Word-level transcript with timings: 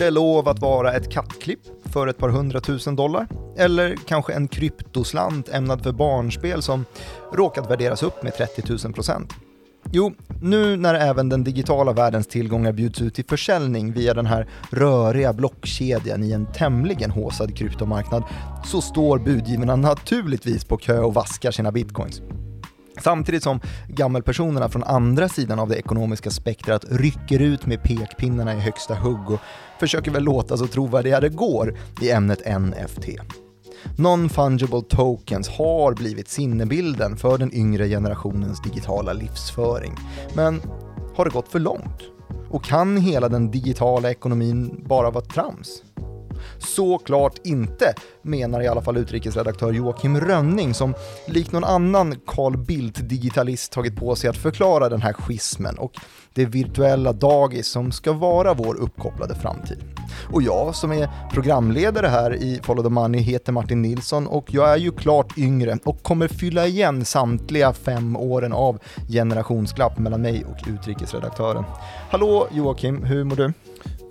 det 0.00 0.10
lov 0.10 0.48
att 0.48 0.58
vara 0.58 0.92
ett 0.92 1.12
kattklipp 1.12 1.60
för 1.84 2.06
ett 2.06 2.18
par 2.18 2.28
hundratusen 2.28 2.96
dollar? 2.96 3.26
Eller 3.56 3.96
kanske 4.06 4.32
en 4.32 4.48
kryptoslant 4.48 5.48
ämnad 5.48 5.82
för 5.82 5.92
barnspel 5.92 6.62
som 6.62 6.84
råkat 7.32 7.70
värderas 7.70 8.02
upp 8.02 8.22
med 8.22 8.34
30 8.34 8.62
000 8.84 8.92
procent? 8.92 9.32
Jo, 9.92 10.12
nu 10.42 10.76
när 10.76 10.94
även 10.94 11.28
den 11.28 11.44
digitala 11.44 11.92
världens 11.92 12.26
tillgångar 12.26 12.72
bjuds 12.72 13.02
ut 13.02 13.14
till 13.14 13.24
försäljning 13.24 13.92
via 13.92 14.14
den 14.14 14.26
här 14.26 14.48
röriga 14.70 15.32
blockkedjan 15.32 16.22
i 16.22 16.32
en 16.32 16.52
tämligen 16.52 17.10
håsad 17.10 17.56
kryptomarknad 17.56 18.24
så 18.64 18.80
står 18.80 19.18
budgivarna 19.18 19.76
naturligtvis 19.76 20.64
på 20.64 20.76
kö 20.76 20.98
och 20.98 21.14
vaskar 21.14 21.50
sina 21.50 21.72
bitcoins. 21.72 22.22
Samtidigt 23.02 23.42
som 23.42 23.60
gammelpersonerna 23.88 24.68
från 24.68 24.84
andra 24.84 25.28
sidan 25.28 25.58
av 25.58 25.68
det 25.68 25.76
ekonomiska 25.76 26.30
spektrat 26.30 26.84
rycker 26.90 27.40
ut 27.40 27.66
med 27.66 27.82
pekpinnarna 27.82 28.54
i 28.54 28.60
högsta 28.60 28.94
hugg 28.94 29.30
och 29.30 29.40
försöker 29.80 30.10
väl 30.10 30.22
låta 30.22 30.56
så 30.56 30.66
trovärdiga 30.66 31.20
det 31.20 31.28
går 31.28 31.78
i 32.00 32.10
ämnet 32.10 32.60
NFT. 32.60 33.08
Non-fungible 33.96 34.82
tokens 34.82 35.48
har 35.48 35.94
blivit 35.94 36.28
sinnebilden 36.28 37.16
för 37.16 37.38
den 37.38 37.54
yngre 37.54 37.88
generationens 37.88 38.62
digitala 38.62 39.12
livsföring. 39.12 39.94
Men 40.34 40.60
har 41.16 41.24
det 41.24 41.30
gått 41.30 41.48
för 41.48 41.58
långt? 41.58 42.02
Och 42.50 42.64
kan 42.64 42.96
hela 42.96 43.28
den 43.28 43.50
digitala 43.50 44.10
ekonomin 44.10 44.84
bara 44.88 45.10
vara 45.10 45.24
trams? 45.24 45.82
Såklart 46.58 47.34
inte, 47.44 47.94
menar 48.22 48.62
i 48.62 48.68
alla 48.68 48.82
fall 48.82 48.96
utrikesredaktör 48.96 49.72
Joakim 49.72 50.20
Rönning 50.20 50.74
som 50.74 50.94
likt 51.26 51.52
någon 51.52 51.64
annan 51.64 52.16
Carl 52.26 52.56
Bildt-digitalist 52.56 53.72
tagit 53.72 53.96
på 53.96 54.16
sig 54.16 54.30
att 54.30 54.36
förklara 54.36 54.88
den 54.88 55.02
här 55.02 55.12
schismen 55.12 55.78
och 55.78 55.92
det 56.34 56.46
virtuella 56.46 57.12
dagis 57.12 57.66
som 57.66 57.92
ska 57.92 58.12
vara 58.12 58.54
vår 58.54 58.80
uppkopplade 58.80 59.34
framtid. 59.34 59.78
Och 60.32 60.42
jag 60.42 60.74
som 60.74 60.92
är 60.92 61.08
programledare 61.32 62.06
här 62.06 62.34
i 62.34 62.60
Follow 62.62 62.84
the 62.84 62.90
Money 62.90 63.20
heter 63.20 63.52
Martin 63.52 63.82
Nilsson 63.82 64.26
och 64.26 64.54
jag 64.54 64.72
är 64.72 64.76
ju 64.76 64.92
klart 64.92 65.38
yngre 65.38 65.78
och 65.84 66.02
kommer 66.02 66.28
fylla 66.28 66.66
igen 66.66 67.04
samtliga 67.04 67.72
fem 67.72 68.16
åren 68.16 68.52
av 68.52 68.78
generationsglapp 69.08 69.98
mellan 69.98 70.22
mig 70.22 70.44
och 70.44 70.68
utrikesredaktören. 70.68 71.64
Hallå 72.10 72.48
Joakim, 72.52 73.04
hur 73.04 73.24
mår 73.24 73.36
du? 73.36 73.52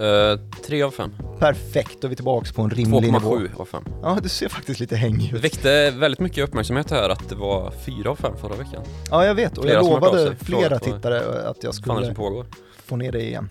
Uh, 0.02 0.39
tre 0.66 0.83
av 0.83 0.92
fem. 0.92 1.11
Perfekt, 1.39 1.97
då 2.02 2.08
är 2.08 2.09
vi 2.09 2.16
tillbaka 2.16 2.53
på 2.55 2.61
en 2.61 2.69
rimlig 2.69 3.02
nivå. 3.14 3.36
2,7 3.38 3.50
av 3.61 3.66
fem. 3.66 3.83
Ja, 4.02 4.17
du 4.23 4.30
ser 4.30 4.50
faktiskt 4.50 4.80
lite 4.80 4.95
hängig 4.95 5.31
Det 5.31 5.38
ut. 5.38 5.44
väckte 5.44 5.92
väldigt 5.92 6.19
mycket 6.19 6.44
uppmärksamhet 6.44 6.92
här 6.92 7.09
att 7.09 7.30
det 7.30 7.36
var 7.36 7.72
fyra 7.86 8.11
av 8.11 8.16
fem 8.16 8.33
förra 8.42 8.55
veckan. 8.55 8.83
Ja, 9.11 9.25
jag 9.25 9.36
vet 9.36 9.58
och 9.58 9.64
Flera 9.64 9.75
jag 9.77 9.86
lovade 9.89 10.36
flera 10.36 10.80
tittare 10.80 11.20
att 11.50 11.64
jag 11.64 11.72
det 11.72 11.75
skulle 11.75 12.45
få 12.86 12.95
ner 12.95 13.11
det 13.11 13.22
igen. 13.23 13.50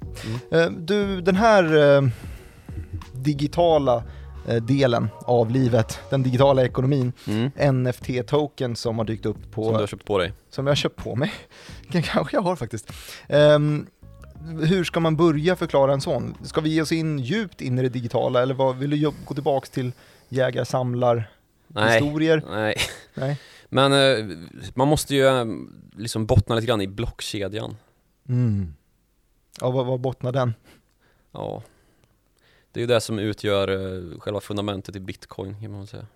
Mm. 0.51 0.65
Eh, 0.65 0.71
Du, 0.81 1.21
den 1.21 1.37
här 1.37 1.97
eh, 1.97 2.03
digitala 3.13 4.03
delen 4.63 5.09
av 5.27 5.51
livet, 5.51 5.99
den 6.11 6.23
digitala 6.23 6.65
ekonomin, 6.65 7.13
Mm. 7.27 7.51
NFT-token 7.85 8.75
som 8.77 8.99
har 8.99 9.05
dykt 9.05 9.27
upp 9.27 9.53
på, 9.53 9.65
Som 9.65 9.73
du 9.75 9.79
har 9.81 9.87
köpt 9.87 10.05
på 10.05 10.19
dig. 10.19 10.33
som 10.51 10.67
jag 10.67 10.71
har 10.71 10.77
köpt 10.77 10.97
på 11.05 11.17
mig. 11.17 11.33
Kanske 11.93 12.37
jag 12.37 12.43
har 12.43 12.57
faktiskt. 12.57 12.93
Ehm, 13.29 13.87
hur 14.45 14.85
ska 14.85 15.01
man 15.01 15.17
börja 15.17 15.57
förklara 15.57 15.93
en 15.93 16.01
sån? 16.01 16.35
Ska 16.43 16.61
vi 16.61 16.71
ge 16.71 16.83
oss 16.83 16.93
in 16.93 17.19
djupt 17.19 17.61
in 17.61 17.79
i 17.79 17.83
det 17.83 17.89
digitala 17.89 18.43
eller 18.43 18.55
vad, 18.55 18.77
vill 18.77 18.91
du 18.91 19.13
gå 19.25 19.35
tillbaks 19.35 19.71
till 19.71 19.93
jägar-samlar 20.29 21.31
Nej. 21.67 21.93
historier? 22.03 22.43
Nej. 22.51 22.77
Nej. 23.15 23.41
Men 23.69 23.93
eh, 23.93 24.37
man 24.75 24.89
måste 24.89 25.15
ju 25.15 25.27
eh, 25.27 25.45
liksom 25.97 26.27
bottna 26.27 26.55
lite 26.55 26.67
grann 26.67 26.81
i 26.81 26.89
blockkedjan. 26.89 27.77
Mm. 28.29 28.75
Ja, 29.61 29.71
vad, 29.71 29.87
vad 29.87 30.01
bottnar 30.01 30.33
den? 30.33 30.55
Ja. 31.33 31.63
Det 32.73 32.81
är 32.81 32.83
ju 32.83 32.87
det 32.87 33.01
som 33.01 33.19
utgör 33.19 33.69
eh, 33.69 34.19
själva 34.19 34.41
fundamentet 34.41 34.97
i 34.97 35.01
bitcoin 35.01 35.61
kan 35.61 35.73
man 35.73 35.87
säga. 35.87 36.07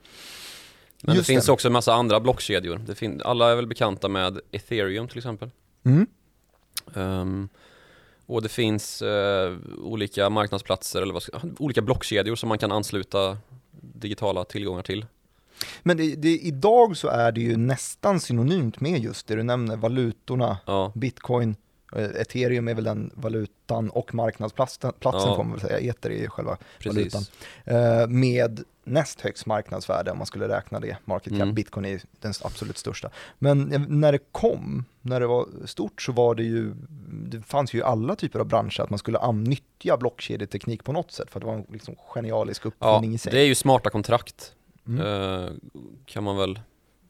Men 1.02 1.14
Just 1.14 1.26
det 1.26 1.32
finns 1.32 1.46
det. 1.46 1.52
också 1.52 1.68
en 1.68 1.72
massa 1.72 1.94
andra 1.94 2.20
blockkedjor. 2.20 2.80
Alla 3.24 3.50
är 3.50 3.56
väl 3.56 3.66
bekanta 3.66 4.08
med 4.08 4.40
ethereum 4.50 5.08
till 5.08 5.18
exempel. 5.18 5.50
Mm. 5.84 6.06
Ehm, 6.94 7.48
och 8.32 8.42
det 8.42 8.48
finns 8.48 9.02
eh, 9.02 9.56
olika 9.78 10.30
marknadsplatser 10.30 11.02
eller 11.02 11.14
vad 11.14 11.22
olika 11.58 11.82
blockkedjor 11.82 12.36
som 12.36 12.48
man 12.48 12.58
kan 12.58 12.72
ansluta 12.72 13.38
digitala 13.80 14.44
tillgångar 14.44 14.82
till. 14.82 15.06
Men 15.82 15.96
det, 15.96 16.14
det, 16.16 16.38
idag 16.38 16.96
så 16.96 17.08
är 17.08 17.32
det 17.32 17.40
ju 17.40 17.56
nästan 17.56 18.20
synonymt 18.20 18.80
med 18.80 19.00
just 19.00 19.26
det 19.26 19.34
du 19.34 19.42
nämner, 19.42 19.76
valutorna, 19.76 20.58
Ja, 20.66 20.92
bitcoin, 20.94 21.56
ethereum 21.96 22.68
är 22.68 22.74
väl 22.74 22.84
den 22.84 23.10
valutan 23.14 23.90
och 23.90 24.14
marknadsplatsen 24.14 24.92
platsen 25.00 25.30
Ja. 25.30 25.36
får 25.36 25.44
man 25.44 25.52
väl 25.52 25.60
säga, 25.60 25.78
ether 25.78 26.10
är 26.10 26.28
själva 26.28 26.56
valutan. 26.84 27.04
precis. 27.22 27.30
Eh, 27.64 28.06
med 28.08 28.60
näst 28.84 29.20
högst 29.20 29.46
marknadsvärde 29.46 30.10
om 30.10 30.18
man 30.18 30.26
skulle 30.26 30.48
räkna 30.48 30.80
det, 30.80 30.96
market 31.04 31.32
cap, 31.32 31.42
Mm. 31.42 31.54
bitcoin 31.54 31.84
är 31.86 32.00
den 32.20 32.32
absolut 32.44 32.78
största. 32.78 33.10
Men 33.38 33.72
eh, 33.72 33.80
när 33.88 34.12
det 34.12 34.18
kom, 34.32 34.84
när 35.00 35.20
det 35.20 35.26
var 35.26 35.46
stort 35.64 36.02
så 36.02 36.12
var 36.12 36.34
det 36.34 36.42
ju, 36.42 36.74
det 37.28 37.42
fanns 37.42 37.74
ju 37.74 37.82
alla 37.82 38.16
typer 38.16 38.38
av 38.40 38.46
branscher 38.46 38.80
att 38.80 38.90
man 38.90 38.98
skulle 38.98 39.32
nyttja 39.32 39.96
blockkedjeteknik 39.96 40.84
på 40.84 40.92
något 40.92 41.12
sätt 41.12 41.30
för 41.30 41.40
det 41.40 41.46
var 41.46 41.54
en 41.54 41.66
liksom 41.72 41.94
genialisk 42.14 42.62
Ja, 42.64 42.68
uppfinning 42.68 43.14
i 43.14 43.18
sig. 43.18 43.32
det 43.32 43.40
är 43.40 43.44
ju 43.46 43.54
smarta 43.54 43.90
kontrakt 43.90 44.52
Mm. 44.86 45.06
eh, 45.06 45.50
kan 46.06 46.24
man 46.24 46.36
väl 46.36 46.60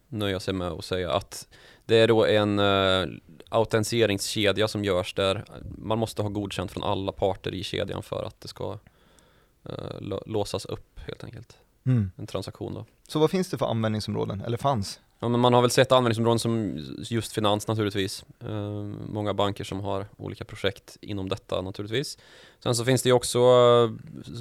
nöja 0.08 0.40
sig 0.40 0.54
med 0.54 0.68
att 0.68 0.84
säga 0.84 1.12
att 1.12 1.48
det 1.84 1.96
är 1.96 2.08
då 2.08 2.26
en 2.26 2.58
uh, 2.58 3.08
autentiseringskedja 3.48 4.68
som 4.68 4.84
görs 4.84 5.14
där 5.14 5.44
man 5.78 5.98
måste 5.98 6.22
ha 6.22 6.28
godkänt 6.28 6.70
från 6.70 6.82
alla 6.82 7.12
parter 7.12 7.54
i 7.54 7.62
kedjan 7.62 8.02
för 8.02 8.24
att 8.24 8.40
det 8.40 8.48
ska 8.48 8.78
lå- 9.98 10.22
låsas 10.26 10.64
upp 10.64 11.00
helt 11.00 11.24
enkelt. 11.24 11.56
Mm. 11.86 12.10
En 12.16 12.26
transaktion 12.26 12.74
då. 12.74 12.84
Så 13.08 13.18
vad 13.18 13.30
finns 13.30 13.50
det 13.50 13.58
för 13.58 13.66
användningsområden, 13.66 14.40
eller 14.40 14.56
fanns? 14.56 15.00
Ja, 15.22 15.28
men 15.28 15.40
man 15.40 15.54
har 15.54 15.60
väl 15.60 15.70
sett 15.70 15.92
användningsområden 15.92 16.38
som 16.38 16.78
just 17.10 17.32
finans 17.32 17.68
naturligtvis. 17.68 18.24
Eh, 18.40 18.82
många 19.08 19.34
banker 19.34 19.64
som 19.64 19.80
har 19.80 20.06
olika 20.16 20.44
projekt 20.44 20.96
inom 21.00 21.28
detta 21.28 21.60
naturligtvis. 21.60 22.18
Sen 22.62 22.74
så 22.74 22.84
finns 22.84 23.02
det 23.02 23.08
ju 23.08 23.12
också 23.12 23.38
eh, 23.38 23.90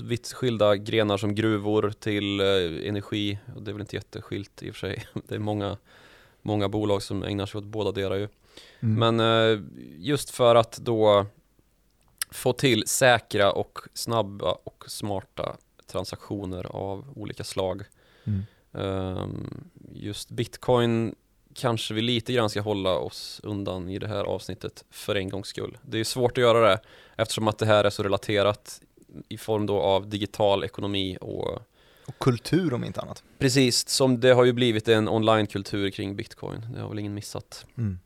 vitt 0.04 0.34
skilda 0.34 0.76
grenar 0.76 1.18
som 1.18 1.36
gruvor 1.36 1.94
till 2.00 2.40
eh, 2.40 2.88
energi. 2.90 3.38
Och 3.56 3.62
det 3.62 3.72
är 3.72 3.74
väl 3.74 3.82
inte 3.82 3.96
jätteskilt 3.96 4.64
i 4.64 4.72
och 4.72 4.76
för 4.76 4.80
sig. 4.80 5.06
Det 5.28 5.36
är 5.36 5.40
många, 5.40 5.78
många 6.42 6.70
bolag 6.70 7.04
som 7.04 7.24
ägnar 7.24 7.46
sig 7.46 7.58
åt 7.58 7.66
båda 7.66 7.92
delar 7.92 8.16
ju. 8.16 8.28
Mm. 8.80 9.18
Men 9.18 9.20
eh, 9.20 9.64
just 9.98 10.30
för 10.30 10.56
att 10.56 10.78
då 10.78 11.26
få 12.32 12.54
till 12.54 12.84
säkra 12.88 13.52
och 13.52 13.80
snabba 13.94 14.52
och 14.64 14.84
smarta 14.88 15.58
transaktioner 15.88 16.66
av 16.76 17.06
olika 17.16 17.44
slag 17.44 17.84
Mm. 18.24 18.44
Ehm, 18.74 19.72
Just 19.94 20.30
bitcoin 20.30 21.16
kanske 21.54 21.94
vi 21.94 22.02
lite 22.02 22.34
grann 22.34 22.50
ska 22.50 22.62
hålla 22.62 22.98
oss 22.98 23.42
undan 23.44 23.90
i 23.90 24.00
det 24.00 24.08
här 24.08 24.24
avsnittet 24.24 24.86
för 24.90 25.16
en 25.16 25.30
gångs 25.30 25.48
skull. 25.48 25.78
Det 25.82 26.00
är 26.00 26.04
svårt 26.04 26.32
att 26.32 26.42
göra 26.42 26.70
det 26.70 26.80
eftersom 27.16 27.48
att 27.48 27.58
det 27.58 27.66
här 27.66 27.84
är 27.84 27.90
så 27.90 28.04
relaterat 28.04 28.82
i 29.30 29.38
form 29.38 29.66
då 29.66 29.80
av 29.80 30.10
digital 30.10 30.64
ekonomi 30.64 31.18
och 31.22 31.60
Och 32.12 32.20
kultur 32.24 32.74
om 32.74 32.84
inte 32.84 33.02
annat. 33.02 33.24
precis 33.40 33.90
som 33.90 34.20
det 34.20 34.30
har 34.34 34.44
ju 34.44 34.54
blivit 34.54 34.88
en 34.88 35.10
onlinekultur 35.10 35.90
kring 35.90 36.16
bitcoin. 36.16 36.66
Det 36.74 36.82
har 36.82 36.90
väl 36.90 37.00
ingen 37.00 37.14
missat. 37.14 37.66
Mm. 37.78 38.00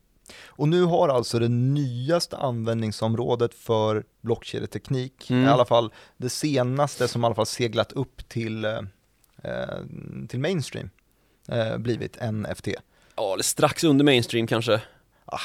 Och 0.46 0.68
nu 0.68 0.82
har 0.82 1.08
alltså 1.08 1.38
det 1.38 1.48
nyaste 1.48 2.36
användningsområdet 2.36 3.54
för 3.54 4.04
blockkedjeteknik, 4.20 5.30
Mm. 5.30 5.44
i 5.44 5.46
alla 5.48 5.64
fall 5.64 5.92
det 6.16 6.28
senaste 6.30 7.08
som 7.08 7.22
i 7.22 7.26
alla 7.26 7.34
fall 7.34 7.46
seglat 7.46 7.92
upp 7.92 8.28
till, 8.28 8.64
eh, 8.64 8.78
eh, 9.42 9.78
till 10.28 10.40
mainstream, 10.40 10.90
eh, 11.48 11.78
blivit 11.78 12.16
NFT. 12.20 12.68
Ja, 13.16 13.32
eller 13.32 13.42
strax 13.44 13.84
under 13.84 14.04
mainstream 14.04 14.46
kanske. 14.46 14.80
Ah. 15.24 15.40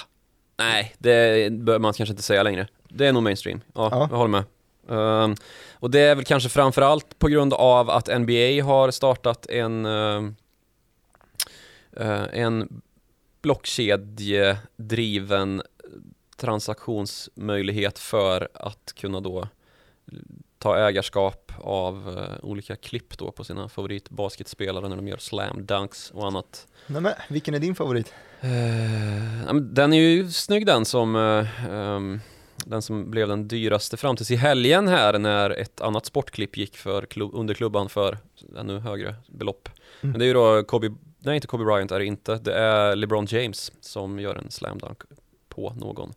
Nej, 0.58 0.96
det 0.98 1.52
bör 1.54 1.80
man 1.80 1.94
kanske 1.94 2.12
inte 2.14 2.24
säga 2.24 2.44
längre. 2.44 2.68
Det 2.90 3.08
är 3.08 3.14
nog 3.14 3.24
mainstream. 3.24 3.62
Ja, 3.76 3.88
Ja. 3.92 4.08
jag 4.12 4.18
håller 4.18 4.32
med. 4.32 4.44
Ehm, 4.92 5.36
och 5.74 5.92
det 5.92 6.00
är 6.00 6.16
väl 6.16 6.26
kanske 6.26 6.50
framförallt 6.50 7.20
på 7.20 7.28
grund 7.28 7.54
av 7.54 7.90
att 7.90 8.08
NBA 8.08 8.64
har 8.64 8.92
startat 8.92 9.46
en 9.46 9.86
ehm, 9.86 10.36
eh, 11.98 12.24
en 12.32 12.82
blockkedjedriven 13.42 15.62
transaktionsmöjlighet 16.38 18.00
för 18.00 18.50
att 18.54 18.94
kunna 18.96 19.20
då 19.20 19.48
ta 20.58 20.78
ägarskap 20.78 21.52
av 21.58 22.18
eh, 22.18 22.24
olika 22.46 22.76
klipp 22.76 23.18
då 23.18 23.32
på 23.32 23.44
sina 23.44 23.70
favoritbasketspelare 23.70 24.90
när 24.90 24.96
de 24.96 25.08
gör 25.08 25.18
slam 25.18 25.66
dunks 25.66 26.12
och 26.12 26.28
annat. 26.28 26.68
Nej, 26.88 27.02
men, 27.02 27.14
vilken 27.30 27.54
är 27.54 27.60
din 27.60 27.76
favorit? 27.76 28.14
Men 29.46 29.74
den 29.74 29.94
är 29.94 29.98
ju 29.98 30.32
snygg 30.32 30.66
den 30.66 30.86
som 30.86 31.16
eh, 31.16 31.72
ehm, 31.72 32.20
den 32.66 32.82
som 32.82 33.12
blev 33.12 33.28
den 33.28 33.48
dyraste 33.48 33.98
fram 33.98 34.16
tills 34.16 34.32
i 34.32 34.36
helgen 34.36 34.88
här 34.88 35.20
när 35.20 35.50
ett 35.50 35.82
annat 35.82 36.06
sportklipp 36.06 36.58
gick 36.58 36.78
för 36.78 37.06
klubb, 37.06 37.32
under 37.34 37.54
klubban 37.54 37.90
för 37.90 38.18
ännu 38.58 38.80
högre 38.80 39.16
belopp. 39.28 39.70
Mm. 40.02 40.12
Men 40.12 40.20
det 40.20 40.26
är 40.26 40.28
ju 40.28 40.34
då 40.34 40.64
Kobe, 40.64 40.92
nej 41.20 41.36
inte 41.36 41.48
Kobe 41.48 41.66
Bryant 41.66 41.92
är 41.92 42.00
det 42.00 42.06
inte, 42.06 42.36
det 42.36 42.54
är 42.54 42.96
LeBron 42.96 43.26
James 43.30 43.72
som 43.82 44.20
gör 44.20 44.36
en 44.36 44.52
slam 44.52 44.78
dunk 44.78 45.00
på 45.50 45.74
någon. 45.78 46.14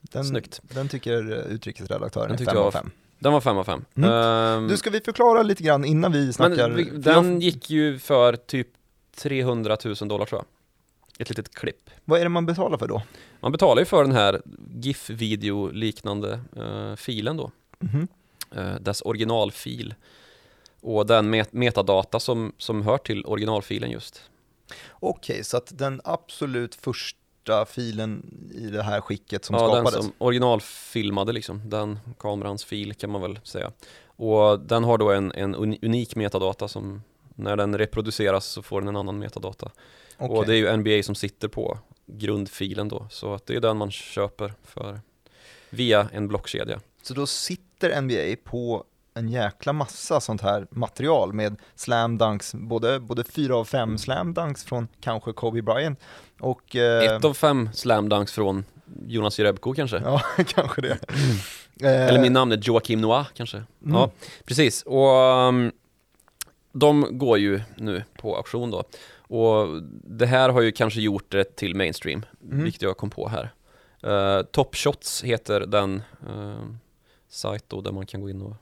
Den, 0.00 0.24
Snyggt. 0.24 0.60
Den 0.62 0.88
tycker 0.88 1.32
eh, 1.32 1.52
utrikesredaktören 1.54 2.26
Den 2.26 2.34
är 2.34 2.38
tyckte 2.38 2.50
5 2.50 2.56
jag 2.56 2.66
av 2.66 2.72
var 2.72 2.80
5. 2.80 2.90
Den 3.18 3.32
var 3.32 3.40
5 3.40 3.58
av 3.58 3.64
5. 3.64 3.84
Mm. 3.94 4.68
Du, 4.68 4.76
ska 4.76 4.90
vi 4.90 5.00
förklara 5.00 5.42
lite 5.42 5.62
grann 5.62 5.84
innan 5.84 6.12
vi 6.12 6.32
snackar? 6.32 6.68
Men 6.68 7.02
den 7.02 7.40
gick 7.40 7.70
ju 7.70 7.98
för 7.98 8.36
typ 8.36 8.68
300 9.16 9.76
000 9.84 9.94
dollar 9.94 10.26
tror 10.26 10.38
jag. 10.38 10.46
Ett 11.18 11.28
litet 11.28 11.54
klipp. 11.54 11.90
Vad 12.04 12.20
är 12.20 12.24
det 12.24 12.28
man 12.28 12.46
betalar 12.46 12.78
för 12.78 12.88
då? 12.88 13.02
Man 13.40 13.52
betalar 13.52 13.82
ju 13.82 13.86
för 13.86 14.04
den 14.04 14.12
här 14.12 14.42
GIF-video 14.74 15.70
liknande 15.70 16.40
uh, 16.58 16.96
filen 16.96 17.36
då. 17.36 17.50
Mm. 17.80 18.08
Uh, 18.56 18.80
dess 18.80 19.02
originalfil. 19.02 19.94
Och 20.80 21.06
den 21.06 21.30
met 21.30 21.52
metadata 21.52 22.20
som, 22.20 22.52
som 22.58 22.82
hör 22.82 22.98
till 22.98 23.24
originalfilen 23.26 23.90
just. 23.90 24.30
Okej, 24.90 25.34
okay, 25.34 25.44
så 25.44 25.56
att 25.56 25.78
den 25.78 26.00
absolut 26.04 26.74
första 26.74 27.64
filen 27.64 28.34
i 28.54 28.66
det 28.66 28.82
här 28.82 29.00
skicket 29.00 29.44
som 29.44 29.54
ja, 29.54 29.60
skapades? 29.60 29.84
Ja, 29.84 29.90
den 29.90 30.02
som 30.02 30.12
originalfilmade 30.18 31.32
liksom, 31.32 31.70
den 31.70 31.98
kamerans 32.18 32.64
fil 32.64 32.94
kan 32.94 33.10
man 33.10 33.22
väl 33.22 33.38
säga. 33.42 33.72
Och 34.06 34.60
den 34.60 34.84
har 34.84 34.98
då 34.98 35.10
en, 35.12 35.32
en 35.32 35.54
unik 35.54 36.16
metadata 36.16 36.68
som 36.68 37.02
när 37.34 37.56
den 37.56 37.78
reproduceras 37.78 38.46
så 38.46 38.62
får 38.62 38.80
den 38.80 38.88
en 38.88 38.96
annan 38.96 39.18
metadata. 39.18 39.70
Okay. 40.18 40.36
Och 40.36 40.46
det 40.46 40.52
är 40.52 40.56
ju 40.56 40.76
NBA 40.76 41.02
som 41.02 41.14
sitter 41.14 41.48
på 41.48 41.78
grundfilen 42.06 42.88
då, 42.88 43.06
så 43.10 43.34
att 43.34 43.46
det 43.46 43.56
är 43.56 43.60
den 43.60 43.76
man 43.76 43.90
köper 43.90 44.52
för 44.62 45.00
via 45.70 46.08
en 46.12 46.28
blockkedja. 46.28 46.80
Så 47.02 47.14
då 47.14 47.26
sitter 47.26 48.00
NBA 48.00 48.42
på 48.44 48.84
en 49.14 49.28
jäkla 49.28 49.72
massa 49.72 50.20
sånt 50.20 50.40
här 50.40 50.66
material 50.70 51.32
med 51.32 51.56
slam 51.74 52.18
dunks, 52.18 52.54
både, 52.54 53.00
både 53.00 53.24
fyra 53.24 53.56
av 53.56 53.64
fem 53.64 53.98
slam 53.98 54.34
dunks 54.34 54.64
från 54.64 54.88
kanske 55.00 55.32
Kobe 55.32 55.62
Bryant 55.62 56.00
och... 56.40 56.76
Eh, 56.76 57.16
Ett 57.16 57.24
av 57.24 57.34
fem 57.34 57.68
slam 57.72 58.08
dunks 58.08 58.32
från 58.32 58.64
Jonas 59.06 59.38
Jerebko 59.38 59.74
kanske? 59.74 59.96
Ja, 59.96 60.22
kanske 60.46 60.80
det. 60.80 60.98
Eller 61.80 62.20
min 62.20 62.32
namn 62.32 62.52
är 62.52 62.56
Joakim 62.62 63.00
Noah 63.00 63.26
kanske? 63.34 63.56
Mm. 63.56 63.96
Ja, 63.96 64.10
precis. 64.44 64.82
Och 64.82 65.18
um, 65.48 65.72
de 66.72 67.18
går 67.18 67.38
ju 67.38 67.60
nu 67.76 68.04
på 68.16 68.36
auktion 68.36 68.70
då. 68.70 68.84
Och 69.28 69.82
det 70.04 70.26
här 70.26 70.48
har 70.48 70.60
ju 70.60 70.72
kanske 70.72 71.00
gjort 71.00 71.32
det 71.32 71.56
till 71.56 71.74
mainstream, 71.76 72.24
mm. 72.42 72.64
vilket 72.64 72.82
jag 72.82 72.96
kom 72.96 73.10
på 73.10 73.28
här. 73.28 73.52
Uh, 74.06 74.42
Top 74.42 74.76
Shots 74.76 75.24
heter 75.24 75.60
den 75.60 76.02
uh, 76.28 76.66
sajt 77.28 77.64
då 77.68 77.80
där 77.80 77.92
man 77.92 78.06
kan 78.06 78.20
gå 78.20 78.30
in 78.30 78.42
och 78.42 78.56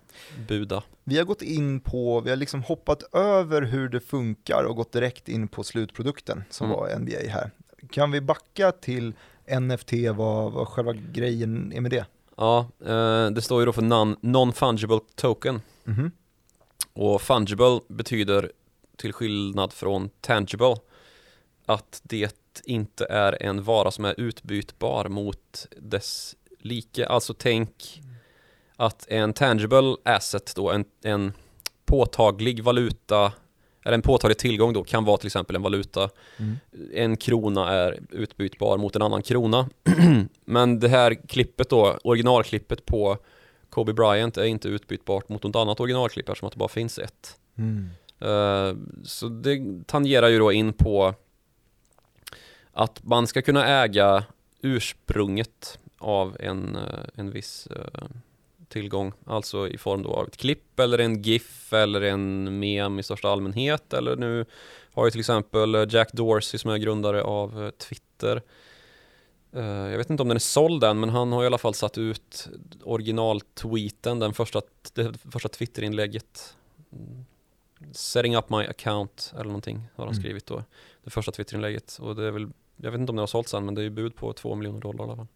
buda. 0.48 0.82
Vi 1.04 1.18
har 1.18 1.24
gått 1.24 1.42
in 1.42 1.80
på, 1.80 2.20
vi 2.20 2.30
har 2.30 2.36
liksom 2.36 2.62
hoppat 2.62 3.02
över 3.14 3.62
hur 3.62 3.88
det 3.88 4.00
funkar 4.00 4.64
och 4.64 4.76
gått 4.76 4.92
direkt 4.92 5.28
in 5.28 5.48
på 5.48 5.64
slutprodukten 5.64 6.44
som 6.50 6.66
mm. 6.66 6.78
var 6.78 6.98
NBA 6.98 7.28
här. 7.28 7.50
Kan 7.90 8.10
vi 8.10 8.20
backa 8.20 8.72
till 8.72 9.14
NFT, 9.60 9.92
vad, 10.14 10.52
vad 10.52 10.68
själva 10.68 10.92
grejen 10.92 11.72
är 11.72 11.80
med 11.80 11.90
det? 11.90 12.06
Ja, 12.36 12.68
uh, 12.80 13.30
det 13.30 13.42
står 13.42 13.60
ju 13.60 13.66
då 13.66 13.72
för 13.72 13.82
non-fungible 13.82 15.00
token. 15.14 15.60
Mm. 15.86 16.10
Och 16.92 17.22
fungible 17.22 17.80
betyder 17.88 18.52
till 18.96 19.12
skillnad 19.12 19.72
från 19.72 20.10
tangible 20.20 20.76
att 21.66 22.00
det 22.02 22.60
inte 22.64 23.06
är 23.10 23.42
en 23.42 23.62
vara 23.62 23.90
som 23.90 24.04
är 24.04 24.20
utbytbar 24.20 25.08
mot 25.08 25.66
dess 25.76 26.36
like. 26.58 27.06
Alltså 27.06 27.34
tänk 27.34 28.02
att 28.76 29.08
en 29.08 29.32
tangible 29.32 29.96
asset 30.04 30.52
då, 30.56 30.70
en, 30.70 30.84
en 31.02 31.32
påtaglig 31.84 32.64
valuta 32.64 33.32
eller 33.84 33.94
en 33.94 34.02
påtaglig 34.02 34.38
tillgång 34.38 34.72
då 34.72 34.84
kan 34.84 35.04
vara 35.04 35.16
till 35.16 35.26
exempel 35.26 35.56
en 35.56 35.62
valuta. 35.62 36.10
Mm. 36.36 36.58
En 36.94 37.16
krona 37.16 37.70
är 37.70 38.00
utbytbar 38.10 38.78
mot 38.78 38.96
en 38.96 39.02
annan 39.02 39.22
krona. 39.22 39.68
Men 40.44 40.80
det 40.80 40.88
här 40.88 41.14
klippet 41.28 41.68
då, 41.68 41.98
originalklippet 42.04 42.86
på 42.86 43.18
Kobe 43.70 43.92
Bryant 43.92 44.36
är 44.36 44.44
inte 44.44 44.68
utbytbart 44.68 45.28
mot 45.28 45.42
något 45.42 45.56
annat 45.56 45.80
originalklipp 45.80 46.28
eftersom 46.28 46.46
att 46.46 46.52
det 46.52 46.58
bara 46.58 46.68
finns 46.68 46.98
ett. 46.98 47.38
Mm. 47.58 47.90
Eh, 48.22 48.76
så 49.04 49.28
det 49.28 49.86
tangerar 49.86 50.28
ju 50.28 50.38
då 50.38 50.52
in 50.52 50.72
på 50.72 51.14
att 52.72 53.04
man 53.04 53.26
ska 53.26 53.42
kunna 53.42 53.82
äga 53.82 54.24
ursprunget 54.60 55.78
av 55.98 56.36
en, 56.40 56.76
eh, 56.76 57.04
en 57.14 57.30
viss 57.30 57.66
eh, 57.66 58.04
tillgång, 58.68 59.12
alltså 59.26 59.68
i 59.68 59.78
form 59.78 60.02
då 60.02 60.10
av 60.10 60.26
ett 60.26 60.36
klipp 60.36 60.80
eller 60.80 60.98
en 60.98 61.22
GIF 61.22 61.72
eller 61.72 62.00
en 62.00 62.58
mem 62.58 62.98
i 62.98 63.02
största 63.02 63.28
allmänhet. 63.28 63.92
Eller 63.92 64.16
nu 64.16 64.44
har 64.92 65.04
ju 65.04 65.10
till 65.10 65.20
exempel 65.20 65.86
Jack 65.90 66.12
Dorsey 66.12 66.58
som 66.58 66.70
är 66.70 66.78
grundare 66.78 67.22
av 67.22 67.70
Twitter 67.70 68.42
jag 69.54 69.98
vet 69.98 70.10
inte 70.10 70.22
om 70.22 70.28
den 70.28 70.36
är 70.36 70.40
såld 70.40 70.84
än, 70.84 71.00
men 71.00 71.08
han 71.08 71.32
har 71.32 71.42
i 71.42 71.46
alla 71.46 71.58
fall 71.58 71.74
satt 71.74 71.98
ut 71.98 72.48
originaltweeten, 72.82 74.18
den 74.18 74.34
första, 74.34 74.60
det 74.92 75.18
första 75.32 75.48
Twitterinlägget. 75.48 76.56
Mm. 76.92 77.24
Setting 77.92 78.36
up 78.36 78.50
my 78.50 78.64
account 78.64 79.32
eller 79.34 79.44
någonting 79.44 79.76
har 79.94 80.04
han 80.04 80.12
mm. 80.12 80.22
skrivit 80.22 80.46
då. 80.46 80.64
Det 81.04 81.10
första 81.10 81.32
Twitterinlägget 81.32 81.98
och 82.00 82.16
det 82.16 82.26
är 82.26 82.30
väl, 82.30 82.48
jag 82.76 82.90
vet 82.90 83.00
inte 83.00 83.12
om 83.12 83.16
det 83.16 83.22
har 83.22 83.26
sålts 83.26 83.54
än, 83.54 83.64
men 83.64 83.74
det 83.74 83.80
är 83.80 83.84
ju 83.84 83.90
bud 83.90 84.16
på 84.16 84.32
två 84.32 84.54
miljoner 84.54 84.80
dollar 84.80 85.04
i 85.04 85.08
alla 85.08 85.16
fall. 85.16 85.26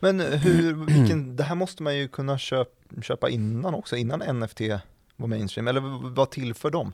Men 0.00 0.20
hur, 0.20 0.74
vilken, 0.98 1.36
det 1.36 1.44
här 1.44 1.54
måste 1.54 1.82
man 1.82 1.96
ju 1.96 2.08
kunna 2.08 2.38
köp, 2.38 2.68
köpa 3.02 3.28
innan 3.28 3.74
också, 3.74 3.96
innan 3.96 4.38
NFT 4.38 4.60
var 5.16 5.26
mainstream, 5.26 5.68
eller 5.68 6.10
vad 6.14 6.30
tillför 6.30 6.70
de? 6.70 6.92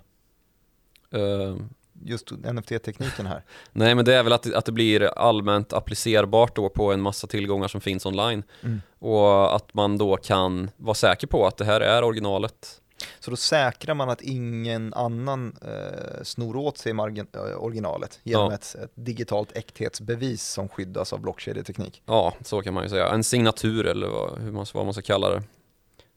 Uh, 1.15 1.57
just 2.03 2.31
NFT-tekniken 2.31 3.27
här? 3.27 3.43
Nej, 3.73 3.95
men 3.95 4.05
det 4.05 4.15
är 4.15 4.23
väl 4.23 4.33
att, 4.33 4.55
att 4.55 4.65
det 4.65 4.73
blir 4.73 5.03
allmänt 5.03 5.73
applicerbart 5.73 6.57
då 6.57 6.69
på 6.69 6.93
en 6.93 7.01
massa 7.01 7.27
tillgångar 7.27 7.69
som 7.69 7.81
finns 7.81 8.07
online. 8.07 8.43
Mm. 8.63 8.83
Och 8.99 9.57
att 9.57 9.75
man 9.75 9.99
då 9.99 10.17
kan 10.17 10.71
vara 10.77 10.95
säker 10.95 11.27
på 11.27 11.47
att 11.47 11.57
det 11.57 11.65
här 11.65 11.81
är 11.81 12.05
originalet. 12.05 12.81
Så 13.21 13.31
då 13.31 13.37
säkrar 13.37 13.95
man 13.95 14.11
att 14.11 14.21
ingen 14.21 14.95
annan 14.95 15.57
eh, 15.63 16.23
snor 16.23 16.57
åt 16.57 16.79
sig 16.79 16.93
eh, 16.93 17.39
originalet 17.59 18.21
genom 18.23 18.51
ja. 18.51 18.55
ett, 18.55 18.77
ett, 18.85 18.91
digitalt 18.95 19.57
äkthetsbevis 19.57 20.49
som 20.49 20.69
skyddas 20.69 21.13
av 21.13 21.21
blockkedjeteknik? 21.21 22.03
Ja, 22.07 22.35
så 22.45 22.63
kan 22.63 22.75
man 22.75 22.83
ju 22.83 22.89
säga. 22.89 23.09
En 23.09 23.25
signatur 23.25 23.87
eller 23.87 24.09
vad, 24.09 24.39
hur 24.39 24.53
man, 24.53 24.67
vad 24.75 24.85
man 24.85 24.95
ska 24.95 25.03
kalla 25.03 25.31
det 25.31 25.43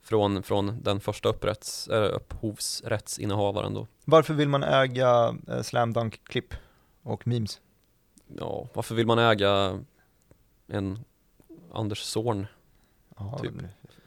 från, 0.02 0.42
från 0.42 0.82
den 0.82 1.00
första 1.00 1.28
upprätts, 1.28 1.88
äh, 1.88 2.14
upphovsrättsinnehavaren 2.14 3.74
då. 3.74 3.86
Varför 4.04 4.34
vill 4.34 4.48
man 4.48 4.62
äga 4.62 5.34
äh, 5.48 5.62
slam 5.62 5.92
dunk-klipp 5.92 6.54
och 7.02 7.26
memes? 7.26 7.60
Ja, 8.38 8.68
varför 8.74 8.94
vill 8.94 9.06
man 9.06 9.18
äga 9.18 9.80
en 10.66 11.04
Anders 11.72 12.02
Zorn? 12.02 12.46
Ja, 13.16 13.38
typ. 13.42 13.52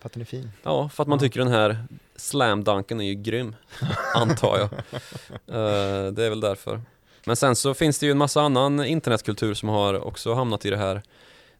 För 0.03 0.09
att 0.09 0.13
den 0.13 0.21
är 0.21 0.25
fin. 0.25 0.51
Ja, 0.63 0.89
för 0.89 1.03
att 1.03 1.07
man 1.07 1.19
tycker 1.19 1.39
den 1.39 1.51
här 1.51 1.77
slam 2.15 2.63
dunken 2.63 3.01
är 3.01 3.05
ju 3.05 3.15
grym, 3.15 3.55
antar 4.15 4.57
jag. 4.57 4.69
uh, 4.69 6.13
det 6.13 6.23
är 6.25 6.29
väl 6.29 6.39
därför. 6.39 6.81
Men 7.25 7.35
sen 7.35 7.55
så 7.55 7.73
finns 7.73 7.99
det 7.99 8.05
ju 8.05 8.11
en 8.11 8.17
massa 8.17 8.41
annan 8.41 8.85
internetkultur 8.85 9.53
som 9.53 9.69
har 9.69 10.07
också 10.07 10.33
hamnat 10.33 10.65
i 10.65 10.69
det 10.69 10.77
här 10.77 11.01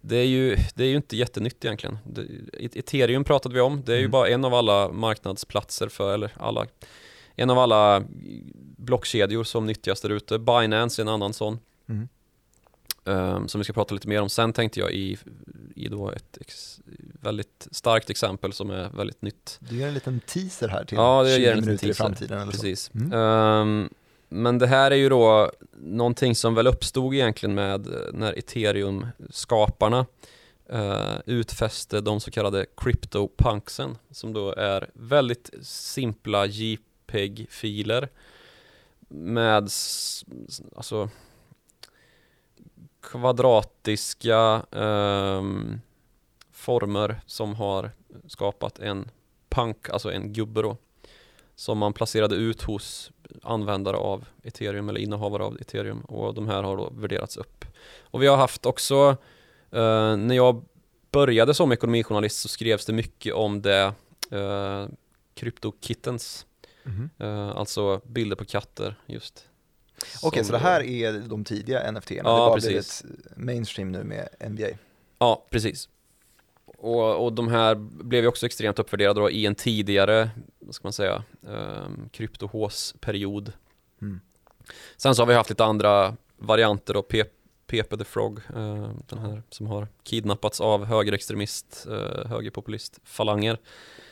det 0.06 0.18
är 0.18 0.26
ju, 0.26 0.58
det 0.76 0.84
är 0.84 0.88
ju 0.88 0.96
inte 0.96 1.18
jättenytt 1.18 1.66
egentligen. 1.66 1.98
Det, 2.06 2.22
Ethereum 2.80 3.24
pratade 3.24 3.56
vi 3.56 3.62
om, 3.62 3.84
det 3.86 3.92
är 3.92 3.96
mm. 3.96 4.06
ju 4.06 4.08
bara 4.08 4.30
en 4.30 4.46
av 4.46 4.54
alla 4.54 4.92
marknadsplatser 4.92 5.88
för, 5.88 6.14
eller 6.14 6.32
alla, 6.38 6.66
en 7.36 7.50
av 7.50 7.60
alla 7.60 8.04
blockkedjor 8.78 9.44
som 9.44 9.66
nyttjas 9.66 10.02
där 10.02 10.10
ute. 10.10 10.40
Binance 10.40 11.02
är 11.02 11.04
en 11.04 11.10
annan 11.10 11.34
sån. 11.34 11.60
Mm. 11.90 12.08
Um, 13.06 13.48
som 13.48 13.60
vi 13.60 13.64
ska 13.64 13.74
prata 13.74 13.94
lite 13.94 14.08
mer 14.08 14.22
om 14.22 14.30
sen 14.30 14.54
tänkte 14.54 14.80
jag 14.80 14.92
i, 14.92 15.18
i 15.76 15.88
då 15.88 16.12
ett 16.12 16.38
ex, 16.42 16.80
väldigt 17.22 17.68
starkt 17.72 18.10
exempel 18.10 18.54
som 18.54 18.70
är 18.70 18.90
väldigt 18.90 19.22
nytt. 19.22 19.58
Du 19.60 19.76
ger 19.76 19.88
en 19.88 19.94
liten 19.94 20.20
teaser 20.20 20.68
här 20.68 20.86
till 20.86 20.98
ja, 20.98 21.24
det 21.24 21.36
20 21.36 21.42
ger 21.42 21.52
en 21.52 21.60
minuter 21.60 21.88
teaser. 21.88 21.90
i 21.90 21.94
framtiden 21.94 22.42
eller 22.42 22.52
Precis. 22.52 22.92
så. 22.94 22.98
Mm. 22.98 23.14
Um, 23.14 23.90
men 24.30 24.58
det 24.58 24.68
här 24.68 24.92
är 24.92 24.96
ju 24.96 25.10
då 25.10 25.52
någonting 25.78 26.36
som 26.36 26.56
väl 26.56 26.68
uppstod 26.68 27.14
egentligen 27.14 27.56
med 27.56 27.88
eh, 27.88 27.94
när 28.14 28.34
ethereum-skaparna 28.34 30.06
uh, 30.74 31.20
utfäste 31.26 32.02
de 32.02 32.20
så 32.20 32.32
kallade 32.32 32.66
CryptoPunksen 32.78 33.98
som 34.12 34.34
då 34.34 34.52
är 34.52 34.90
väldigt 34.94 35.50
simpla 35.62 36.46
JPEG-filer 36.46 38.10
med 39.08 39.70
alltså 40.76 41.10
kvadratiska 43.04 44.66
um, 44.72 45.82
former 46.52 47.22
som 47.26 47.56
har 47.56 47.92
skapat 48.28 48.80
en 48.80 49.10
punk, 49.50 49.90
alltså 49.90 50.12
en 50.12 50.34
gubbe 50.34 50.62
då 50.62 50.78
som 51.56 51.78
man 51.78 51.94
placerade 51.94 52.36
ut 52.36 52.62
hos 52.62 53.12
användare 53.42 53.98
av 53.98 54.26
ethereum 54.44 54.90
eller 54.90 55.00
innehavare 55.00 55.44
av 55.44 55.62
ethereum 55.62 56.02
och 56.02 56.34
de 56.34 56.48
här 56.48 56.64
har 56.64 56.78
då 56.78 56.90
värderats 56.90 57.38
upp. 57.38 57.66
Och 58.02 58.22
vi 58.22 58.28
har 58.28 58.38
haft 58.38 58.66
också, 58.66 59.18
eh, 59.72 60.18
när 60.18 60.36
jag 60.36 60.66
började 61.12 61.54
som 61.54 61.72
ekonomijournalist 61.72 62.40
så 62.40 62.48
skrevs 62.48 62.86
det 62.86 62.94
mycket 62.94 63.34
om 63.34 63.62
det 63.62 63.94
eh, 64.32 64.88
CryptoKittens, 65.34 66.46
mm 66.86 67.10
-hmm. 67.18 67.50
eh, 67.50 67.58
alltså 67.58 68.02
bilder 68.06 68.36
på 68.36 68.46
katter 68.46 68.96
just. 69.06 69.48
Okej, 70.22 70.28
okay, 70.28 70.44
så 70.44 70.52
det 70.52 70.58
här 70.58 70.84
är 70.84 71.14
de 71.14 71.44
tidiga 71.44 71.92
NFT, 71.92 72.12
ja, 72.12 72.24
det 72.24 72.30
har 72.30 72.60
blivit 72.60 73.04
mainstream 73.36 73.92
nu 73.92 74.04
med 74.04 74.30
NBA? 74.50 74.68
Ja, 75.20 75.46
precis. 75.50 75.90
och, 76.66 77.26
och 77.26 77.34
de 77.34 77.48
här 77.48 77.76
blev 77.76 78.24
ju 78.24 78.28
också 78.28 78.46
extremt 78.46 78.80
uppvärderade 78.80 79.20
då 79.20 79.30
i 79.30 79.46
en 79.46 79.56
tidigare, 79.56 80.30
vad 80.60 80.76
ska 80.76 80.86
man 80.86 80.94
säga, 80.94 81.24
um, 81.42 82.10
kryptohåsperiod. 82.12 83.54
Mm. 84.02 84.22
Sen 84.98 85.16
så 85.16 85.22
har 85.22 85.28
vi 85.28 85.34
haft 85.34 85.50
lite 85.50 85.66
andra 85.66 86.16
varianter 86.38 86.94
då, 86.94 87.02
Pe 87.02 87.24
Pepe 87.68 87.98
the 87.98 88.04
Frog, 88.04 88.40
uh, 88.56 88.90
den 89.10 89.20
här 89.20 89.44
som 89.50 89.68
har 89.68 89.88
kidnappats 90.04 90.62
av 90.62 90.86
högerextremist, 90.86 91.88
uh, 91.90 92.26
högerpopulist, 92.26 93.00
falanger. 93.04 93.58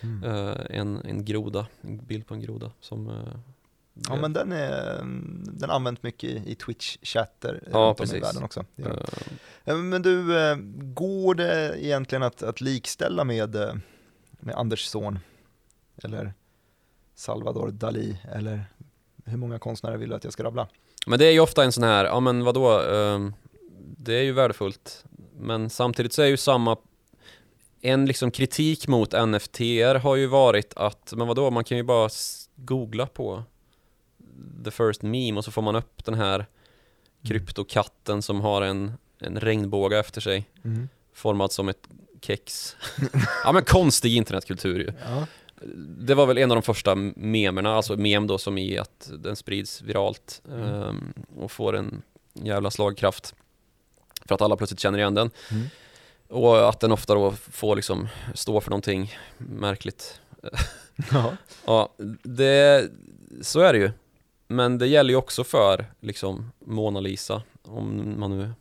Mm. 0.02 0.24
Uh, 0.24 0.58
en, 0.70 1.02
en 1.06 1.26
groda, 1.26 1.68
en 1.82 1.98
bild 1.98 2.28
på 2.28 2.34
en 2.34 2.42
groda 2.42 2.72
som 2.80 3.08
uh, 3.08 3.36
Ja 4.10 4.16
men 4.16 4.34
den 4.34 4.52
är, 4.52 4.98
den 5.60 5.70
använt 5.70 6.04
mycket 6.04 6.30
i, 6.30 6.52
i 6.52 6.56
Twitch-chatter 6.56 7.64
Ja, 7.72 7.80
runt 7.80 8.00
om 8.12 8.16
i 8.16 8.20
världen 8.20 8.44
också. 8.44 8.66
Den. 8.76 8.92
uh, 8.92 8.98
Eh, 9.66 9.76
Men 9.78 10.02
du, 10.02 10.40
eh, 10.40 10.56
går 10.94 11.36
det 11.36 11.86
egentligen 11.86 12.24
att, 12.24 12.44
att 12.44 12.62
likställa 12.62 13.24
med, 13.24 13.56
eh, 13.56 13.74
med 14.32 14.56
Anders 14.56 14.86
son? 14.86 15.20
Eller 16.04 16.34
Salvador 17.16 17.68
Dalí? 17.68 18.16
Eller 18.32 18.66
hur 19.26 19.38
många 19.38 19.60
konstnärer 19.60 19.98
vill 19.98 20.10
du 20.10 20.16
att 20.16 20.24
jag 20.24 20.34
ska 20.34 20.44
rabbla? 20.44 20.68
Men 21.08 21.20
det 21.20 21.26
är 21.26 21.32
ju 21.32 21.40
ofta 21.40 21.64
en 21.64 21.72
sån 21.72 21.84
här, 21.84 22.06
ja 22.06 22.20
men 22.20 22.44
vadå, 22.44 22.80
ehm, 22.80 23.34
det 23.98 24.14
är 24.14 24.24
ju 24.24 24.32
värdefullt. 24.32 25.06
Men 25.38 25.70
samtidigt 25.70 26.14
så 26.14 26.22
är 26.22 26.26
ju 26.26 26.38
samma, 26.38 26.78
en 27.82 28.06
liksom 28.06 28.32
kritik 28.32 28.88
mot 28.88 29.14
NFTR 29.28 29.96
har 29.96 30.16
ju 30.16 30.28
varit 30.28 30.74
att, 30.76 31.14
men 31.16 31.28
vadå, 31.28 31.52
man 31.52 31.64
kan 31.64 31.78
ju 31.78 31.84
bara 31.84 32.10
googla 32.56 33.06
på 33.06 33.44
the 34.66 34.72
first 34.72 35.02
meme 35.02 35.38
och 35.38 35.46
så 35.46 35.52
får 35.52 35.62
man 35.62 35.76
upp 35.76 36.06
den 36.06 36.14
här 36.14 36.46
kryptokatten 37.28 38.22
som 38.22 38.42
har 38.42 38.62
en, 38.62 38.94
en 39.20 39.40
regnbåge 39.40 40.00
efter 40.00 40.22
sig, 40.22 40.50
Mm. 40.64 40.90
formad 41.14 41.52
som 41.52 41.70
ett 41.70 41.88
kex. 42.22 42.76
ja 43.44 43.52
men 43.52 43.64
konstig 43.64 44.16
internetkultur 44.18 44.80
ju. 44.80 44.94
Ja. 45.06 45.28
Det 45.98 46.16
var 46.16 46.26
väl 46.26 46.38
en 46.38 46.52
av 46.52 46.56
de 46.56 46.62
första 46.64 46.96
memerna, 47.16 47.76
alltså 47.76 47.98
mem 47.98 48.28
då 48.28 48.38
som 48.38 48.58
i 48.58 48.78
att 48.78 49.12
den 49.20 49.36
sprids 49.36 49.82
viralt 49.82 50.42
Mm. 50.48 50.64
ehm, 50.64 51.14
och 51.38 51.52
får 51.52 51.76
en 51.76 52.02
jävla 52.34 52.72
slagkraft 52.72 53.36
för 54.26 54.36
att 54.36 54.42
alla 54.42 54.56
plötsligt 54.56 54.80
känner 54.80 55.00
igen 55.00 55.14
den. 55.16 55.30
Mm. 55.52 55.68
Och 56.30 56.70
att 56.70 56.80
den 56.80 56.92
ofta 56.92 57.16
då 57.16 57.32
får 57.32 57.76
liksom 57.76 58.08
stå 58.36 58.62
för 58.62 58.70
någonting 58.70 59.16
märkligt. 59.38 60.20
Ja. 61.12 61.34
Ja, 61.66 61.94
det, 62.24 62.90
så 63.42 63.60
är 63.60 63.74
det 63.74 63.80
ju. 63.80 63.92
Men 64.52 64.78
det 64.78 64.88
gäller 64.88 65.10
ju 65.10 65.16
också 65.16 65.44
för 65.44 65.86
liksom 66.00 66.52
Mona 66.60 67.00
Lisa, 67.00 67.42
om 67.64 68.16
man 68.20 68.38
nu 68.38 68.52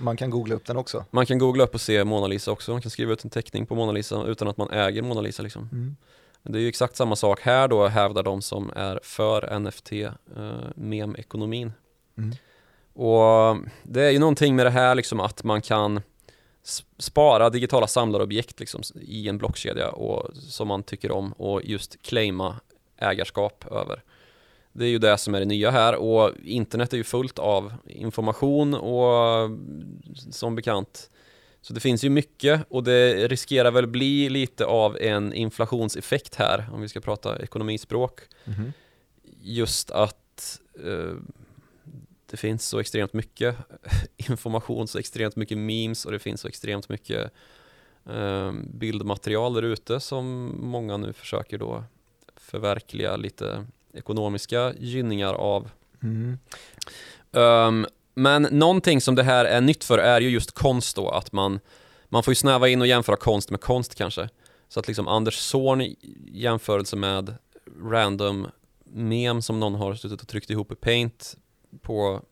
Man 0.00 0.16
kan 0.16 0.30
googla 0.30 0.54
upp 0.54 0.66
den 0.66 0.76
också. 0.76 1.04
Man 1.10 1.26
kan 1.26 1.38
googla 1.38 1.64
upp 1.64 1.74
och 1.74 1.80
se 1.80 2.04
Mona 2.04 2.26
Lisa 2.26 2.50
också, 2.50 2.72
man 2.72 2.82
kan 2.82 2.90
skriva 2.90 3.12
ut 3.12 3.24
en 3.24 3.30
teckning 3.30 3.66
på 3.66 3.74
Mona 3.74 3.92
Lisa 3.92 4.24
utan 4.26 4.48
att 4.48 4.56
man 4.56 4.70
äger 4.70 5.02
Mona 5.02 5.20
Lisa 5.20 5.42
liksom. 5.42 5.68
Mm. 5.72 5.96
Det 6.42 6.58
är 6.58 6.62
ju 6.62 6.68
exakt 6.68 6.96
samma 6.96 7.16
sak 7.16 7.40
här 7.40 7.68
då, 7.68 7.86
hävdar 7.86 8.22
de 8.22 8.42
som 8.42 8.70
är 8.76 9.00
för 9.02 9.58
NFT, 9.58 9.92
eh. 9.92 10.12
Mm. 12.18 12.34
Och 12.92 13.56
det 13.82 14.02
är 14.02 14.10
ju 14.10 14.18
någonting 14.18 14.56
med 14.56 14.66
det 14.66 14.70
här 14.70 14.94
liksom 14.94 15.20
att 15.20 15.44
man 15.44 15.62
kan 15.62 16.00
spara 16.98 17.50
digitala 17.50 17.86
samlarobjekt 17.86 18.60
liksom 18.60 18.82
i 19.00 19.28
en 19.28 19.38
blockkedja 19.38 19.88
och, 19.90 20.36
som 20.36 20.68
man 20.68 20.82
tycker 20.82 21.10
om 21.10 21.32
och 21.32 21.64
just 21.64 22.02
claima 22.02 22.56
ägarskap 22.96 23.64
över. 23.70 24.02
Det 24.78 24.84
är 24.86 24.88
ju 24.88 24.98
det 24.98 25.18
som 25.18 25.34
är 25.34 25.38
det 25.40 25.46
nya 25.46 25.70
här 25.70 25.94
och 25.94 26.32
internet 26.44 26.92
är 26.92 26.96
ju 26.96 27.04
fullt 27.04 27.38
av 27.38 27.72
information 27.86 28.74
och 28.74 29.50
som 30.30 30.54
bekant 30.54 31.10
så 31.60 31.74
det 31.74 31.80
finns 31.80 32.04
ju 32.04 32.10
mycket 32.10 32.66
och 32.68 32.84
det 32.84 33.28
riskerar 33.28 33.70
väl 33.70 33.86
bli 33.86 34.28
lite 34.28 34.64
av 34.64 34.98
en 34.98 35.32
inflationseffekt 35.32 36.34
här 36.34 36.68
om 36.72 36.80
vi 36.80 36.88
ska 36.88 37.00
prata 37.00 37.42
ekonomispråk 37.42 38.20
Mhm. 38.44 38.72
just 39.40 39.90
att 39.90 40.60
eh, 40.84 41.14
det 42.30 42.36
finns 42.36 42.68
så 42.68 42.78
extremt 42.78 43.12
mycket 43.12 43.56
information, 44.16 44.88
så 44.88 44.98
extremt 44.98 45.36
mycket 45.36 45.58
memes 45.58 46.04
och 46.04 46.12
det 46.12 46.18
finns 46.18 46.40
så 46.40 46.48
extremt 46.48 46.88
mycket 46.88 47.30
eh, 48.10 48.52
bildmaterial 48.70 49.54
där 49.54 49.62
ute 49.62 50.00
som 50.00 50.54
många 50.62 50.96
nu 50.96 51.12
försöker 51.12 51.58
då 51.58 51.84
förverkliga 52.36 53.16
lite 53.16 53.66
ekonomiska 53.96 54.74
gynningar 54.78 55.34
av. 55.34 55.70
Mm. 56.02 56.38
Ehm, 57.32 57.86
men 58.14 58.42
någonting 58.42 59.00
som 59.00 59.14
det 59.14 59.22
här 59.22 59.44
är 59.44 59.60
nytt 59.60 59.84
för 59.84 59.98
är 59.98 60.20
ju 60.20 60.28
just 60.28 60.52
konst 60.52 60.96
då, 60.96 61.08
att 61.08 61.32
man, 61.32 61.60
man 62.08 62.22
får 62.22 62.30
ju 62.30 62.36
snäva 62.36 62.68
in 62.68 62.80
och 62.80 62.86
jämföra 62.86 63.16
konst 63.16 63.50
med 63.50 63.60
konst 63.60 63.94
kanske. 63.94 64.28
Så 64.68 64.80
att 64.80 64.86
liksom 64.86 65.08
Anders 65.08 65.38
Zorn 65.38 65.80
i 65.80 65.96
jämförelse 66.32 66.96
med 66.96 67.34
random 67.82 68.48
mem 68.84 69.42
som 69.42 69.60
någon 69.60 69.74
har 69.74 69.94
suttit 69.94 70.22
och 70.22 70.28
tryckt 70.28 70.50
ihop 70.50 70.72
i 70.72 70.74
Paint 70.74 71.36
på 71.82 72.22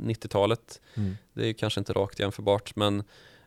90-talet. 0.00 0.80
Mm. 0.94 1.16
Det 1.32 1.42
är 1.42 1.46
ju 1.46 1.54
kanske 1.54 1.80
inte 1.80 1.92
rakt 1.92 2.20
jämförbart 2.20 2.76
men 2.76 2.98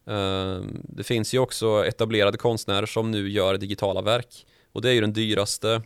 eh, 0.05 0.61
det 0.83 1.03
finns 1.03 1.33
ju 1.33 1.39
också 1.39 1.85
etablerade 1.85 2.37
konstnärer 2.37 2.85
som 2.85 3.11
nu 3.11 3.29
gör 3.29 3.57
digitala 3.57 4.01
verk. 4.01 4.45
Och 4.71 4.81
det 4.81 4.89
är 4.89 4.93
ju 4.93 5.01
den 5.01 5.13
dyraste 5.13 5.81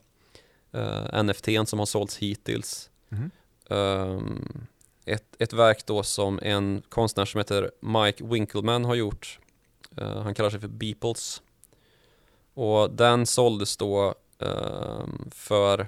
uh, 0.76 1.24
NFTn 1.24 1.66
som 1.66 1.80
har 1.80 1.86
sålts 1.86 2.18
hittills. 2.18 2.90
Mhm. 3.10 3.32
Ehm, 3.70 4.68
ett, 5.06 5.36
ett 5.40 5.54
verk 5.54 5.86
då 5.86 6.04
som 6.04 6.40
en 6.44 6.82
konstnär 6.90 7.26
som 7.26 7.38
heter 7.38 7.72
Mike 7.80 8.24
Winkelman 8.26 8.86
har 8.86 8.96
gjort. 8.96 9.40
Eh, 9.98 10.22
han 10.22 10.34
kallar 10.36 10.50
sig 10.50 10.60
för 10.60 10.68
Beeples. 10.68 11.42
Och 12.54 12.92
den 12.92 13.26
såldes 13.26 13.78
då 13.78 14.16
ehm, 14.40 15.30
för, 15.32 15.88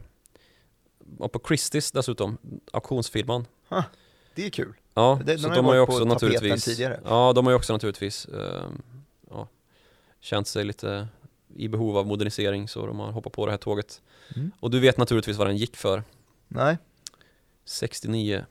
på 1.17 1.39
Christie's 1.39 1.91
dessutom, 1.93 2.37
auktionsfirman. 2.73 3.45
Det 4.35 4.45
är 4.45 4.49
kul. 4.49 4.73
Ja, 4.93 5.19
Det- 5.25 5.37
så 5.39 5.49
de 5.49 5.65
har 5.65 5.73
ju 5.73 5.79
också 5.79 6.05
naturligtvis 6.05 6.65
tidigare. 6.65 6.99
Ja, 7.05 7.33
de 7.33 7.45
har 7.45 7.51
ju 7.51 7.55
också 7.57 7.73
naturligtvis 7.73 8.25
ehm, 8.25 8.81
ja, 9.29 9.47
känt 10.19 10.47
sig 10.47 10.63
lite 10.65 11.07
i 11.55 11.67
behov 11.67 11.97
av 11.97 12.07
modernisering 12.07 12.67
så 12.67 12.85
de 12.85 12.99
har 12.99 13.11
hoppat 13.11 13.33
på 13.33 13.45
det 13.45 13.51
här 13.51 13.57
tåget. 13.57 14.01
Mm. 14.35 14.51
Och 14.59 14.71
du 14.71 14.79
vet 14.79 14.97
naturligtvis 14.97 15.37
vad 15.37 15.47
den 15.47 15.57
gick 15.57 15.77
för. 15.77 16.03
Nej, 16.47 16.77
69 17.65 18.45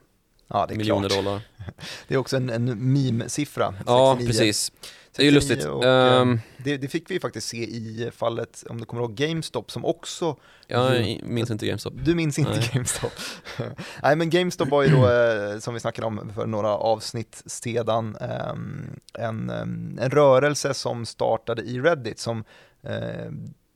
ja 0.48 0.66
det 0.66 0.74
är 0.74 0.76
miljoner 0.78 1.08
klart. 1.08 1.24
dollar. 1.24 1.42
Det 2.08 2.14
är 2.14 2.18
också 2.18 2.36
en, 2.36 2.50
en 2.50 2.92
meme-siffra. 2.92 3.74
Ja, 3.86 4.16
69. 4.18 4.26
precis. 4.26 4.72
Det 5.16 5.22
är 5.22 5.30
ju 5.30 5.40
69 5.40 5.54
lustigt. 5.56 5.64
Och, 5.64 5.84
eh, 5.84 6.34
det, 6.56 6.76
det 6.76 6.88
fick 6.88 7.10
vi 7.10 7.14
ju 7.14 7.20
faktiskt 7.20 7.48
se 7.48 7.64
i 7.64 8.10
fallet, 8.16 8.64
om 8.68 8.80
du 8.80 8.84
kommer 8.86 9.02
ihåg, 9.02 9.14
GameStop 9.14 9.70
som 9.70 9.84
också 9.84 10.36
jag 10.66 11.20
minns 11.22 11.50
inte 11.50 11.66
GameStop. 11.66 11.94
Du 11.96 12.14
minns 12.14 12.38
inte 12.38 12.50
Nej. 12.50 12.70
GameStop? 12.72 13.12
Nej 14.02 14.16
men 14.16 14.30
GameStop 14.30 14.68
var 14.68 14.82
ju 14.82 14.88
då, 14.88 15.10
eh, 15.10 15.58
som 15.58 15.74
vi 15.74 15.80
snackade 15.80 16.06
om 16.06 16.32
för 16.34 16.46
några 16.46 16.68
avsnitt 16.68 17.42
sedan, 17.46 18.16
ehm, 18.16 19.00
en, 19.14 19.50
en 19.50 20.10
rörelse 20.10 20.74
som 20.74 21.06
startade 21.06 21.62
i 21.62 21.80
Reddit 21.80 22.18
som 22.18 22.44
eh, 22.82 23.30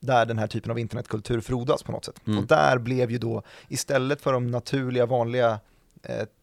där 0.05 0.25
den 0.25 0.37
här 0.37 0.47
typen 0.47 0.71
av 0.71 0.79
internetkultur 0.79 1.41
frodas 1.41 1.83
på 1.83 1.91
något 1.91 2.05
sätt. 2.05 2.21
Mm. 2.27 2.39
Och 2.39 2.47
där 2.47 2.77
blev 2.77 3.11
ju 3.11 3.17
då, 3.17 3.43
istället 3.67 4.21
för 4.21 4.33
de 4.33 4.47
naturliga 4.47 5.05
vanliga 5.05 5.59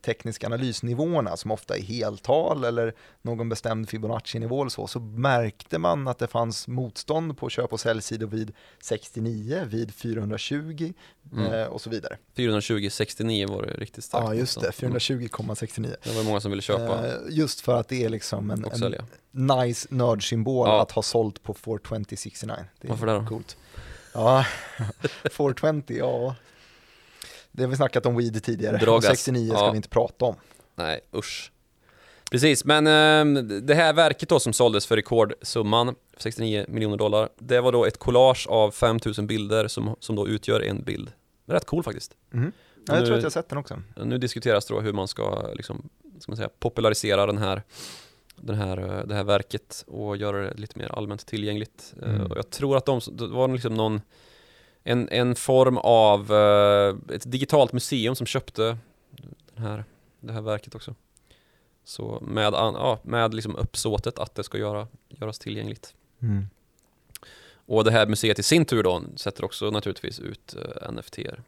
tekniska 0.04 0.46
analysnivåerna 0.46 1.36
som 1.36 1.50
ofta 1.50 1.76
är 1.76 1.82
heltal 1.82 2.64
eller 2.64 2.94
någon 3.22 3.48
bestämd 3.48 3.88
Fibonacci-nivå 3.88 4.60
eller 4.60 4.70
så, 4.70 4.86
så 4.86 5.00
märkte 5.00 5.78
man 5.78 6.08
att 6.08 6.18
det 6.18 6.26
fanns 6.26 6.68
motstånd 6.68 7.38
på 7.38 7.48
köp 7.48 7.72
och 7.72 7.80
säljsidor 7.80 8.26
vid 8.26 8.52
69, 8.82 9.64
vid 9.68 9.94
420 9.94 10.92
Mm. 11.32 11.52
eh, 11.52 11.66
och 11.66 11.80
så 11.80 11.90
vidare. 11.90 12.16
420, 12.36 12.88
69 12.90 13.48
var 13.48 13.62
det 13.62 13.72
riktigt 13.74 14.04
starkt. 14.04 14.24
Ja, 14.26 14.34
just 14.34 14.60
det, 14.60 14.66
motstånd. 14.66 14.90
Mm. 14.90 14.98
420,69. 14.98 15.94
Det 16.02 16.10
var 16.16 16.22
många 16.24 16.40
som 16.40 16.50
ville 16.50 16.62
köpa 16.62 17.06
Eh, 17.08 17.14
just 17.30 17.60
för 17.60 17.80
att 17.80 17.88
det 17.88 18.04
är 18.04 18.08
liksom 18.08 18.50
en, 18.50 18.64
en 18.64 18.94
nice 19.30 19.88
nördsymbol 19.90 20.68
Ja. 20.68 20.82
att 20.82 20.90
ha 20.90 21.02
sålt 21.02 21.42
på 21.42 21.54
42069. 21.54 22.54
Det 22.80 22.88
är 22.88 22.90
Varför 22.90 23.06
det 23.06 23.12
då? 23.12 23.26
Coolt. 23.26 23.56
Ja, 24.14 24.44
420, 25.36 25.82
ja. 25.98 26.34
Det 27.52 27.62
har 27.62 27.70
vi 27.70 27.76
snackat 27.76 28.06
om 28.06 28.16
weed 28.16 28.42
tidigare. 28.44 28.76
Drogas. 28.76 29.10
Och 29.10 29.16
69 29.18 29.48
ska 29.54 29.64
Ja. 29.64 29.70
vi 29.70 29.76
inte 29.76 29.88
prata 29.88 30.24
om. 30.24 30.34
Nej, 30.74 31.00
usch. 31.16 31.52
Precis, 32.30 32.64
men 32.64 32.86
eh, 32.86 33.42
det 33.62 33.74
här 33.74 33.92
verket 33.92 34.28
då 34.28 34.40
som 34.40 34.52
såldes 34.52 34.86
för 34.86 34.96
rekordsumman 34.96 35.94
69 36.16 36.64
miljoner 36.68 36.96
dollar, 36.96 37.28
det 37.38 37.60
var 37.60 37.72
då 37.72 37.84
ett 37.84 37.98
collage 37.98 38.46
av 38.48 38.70
5000 38.70 39.26
bilder 39.26 39.68
som, 39.68 39.96
som 40.00 40.16
då 40.16 40.28
utgör 40.28 40.60
en 40.60 40.82
bild. 40.84 41.12
Rätt 41.46 41.64
cool 41.64 41.82
faktiskt. 41.82 42.12
Mhm. 42.30 42.52
Ja, 42.86 42.94
jag 42.94 43.00
Nu- 43.00 43.06
tror 43.06 43.16
att 43.16 43.22
jag 43.22 43.26
har 43.26 43.30
sett 43.30 43.48
den 43.48 43.58
också. 43.58 43.82
Nu 44.04 44.18
diskuteras 44.18 44.66
då 44.66 44.80
hur 44.80 44.92
man 44.92 45.08
ska 45.08 45.52
liksom, 45.54 45.88
ska 46.20 46.32
man 46.32 46.36
säga, 46.36 46.48
popularisera 46.58 47.26
den 47.26 47.38
här, 47.38 47.62
den 48.36 48.56
här, 48.56 48.78
eh, 48.98 49.06
det 49.06 49.14
här 49.14 49.24
verket 49.24 49.84
och 49.86 50.16
göra 50.16 50.36
det 50.38 50.54
lite 50.54 50.78
mer 50.78 50.92
allmänt 50.98 51.26
tillgängligt. 51.26 51.94
Eh, 52.02 52.08
Mm. 52.14 52.26
Och 52.30 52.36
jag 52.36 52.50
tror 52.50 52.76
att 52.76 52.86
de, 52.86 53.00
det 53.12 53.26
var 53.26 53.48
liksom 53.48 53.74
någon, 53.74 54.00
en, 54.84 55.08
en 55.08 55.34
form 55.34 55.78
av 55.78 56.32
eh, 56.32 57.14
ett 57.14 57.32
digitalt 57.32 57.72
museum 57.72 58.14
som 58.14 58.26
köpte 58.26 58.78
den 59.54 59.64
här, 59.64 59.84
det 60.20 60.32
här 60.32 60.40
verket 60.40 60.74
också. 60.74 60.94
Så 61.84 62.18
med, 62.22 62.54
an- 62.54 62.74
ja, 62.74 62.98
med 63.02 63.34
liksom 63.34 63.56
uppsåtet 63.56 64.18
att 64.18 64.34
det 64.34 64.44
ska 64.44 64.58
göra, 64.58 64.88
göras 65.08 65.38
tillgängligt. 65.38 65.94
Mm. 66.22 66.46
Och 67.66 67.84
det 67.84 67.90
här 67.90 68.06
museet 68.06 68.38
i 68.38 68.42
sin 68.42 68.64
tur 68.64 68.82
då 68.82 69.02
sätter 69.16 69.44
också 69.44 69.70
naturligtvis 69.70 70.20
ut 70.20 70.56
uh, 70.58 70.92
NFT-er. 70.92 71.42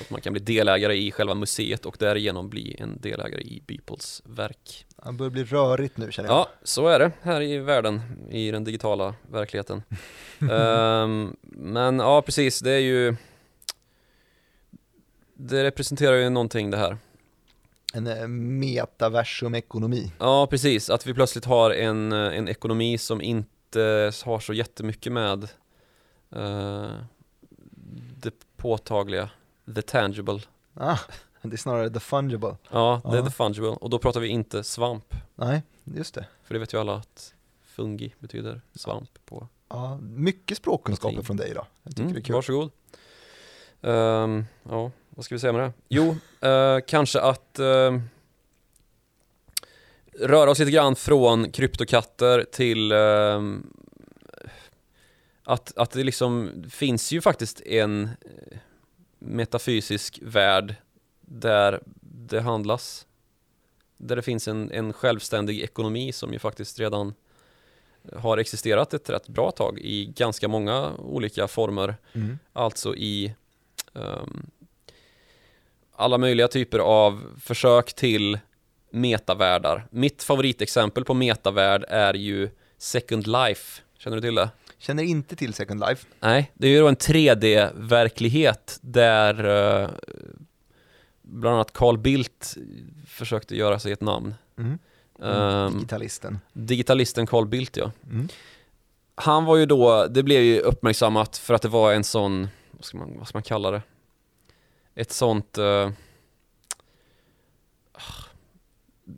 Att 0.00 0.10
man 0.10 0.20
kan 0.20 0.32
bli 0.32 0.42
delägare 0.42 0.96
i 0.96 1.10
själva 1.10 1.34
museet 1.34 1.86
och 1.86 1.96
därigenom 1.98 2.48
bli 2.48 2.76
en 2.78 3.00
delägare 3.00 3.42
i 3.42 3.62
Beeples 3.66 4.22
verk. 4.24 4.86
Det 5.04 5.12
börjar 5.12 5.30
bli 5.30 5.44
rörigt 5.44 5.96
nu 5.96 6.12
känner 6.12 6.28
jag. 6.28 6.38
Ja, 6.38 6.48
så 6.62 6.88
är 6.88 6.98
det 6.98 7.12
här 7.22 7.40
i 7.40 7.58
världen, 7.58 8.00
i 8.30 8.50
den 8.50 8.64
digitala 8.64 9.14
verkligheten. 9.30 9.82
um, 10.38 11.36
men 11.42 11.98
ja, 11.98 12.22
precis, 12.22 12.60
det 12.60 12.70
är 12.72 12.78
ju 12.78 13.16
Det 15.34 15.64
representerar 15.64 16.16
ju 16.16 16.30
någonting 16.30 16.70
det 16.70 16.76
här. 16.76 16.96
En 17.94 18.06
eh, 18.06 18.28
metaversum-ekonomi. 18.28 20.12
Ja, 20.18 20.46
precis. 20.46 20.90
Att 20.90 21.06
vi 21.06 21.14
plötsligt 21.14 21.44
har 21.44 21.70
en, 21.70 22.12
eh, 22.12 22.38
en 22.38 22.48
ekonomi 22.48 22.98
som 22.98 23.22
inte 23.22 24.12
har 24.24 24.40
så 24.40 24.52
jättemycket 24.52 25.12
med 25.12 25.48
uh, 26.36 26.92
det 28.22 28.34
påtagliga, 28.56 29.30
the 29.74 29.82
tangible. 29.82 30.40
Ah, 30.74 30.98
det 31.42 31.52
är 31.52 31.56
snarare 31.56 31.90
the 31.90 32.00
fungible. 32.00 32.56
Ja, 32.70 33.00
det 33.04 33.10
är 33.10 33.16
Ja. 33.16 33.24
the 33.24 33.30
fungible. 33.30 33.68
Och 33.68 33.90
då 33.90 33.98
pratar 33.98 34.20
vi 34.20 34.28
inte 34.28 34.64
svamp. 34.64 35.14
Nej, 35.34 35.62
just 35.84 36.14
det. 36.14 36.26
För 36.44 36.54
det 36.54 36.60
vet 36.60 36.74
ju 36.74 36.80
alla 36.80 36.94
att 36.94 37.34
fungi 37.66 38.14
betyder 38.18 38.60
svamp 38.74 39.10
på. 39.26 39.48
Ja, 39.68 39.98
mycket 40.02 40.56
språkkunskaper 40.58 41.22
från 41.22 41.36
dig 41.36 41.52
då. 41.54 41.66
Jag 41.82 41.92
tycker 41.92 42.02
Mm, 42.02 42.14
det 42.14 42.20
är 42.20 42.24
kul. 42.24 42.34
varsågod. 42.34 42.70
Um, 43.80 44.44
ja, 44.70 44.90
vad 45.10 45.24
ska 45.24 45.34
vi 45.34 45.38
säga 45.38 45.52
med 45.52 45.62
det? 45.62 45.72
Jo, 45.88 46.16
eh, 46.48 46.78
kanske 46.86 47.20
att 47.20 47.58
eh, 47.58 47.98
röra 50.20 50.50
oss 50.50 50.58
lite 50.58 50.70
grann 50.70 50.96
från 50.96 51.50
kryptokatter 51.50 52.44
till 52.52 52.92
ehm, 52.92 53.66
att, 55.44 55.76
att 55.76 55.90
det 55.90 56.04
liksom 56.04 56.50
finns 56.70 57.12
ju 57.12 57.20
faktiskt 57.20 57.60
en 57.60 58.10
metafysisk 59.24 60.18
värld 60.22 60.74
där 61.20 61.80
det 62.00 62.40
handlas. 62.40 63.06
Där 63.96 64.16
det 64.16 64.22
finns 64.22 64.48
en, 64.48 64.70
en 64.70 64.92
självständig 64.92 65.60
ekonomi 65.60 66.12
som 66.12 66.32
ju 66.32 66.38
faktiskt 66.38 66.80
redan 66.80 67.14
har 68.16 68.38
existerat 68.38 68.94
ett 68.94 69.10
rätt 69.10 69.28
bra 69.28 69.50
tag 69.50 69.78
i 69.78 70.06
ganska 70.16 70.48
många 70.48 70.92
olika 70.98 71.48
former. 71.48 71.96
Mm. 72.12 72.38
Alltså 72.52 72.96
i 72.96 73.34
ehm, 73.94 74.46
alla 75.92 76.18
möjliga 76.18 76.48
typer 76.48 76.78
av 76.78 77.22
försök 77.40 77.94
till 77.94 78.38
metavärldar. 78.90 79.86
Mitt 79.90 80.22
favoritexempel 80.22 81.04
på 81.04 81.14
metavärld 81.14 81.84
är 81.88 82.14
ju 82.14 82.50
Second 82.78 83.26
Life. 83.26 83.82
Känner 83.98 84.16
du 84.16 84.20
till 84.20 84.34
det? 84.34 84.50
Känner 84.82 85.02
inte 85.02 85.36
till 85.36 85.54
Second 85.54 85.80
Life. 85.80 86.06
Nej, 86.20 86.52
det 86.54 86.66
är 86.66 86.70
ju 86.70 86.80
då 86.80 86.88
en 86.88 86.96
3D-verklighet 86.96 88.78
där 88.80 89.44
eh, 89.82 89.90
bland 91.22 91.54
annat 91.54 91.72
Carl 91.72 91.98
Bildt 91.98 92.56
försökte 93.06 93.56
göra 93.56 93.78
sig 93.78 93.92
ett 93.92 94.00
namn. 94.00 94.34
Mm. 94.58 94.78
Ehm, 95.22 95.72
Digitalisten. 95.72 96.38
digitalisten 96.52 97.26
Carl 97.26 97.46
Bildt 97.46 97.76
ja. 97.76 97.90
Mm. 98.10 98.28
Han 99.14 99.44
var 99.44 99.56
ju 99.56 99.66
då, 99.66 100.06
det 100.06 100.22
blev 100.22 100.42
ju 100.42 100.60
uppmärksammat 100.60 101.36
för 101.36 101.54
att 101.54 101.62
det 101.62 101.68
var 101.68 101.92
en 101.92 102.04
sån, 102.04 102.48
vad 102.70 102.84
ska 102.84 102.98
man, 102.98 103.18
vad 103.18 103.28
ska 103.28 103.36
man 103.36 103.42
kalla 103.42 103.70
det? 103.70 103.82
Ett 104.94 105.12
sånt 105.12 105.58
eh, 105.58 105.90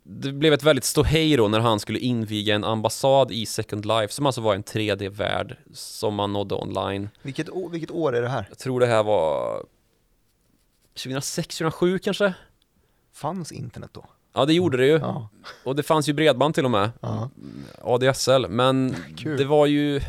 Det 0.03 0.31
blev 0.31 0.53
ett 0.53 0.63
väldigt 0.63 0.83
ståhej 0.85 1.37
då 1.37 1.47
när 1.47 1.59
han 1.59 1.79
skulle 1.79 1.99
inviga 1.99 2.55
en 2.55 2.63
ambassad 2.63 3.31
i 3.31 3.45
Second 3.45 3.85
Life 3.85 4.13
som 4.13 4.25
alltså 4.25 4.41
var 4.41 4.55
en 4.55 4.63
3D-värld 4.63 5.57
som 5.73 6.15
man 6.15 6.33
nådde 6.33 6.55
online. 6.55 7.09
Vilket, 7.21 7.49
å- 7.49 7.69
vilket 7.69 7.91
år 7.91 8.15
är 8.15 8.21
det 8.21 8.29
här? 8.29 8.45
Jag 8.49 8.57
tror 8.57 8.79
det 8.79 8.85
här 8.85 9.03
var 9.03 9.63
2006, 10.93 11.57
2007 11.57 11.99
kanske? 11.99 12.33
Fanns 13.13 13.51
internet 13.51 13.89
då? 13.93 14.05
Ja 14.33 14.45
det 14.45 14.53
gjorde 14.53 14.77
det 14.77 14.85
ju. 14.85 14.97
Ja. 14.99 15.29
Och 15.63 15.75
det 15.75 15.83
fanns 15.83 16.09
ju 16.09 16.13
bredband 16.13 16.55
till 16.55 16.65
och 16.65 16.71
med. 16.71 16.91
ja. 17.01 17.29
ADSL, 17.81 18.45
men 18.49 18.95
Kul. 19.17 19.37
det 19.37 19.45
var 19.45 19.65
ju 19.65 20.01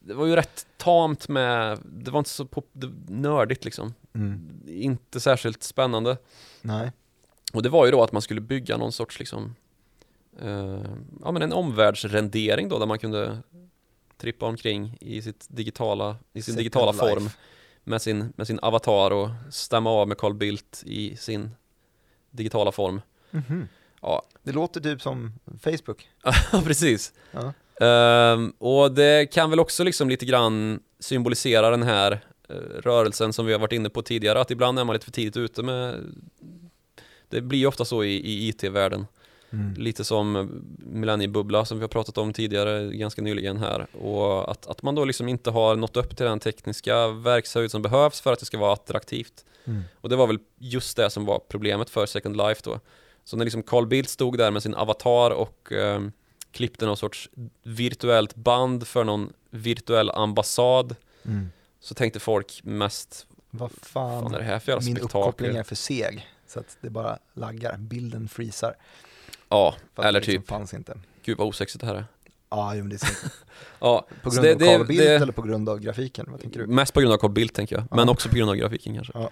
Det 0.00 0.14
var 0.14 0.26
ju 0.26 0.36
rätt 0.36 0.66
tamt 0.76 1.28
med, 1.28 1.78
det 1.84 2.10
var 2.10 2.18
inte 2.18 2.30
så 2.30 2.44
pop, 2.44 2.68
det, 2.72 2.90
nördigt 3.08 3.64
liksom 3.64 3.94
Mm. 4.14 4.60
Inte 4.66 5.20
särskilt 5.20 5.62
spännande 5.62 6.16
Nej. 6.62 6.92
Och 7.52 7.62
det 7.62 7.68
var 7.68 7.84
ju 7.86 7.90
då 7.92 8.02
att 8.02 8.12
man 8.12 8.22
skulle 8.22 8.40
bygga 8.40 8.76
någon 8.76 8.92
sorts 8.92 9.18
liksom 9.18 9.54
eh, 10.40 10.80
Ja 11.24 11.32
men 11.32 11.42
en 11.42 11.52
omvärldsrendering 11.52 12.68
då 12.68 12.78
där 12.78 12.86
man 12.86 12.98
kunde 12.98 13.38
Trippa 14.16 14.46
omkring 14.46 14.96
i 15.00 15.22
sitt 15.22 15.46
digitala, 15.48 16.16
i 16.32 16.42
sin 16.42 16.54
Second 16.54 16.58
digitala 16.58 16.92
life. 16.92 17.04
form 17.08 17.30
med 17.84 18.02
sin, 18.02 18.32
med 18.36 18.46
sin 18.46 18.58
avatar 18.62 19.10
och 19.10 19.28
stämma 19.50 19.90
av 19.90 20.08
med 20.08 20.18
Carl 20.18 20.34
Bildt 20.34 20.82
i 20.86 21.16
sin 21.16 21.50
digitala 22.30 22.72
form 22.72 23.00
Mhm. 23.30 23.68
Ja, 24.02 24.22
Det 24.42 24.52
låter 24.52 24.80
typ 24.80 25.02
som 25.02 25.32
Facebook. 25.60 26.08
Ja, 26.52 26.62
precis. 26.64 27.12
Ja. 27.30 27.52
Ehm, 27.86 28.50
och 28.58 28.92
det 28.92 29.32
kan 29.32 29.50
väl 29.50 29.60
också 29.60 29.84
liksom 29.84 30.08
lite 30.08 30.26
grann 30.26 30.80
symbolisera 30.98 31.70
den 31.70 31.82
här 31.82 32.12
eh, 32.48 32.54
rörelsen 32.56 33.32
som 33.32 33.46
vi 33.46 33.52
har 33.52 33.60
varit 33.60 33.72
inne 33.72 33.90
på 33.90 34.02
tidigare, 34.02 34.40
att 34.40 34.50
ibland 34.50 34.78
är 34.78 34.84
man 34.84 34.92
lite 34.94 35.04
för 35.04 35.12
tidigt 35.12 35.36
ute 35.36 35.62
med 35.62 36.04
Det 37.28 37.40
blir 37.40 37.58
ju 37.58 37.66
ofta 37.66 37.84
så 37.84 38.04
i, 38.04 38.14
i 38.16 38.48
IT-världen, 38.48 39.06
Mm. 39.50 39.74
lite 39.74 40.04
som 40.04 40.50
millenniebubbla 40.78 41.64
som 41.64 41.78
vi 41.78 41.82
har 41.82 41.88
pratat 41.88 42.18
om 42.18 42.32
tidigare 42.32 42.96
ganska 42.96 43.22
nyligen 43.22 43.56
här 43.56 43.86
och 43.96 44.50
att, 44.50 44.66
att 44.66 44.82
man 44.82 44.94
då 44.94 45.04
liksom 45.04 45.28
inte 45.28 45.50
har 45.50 45.76
nått 45.76 45.96
upp 45.96 46.16
till 46.16 46.26
den 46.26 46.40
tekniska 46.40 47.08
verkshöjd 47.08 47.70
som 47.70 47.82
behövs 47.82 48.20
för 48.20 48.32
att 48.32 48.38
det 48.40 48.46
ska 48.46 48.58
vara 48.58 48.72
attraktivt. 48.72 49.44
Mm. 49.64 49.82
Och 50.00 50.08
det 50.08 50.16
var 50.16 50.26
väl 50.26 50.38
just 50.58 50.96
det 50.96 51.10
som 51.10 51.24
var 51.24 51.40
problemet 51.48 51.90
för 51.90 52.06
Second 52.06 52.36
Life 52.36 52.60
då. 52.64 52.80
Så 53.24 53.36
när 53.36 53.44
liksom 53.44 53.62
Carl 53.62 53.86
Bildt 53.86 54.10
stod 54.10 54.38
där 54.38 54.50
med 54.50 54.62
sin 54.62 54.74
avatar 54.74 55.30
och 55.30 55.72
eh, 55.72 56.00
klippte 56.50 56.86
någon 56.86 56.96
sorts 56.96 57.28
virtuellt 57.62 58.34
band 58.34 58.86
för 58.86 59.04
någon 59.04 59.32
virtuell 59.50 60.10
ambassad 60.10 60.96
Mm. 61.24 61.48
så 61.80 61.94
tänkte 61.94 62.20
folk 62.20 62.60
mest, 62.64 63.26
Vad 63.50 63.70
fan, 63.72 64.22
fan 64.22 64.34
är 64.34 64.38
det 64.38 64.44
här 64.44 64.58
för 64.58 64.72
jävla 64.72 64.84
min 64.84 64.98
uppkoppling 64.98 65.56
är 65.56 65.62
för 65.62 65.74
seg. 65.74 66.26
Så 66.48 66.60
att 66.60 66.76
det 66.80 66.90
bara 66.90 67.18
laggar, 67.34 67.76
bilden 67.78 68.28
freezar. 68.28 68.74
Ja, 69.48 69.74
eller 69.96 70.12
liksom 70.20 70.34
typ, 70.34 70.48
fanns 70.48 70.74
inte. 70.74 70.98
gud 71.24 71.38
vad 71.38 71.48
osexigt 71.48 71.80
det 71.80 71.86
här 71.86 71.94
är. 71.94 72.04
Ja, 72.50 72.74
jo, 72.74 72.80
men 72.80 72.88
det 72.88 72.96
är 72.96 73.06
så. 73.06 73.06
Ja, 73.80 74.06
På 74.22 74.30
grund 74.30 74.46
av 74.46 74.58
det- 74.58 74.64
Carl 74.66 74.78
det- 74.78 74.84
Bildt 74.84 75.02
det- 75.04 75.14
eller 75.16 75.32
på 75.32 75.42
grund 75.42 75.68
av 75.68 75.78
grafiken? 75.80 76.26
Vad 76.30 76.40
tänker 76.40 76.60
du? 76.60 76.66
mest 76.66 76.94
på 76.94 77.00
grund 77.00 77.12
av 77.12 77.18
Carl 77.18 77.30
Bildt 77.30 77.54
tänker 77.54 77.76
jag, 77.76 77.84
men 77.90 78.06
Ja. 78.06 78.12
också 78.12 78.28
på 78.28 78.36
grund 78.36 78.50
av 78.50 78.56
grafiken 78.56 78.94
kanske. 78.94 79.12
Ja. 79.14 79.30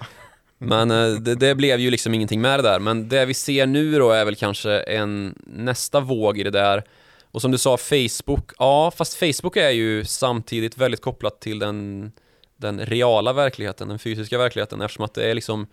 Men 0.59 0.91
eh, 0.91 1.09
det, 1.11 1.35
det 1.35 1.55
blev 1.55 1.81
ju 1.81 1.91
liksom 1.91 2.15
ingenting 2.15 2.41
med 2.41 2.59
det 2.59 2.63
där, 2.63 2.81
men 2.81 3.09
det 3.09 3.25
vi 3.27 3.35
ser 3.35 3.67
nu 3.67 3.99
då 3.99 4.11
är 4.11 4.25
väl 4.25 4.37
kanske 4.37 4.81
en 4.81 5.35
nästa 5.47 6.01
våg 6.01 6.39
i 6.39 6.43
det 6.43 6.51
där. 6.51 6.85
Och 7.31 7.43
som 7.43 7.51
du 7.51 7.59
sa, 7.59 7.77
Facebook, 7.77 8.53
ja 8.59 8.91
fast 8.97 9.15
Facebook 9.15 9.57
är 9.57 9.71
ju 9.71 10.05
samtidigt 10.05 10.79
väldigt 10.79 11.01
kopplat 11.01 11.41
till 11.41 11.59
den, 11.59 12.13
den 12.57 12.87
reala 12.87 13.33
verkligheten, 13.33 13.89
den 13.89 13.99
fysiska 13.99 14.39
verkligheten 14.39 14.81
eftersom 14.83 15.05
att 15.05 15.15
det 15.15 15.31
är 15.31 15.35
liksom 15.35 15.67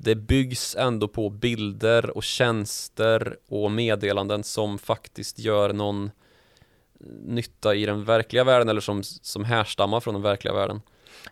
det 0.00 0.14
byggs 0.14 0.76
ändå 0.76 1.08
på 1.08 1.30
bilder 1.30 2.16
och 2.16 2.22
tjänster 2.22 3.36
och 3.48 3.70
meddelanden 3.70 4.44
som 4.44 4.78
faktiskt 4.78 5.38
gör 5.38 5.72
någon 5.72 6.10
nytta 7.24 7.74
i 7.74 7.86
den 7.86 8.04
verkliga 8.04 8.44
världen 8.44 8.68
eller 8.68 8.80
som, 8.80 9.02
som 9.02 9.44
härstammar 9.44 10.00
från 10.00 10.14
den 10.14 10.22
verkliga 10.22 10.54
världen. 10.54 10.80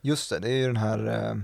Just 0.00 0.30
det, 0.30 0.38
det 0.38 0.48
är 0.48 0.56
ju 0.56 0.66
den 0.66 0.76
här 0.76 1.06
eh, 1.06 1.36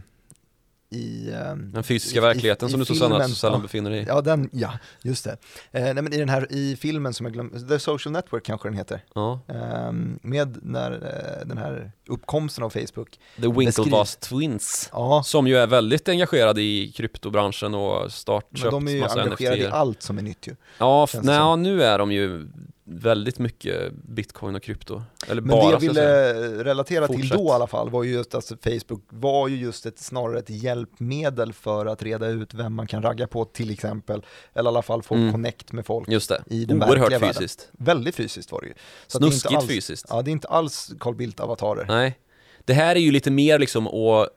i... 0.92 1.30
eh, 1.32 1.56
Den 1.56 1.82
fysiska 1.84 2.16
i- 2.16 2.18
i- 2.18 2.20
verkligen 2.22 2.56
i 2.66 2.70
som 2.70 2.80
du 2.80 2.86
så 2.86 2.94
sällan, 2.94 3.28
så 3.28 3.34
sällan 3.34 3.62
befinner 3.62 3.90
dig 3.90 4.00
i. 4.00 4.04
Ja, 4.08 4.20
den, 4.20 4.48
ja, 4.52 4.72
just 5.02 5.24
det. 5.24 5.30
Eh, 5.72 5.82
nej, 5.82 5.94
men 5.94 6.12
i 6.12 6.16
den 6.18 6.28
här, 6.28 6.46
i 6.52 6.76
filmen 6.76 7.14
som 7.14 7.26
jag 7.26 7.32
glömde, 7.32 7.60
The 7.68 7.78
Social 7.78 8.12
Network 8.12 8.44
kanske 8.44 8.68
den 8.68 8.76
heter, 8.76 9.04
Ja. 9.14 9.40
Ehm, 9.48 10.18
med 10.22 10.58
när 10.62 10.92
eh, 10.92 11.46
den 11.48 11.58
här 11.58 11.92
uppkomsten 12.08 12.64
av 12.64 12.70
Facebook. 12.70 13.18
The 13.40 13.48
Winklevoss 13.52 14.16
Twins 14.16 14.88
Ja, 14.92 15.22
Som 15.24 15.46
ju 15.46 15.56
är 15.56 15.66
väldigt 15.66 16.08
engagerade 16.08 16.62
i 16.62 16.92
kryptobranschen 16.96 17.74
och 17.74 18.12
start, 18.12 18.46
men 18.50 18.70
de 18.70 18.88
är 18.88 18.92
ju 18.92 19.02
engagerade 19.04 19.56
i 19.58 19.64
NFT 19.66 19.72
allt 19.74 20.02
som 20.02 20.18
är 20.18 20.22
nytt 20.22 20.46
ju. 20.48 20.56
Ja, 20.78 21.08
nej, 21.22 21.34
ja, 21.34 21.56
nu 21.56 21.82
är 21.82 21.98
de 21.98 22.12
ju 22.12 22.48
väldigt 22.84 23.38
mycket 23.38 23.92
bitcoin 23.92 24.54
och 24.54 24.62
krypto 24.62 25.02
Eller 25.28 25.42
Men 25.42 25.50
bara 25.50 25.64
det 25.66 25.70
jag 25.86 25.94
ska 25.94 26.02
jag 26.02 26.34
ville 26.34 26.64
relatera 26.64 27.06
till 27.06 27.16
Fortsätt. 27.16 27.38
då 27.38 27.44
i 27.44 27.50
alla 27.50 27.66
fall 27.66 27.90
var 27.90 28.02
ju 28.02 28.12
just 28.12 28.34
att 28.34 28.52
Facebook 28.64 29.02
var 29.08 29.48
ju 29.48 29.56
just 29.56 29.86
ett, 29.86 29.98
snarare 29.98 30.38
ett 30.38 30.50
hjälpmedel 30.50 31.52
för 31.52 31.86
att 31.86 32.02
reda 32.02 32.26
ut 32.26 32.54
vem 32.54 32.74
man 32.74 32.86
kan 32.86 33.02
ragga 33.02 33.26
på 33.26 33.44
till 33.44 33.70
exempel, 33.70 34.26
eller 34.54 34.68
i 34.68 34.72
alla 34.72 34.82
fall 34.82 35.02
få 35.02 35.14
Mm. 35.14 35.32
connect 35.32 35.72
med 35.72 35.86
folk. 35.86 36.08
Just 36.08 36.28
det, 36.28 36.42
i 36.46 36.64
den 36.64 36.78
verkliga 36.78 37.02
oerhört 37.02 37.12
världen. 37.22 37.34
fysiskt 37.34 37.68
Väldigt 37.72 38.14
fysiskt 38.14 38.52
var 38.52 38.60
det 38.60 38.66
ju. 38.66 38.74
Så 39.06 39.16
att 39.18 39.20
det 39.20 39.24
är 39.24 39.26
inte 39.26 39.38
Snuskigt 39.38 39.58
alls, 39.58 39.68
fysiskt 39.70 40.06
Ja, 40.08 40.22
det 40.22 40.30
är 40.30 40.32
inte 40.32 40.48
alls 40.48 40.90
Carl 41.00 41.14
Bildt-avatarer. 41.14 41.84
Nej 41.88 42.18
Det 42.64 42.74
här 42.74 42.96
är 42.96 43.00
ju 43.00 43.10
lite 43.10 43.30
mer 43.30 43.58
liksom 43.58 43.86
att 43.86 44.28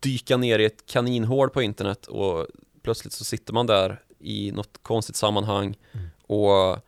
dyka 0.00 0.36
ner 0.36 0.58
i 0.58 0.64
ett 0.64 0.86
kaninhål 0.86 1.50
på 1.50 1.62
internet 1.62 2.06
och 2.06 2.46
plötsligt 2.82 3.12
så 3.12 3.24
sitter 3.24 3.52
man 3.52 3.66
där 3.66 4.02
i 4.18 4.52
något 4.52 4.78
konstigt 4.82 5.16
sammanhang 5.16 5.76
Mm. 5.92 6.06
och 6.26 6.78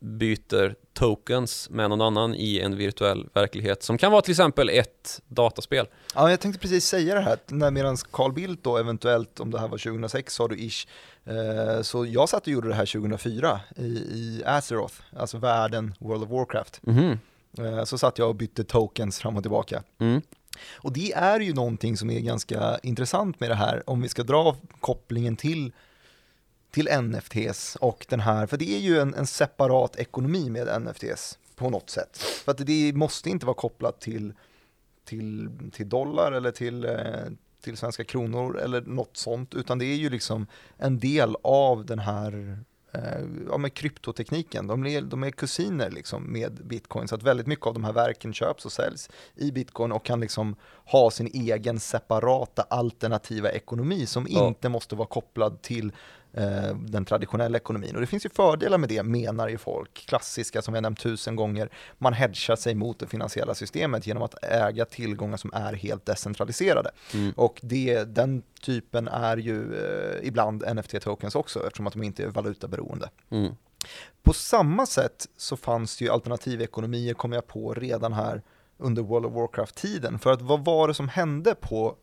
byter 0.00 0.74
tokens 0.92 1.70
med 1.70 1.90
någon 1.90 2.00
annan 2.00 2.34
i 2.34 2.60
en 2.60 2.76
virtuell 2.76 3.28
verklighet 3.34 3.82
som 3.82 3.98
kan 3.98 4.12
vara 4.12 4.22
till 4.22 4.30
exempel 4.30 4.68
ett 4.68 5.22
dataspel. 5.28 5.86
Ja, 6.14 6.30
jag 6.30 6.40
tänkte 6.40 6.60
precis 6.60 6.84
säga 6.84 7.14
det 7.14 7.20
här, 7.20 7.38
när 7.46 7.70
medan 7.70 7.96
Carl 7.96 8.32
Bildt 8.32 8.64
då 8.64 8.76
eventuellt, 8.76 9.40
om 9.40 9.50
det 9.50 9.60
här 9.60 9.68
var 9.68 9.78
2006 9.78 10.34
sa 10.34 10.48
du 10.48 10.56
ish, 10.58 10.86
eh, 11.24 11.82
så 11.82 12.06
jag 12.06 12.28
satt 12.28 12.42
och 12.42 12.52
gjorde 12.52 12.68
det 12.68 12.74
här 12.74 12.86
2004 12.86 13.60
i, 13.76 13.82
i 13.82 14.42
Azeroth, 14.46 14.94
alltså 15.16 15.38
världen 15.38 15.94
World 15.98 16.22
of 16.22 16.30
Warcraft. 16.30 16.80
Mhm. 16.82 17.18
Eh, 17.58 17.84
så 17.84 17.98
satt 17.98 18.18
jag 18.18 18.28
och 18.28 18.34
bytte 18.34 18.64
tokens 18.64 19.18
fram 19.18 19.36
och 19.36 19.42
tillbaka. 19.42 19.82
Mm. 19.98 20.22
Och 20.76 20.92
det 20.92 21.12
är 21.12 21.40
ju 21.40 21.54
någonting 21.54 21.96
som 21.96 22.10
är 22.10 22.20
ganska 22.20 22.78
intressant 22.82 23.40
med 23.40 23.50
det 23.50 23.54
här, 23.54 23.90
om 23.90 24.02
vi 24.02 24.08
ska 24.08 24.22
dra 24.22 24.56
kopplingen 24.80 25.36
till, 25.36 25.72
till 26.70 26.88
NFTs 27.02 27.76
och 27.76 28.06
den 28.08 28.20
här, 28.20 28.46
för 28.46 28.56
det 28.56 28.74
är 28.76 28.78
ju 28.80 28.98
en, 29.00 29.14
en 29.14 29.26
separat 29.26 29.96
ekonomi 29.96 30.50
med 30.50 30.82
NFTs 30.82 31.38
på 31.56 31.70
något 31.70 31.90
sätt. 31.90 32.18
För 32.18 32.52
att 32.52 32.66
det 32.66 32.92
måste 32.92 33.30
inte 33.30 33.46
vara 33.46 33.54
kopplat 33.56 34.00
till, 34.00 34.32
till, 35.04 35.48
till 35.72 35.88
dollar 35.88 36.32
eller 36.32 36.50
till, 36.50 36.84
eh, 36.84 36.94
till 37.62 37.76
svenska 37.76 38.04
kronor 38.04 38.58
eller 38.58 38.80
något 38.80 39.16
sånt, 39.16 39.54
utan 39.54 39.78
det 39.78 39.84
är 39.84 39.96
ju 39.96 40.10
liksom 40.10 40.46
en 40.76 40.98
del 40.98 41.36
av 41.42 41.86
den 41.86 41.98
här 41.98 42.58
eh, 42.92 43.24
ja, 43.50 43.58
med 43.58 43.74
kryptotekniken. 43.74 44.66
De 44.66 44.86
är, 44.86 45.00
de 45.02 45.24
är 45.24 45.30
kusiner 45.30 45.90
liksom 45.90 46.32
med 46.32 46.52
bitcoin, 46.64 47.08
så 47.08 47.14
att 47.14 47.22
väldigt 47.22 47.46
mycket 47.46 47.66
av 47.66 47.74
de 47.74 47.84
här 47.84 47.92
verken 47.92 48.32
köps 48.32 48.64
och 48.66 48.72
säljs 48.72 49.10
i 49.34 49.52
bitcoin 49.52 49.92
och 49.92 50.04
kan 50.04 50.20
liksom 50.20 50.56
ha 50.84 51.10
sin 51.10 51.26
egen 51.26 51.80
separata 51.80 52.62
alternativa 52.62 53.50
ekonomi 53.50 54.06
som 54.06 54.26
Ja. 54.30 54.46
inte 54.48 54.68
måste 54.68 54.96
vara 54.96 55.08
kopplad 55.08 55.62
till 55.62 55.92
den 56.74 57.04
traditionella 57.04 57.58
ekonomin. 57.58 57.94
Och 57.94 58.00
det 58.00 58.06
finns 58.06 58.26
ju 58.26 58.30
fördelar 58.30 58.78
med 58.78 58.88
det, 58.88 59.02
menar 59.02 59.48
ju 59.48 59.58
folk. 59.58 60.04
Klassiska 60.06 60.62
som 60.62 60.74
vi 60.74 60.76
har 60.76 60.82
nämnt 60.82 61.00
tusen 61.00 61.36
gånger, 61.36 61.70
man 61.98 62.12
hedgar 62.12 62.56
sig 62.56 62.74
mot 62.74 62.98
det 62.98 63.06
finansiella 63.06 63.54
systemet 63.54 64.06
genom 64.06 64.22
att 64.22 64.44
äga 64.44 64.84
tillgångar 64.84 65.36
som 65.36 65.50
är 65.54 65.72
helt 65.72 66.06
decentraliserade. 66.06 66.90
Mm. 67.14 67.32
Och 67.36 67.60
det, 67.62 68.04
den 68.04 68.42
typen 68.62 69.08
är 69.08 69.36
ju 69.36 69.74
eh, 69.74 70.28
ibland 70.28 70.62
NFT-tokens 70.62 71.36
också, 71.36 71.66
eftersom 71.66 71.86
att 71.86 71.92
de 71.92 72.02
inte 72.02 72.24
är 72.24 72.28
valutaberoende. 72.28 73.10
Mm. 73.30 73.52
På 74.22 74.32
samma 74.32 74.86
sätt 74.86 75.26
så 75.36 75.56
fanns 75.56 75.96
det 75.96 76.04
ju 76.04 76.10
alternativekonomier, 76.10 77.14
kom 77.14 77.32
jag 77.32 77.46
på, 77.46 77.74
redan 77.74 78.12
här 78.12 78.42
under 78.78 79.02
World 79.02 79.26
of 79.26 79.32
Warcraft-tiden. 79.32 80.18
För 80.18 80.32
att 80.32 80.42
vad 80.42 80.64
var 80.64 80.88
det 80.88 80.94
som 80.94 81.08
hände 81.08 81.54
på 81.54 81.96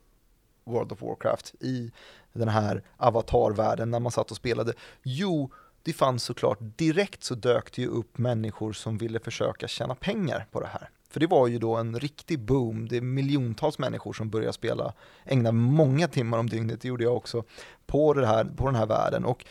World 0.65 0.91
of 0.91 1.01
Warcraft 1.01 1.55
i 1.59 1.91
den 2.39 2.49
här 2.49 2.83
avatarvärlden 2.97 3.91
när 3.91 3.99
man 3.99 4.11
satt 4.11 4.31
och 4.31 4.37
spelade? 4.37 4.73
Jo, 5.03 5.51
det 5.83 5.93
fanns 5.93 6.23
såklart, 6.23 6.59
direkt 6.61 7.23
så 7.23 7.35
dök 7.35 7.75
det 7.75 7.81
ju 7.81 7.87
upp 7.87 8.17
människor 8.17 8.73
som 8.73 8.97
ville 8.97 9.19
försöka 9.19 9.67
tjäna 9.67 9.95
pengar 9.95 10.47
på 10.51 10.59
det 10.59 10.67
här. 10.67 10.89
För 11.09 11.19
det 11.19 11.27
var 11.27 11.47
ju 11.47 11.57
då 11.59 11.75
en 11.75 11.99
riktig 11.99 12.39
boom, 12.39 12.87
det 12.87 12.97
är 12.97 13.01
miljontals 13.01 13.79
människor 13.79 14.13
som 14.13 14.29
började 14.29 14.53
spela, 14.53 14.93
ägna 15.25 15.51
många 15.51 16.07
timmar 16.07 16.37
om 16.37 16.49
dygnet, 16.49 16.81
det 16.81 16.87
gjorde 16.87 17.03
jag 17.03 17.15
också, 17.15 17.43
på, 17.85 18.13
det 18.13 18.27
här, 18.27 18.45
på 18.45 18.65
den 18.65 18.75
här 18.75 18.85
världen. 18.85 19.25
Och 19.25 19.45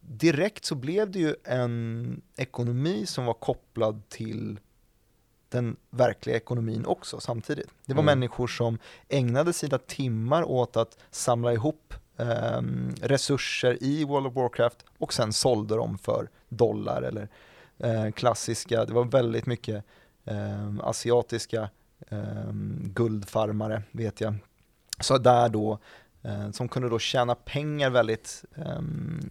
direkt 0.00 0.64
så 0.64 0.74
blev 0.74 1.10
det 1.10 1.18
ju 1.18 1.34
en 1.44 2.22
ekonomi 2.36 3.06
som 3.06 3.24
var 3.24 3.34
kopplad 3.34 4.08
till 4.08 4.60
den 5.48 5.76
verkliga 5.90 6.36
ekonomin 6.36 6.86
också 6.86 7.20
samtidigt. 7.20 7.68
Det 7.84 7.94
var 7.94 8.02
Mm. 8.02 8.18
människor 8.18 8.46
som 8.46 8.78
ägnade 9.08 9.52
sina 9.52 9.78
timmar 9.78 10.42
åt 10.42 10.76
att 10.76 10.98
samla 11.10 11.52
ihop 11.52 11.94
eh, 12.18 12.62
resurser 13.00 13.78
i 13.80 14.04
World 14.04 14.26
of 14.26 14.34
Warcraft 14.34 14.84
och 14.98 15.12
sen 15.12 15.32
sålde 15.32 15.76
dem 15.76 15.98
för 15.98 16.28
dollar 16.48 17.02
eller 17.02 17.28
eh, 17.78 18.10
klassiska, 18.10 18.84
det 18.84 18.92
var 18.92 19.04
väldigt 19.04 19.46
mycket 19.46 19.84
eh, 20.24 20.78
asiatiska 20.82 21.70
ehm, 22.08 22.80
guldfarmare 22.94 23.82
vet 23.90 24.20
jag. 24.20 24.34
Så 25.00 25.18
där 25.18 25.48
då, 25.48 25.78
eh, 26.22 26.50
som 26.50 26.68
kunde 26.68 26.88
då 26.88 26.98
tjäna 26.98 27.34
pengar 27.34 27.90
väldigt 27.90 28.44
ehm, 28.54 29.30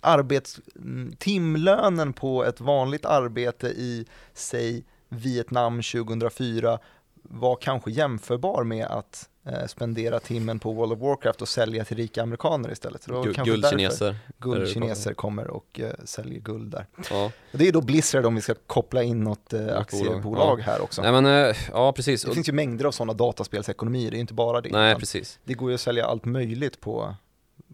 arbets, 0.00 0.60
mm, 0.76 1.12
timlönen 1.18 2.12
på 2.12 2.44
ett 2.44 2.60
vanligt 2.60 3.04
arbete 3.04 3.68
i, 3.68 4.06
säg, 4.32 4.84
Vietnam 5.08 5.82
2004 5.82 6.78
var 7.22 7.56
kanske 7.56 7.90
jämförbar 7.90 8.64
med 8.64 8.86
att 8.86 9.28
spendera 9.66 10.20
timmen 10.20 10.58
på 10.58 10.72
World 10.72 10.92
of 10.92 10.98
Warcraft 10.98 11.42
och 11.42 11.48
sälja 11.48 11.84
till 11.84 11.96
rika 11.96 12.22
amerikaner 12.22 12.72
istället. 12.72 13.02
Så 13.02 13.12
Gu- 13.12 13.44
Guldkineser. 13.44 14.16
Guldkineser 14.38 15.14
kommer 15.14 15.48
och 15.50 15.80
eh, 15.80 15.90
säljer 16.04 16.40
guld 16.40 16.70
där. 16.70 16.86
Ja. 17.10 17.32
Det 17.52 17.68
är 17.68 17.72
då 17.72 17.80
Blizzard 17.80 18.26
om 18.26 18.34
vi 18.34 18.40
ska 18.40 18.54
koppla 18.66 19.02
in 19.02 19.24
något 19.24 19.52
eh, 19.52 19.60
bolag, 19.60 19.76
aktiebolag 19.80 20.56
här 20.60 20.80
också. 20.80 21.02
Nej 21.02 21.12
men, 21.12 21.26
eh, 21.26 21.56
ja 21.72 21.92
precis. 21.92 22.22
Det 22.22 22.28
Och, 22.28 22.34
finns 22.34 22.48
ju 22.48 22.52
mängder 22.52 22.84
av 22.84 22.92
sådana 22.92 23.12
dataspelsekonomier, 23.12 24.10
det 24.10 24.16
är 24.16 24.20
inte 24.20 24.34
bara 24.34 24.60
det. 24.60 24.70
nej 24.70 24.94
precis. 24.96 25.38
Det 25.44 25.54
går 25.54 25.68
ju 25.70 25.74
att 25.74 25.80
sälja 25.80 26.06
allt 26.06 26.24
möjligt 26.24 26.80
på 26.80 27.14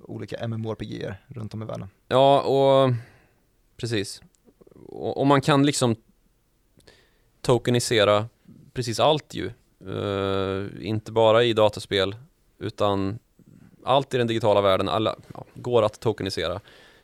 olika 0.02 0.48
mmorpg 0.48 1.14
runt 1.26 1.54
om 1.54 1.62
i 1.62 1.66
världen. 1.66 1.88
Ja, 2.08 2.40
och 2.40 2.92
precis. 3.76 4.22
Och, 4.88 5.16
och 5.20 5.26
man 5.26 5.40
kan 5.40 5.66
liksom 5.66 5.96
tokenisera 7.40 8.28
precis 8.72 9.00
allt 9.00 9.34
ju. 9.34 9.50
Uh, 9.87 10.66
inte 10.81 11.12
bara 11.12 11.44
i 11.44 11.53
dataspel, 11.53 12.16
utan 12.59 13.18
allt 13.85 14.14
i 14.14 14.18
den 14.18 14.27
digitala 14.27 14.61
världen 14.61 14.88
alla, 14.88 15.16
ja, 15.35 15.44
går 15.55 15.83
att 15.83 16.01
tokenisera. 16.01 16.61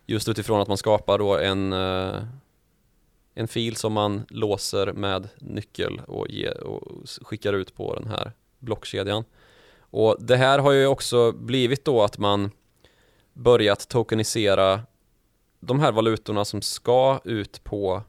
Just 0.06 0.28
utifrån 0.28 0.60
att 0.60 0.68
man 0.68 0.76
skapar 0.76 1.18
då 1.18 1.38
en, 1.38 1.72
uh, 1.72 2.22
en 3.34 3.48
fil 3.48 3.76
som 3.76 3.92
man 3.92 4.22
låser 4.28 4.92
med 4.92 5.28
nyckel 5.38 6.00
och, 6.06 6.28
ge, 6.28 6.50
och 6.50 6.82
skickar 7.22 7.52
ut 7.52 7.74
på 7.74 7.94
den 7.94 8.06
här 8.06 8.32
blockkedjan. 8.58 9.24
Och 9.80 10.16
det 10.20 10.36
här 10.36 10.58
har 10.58 10.72
ju 10.72 10.86
också 10.86 11.32
blivit 11.32 11.84
då 11.84 12.02
att 12.02 12.18
man 12.18 12.50
börjat 13.32 13.88
tokenisera 13.88 14.80
de 15.60 15.80
här 15.80 15.92
valutorna 15.92 16.44
som 16.44 16.62
ska 16.62 17.20
ut 17.24 17.64
på 17.64 18.02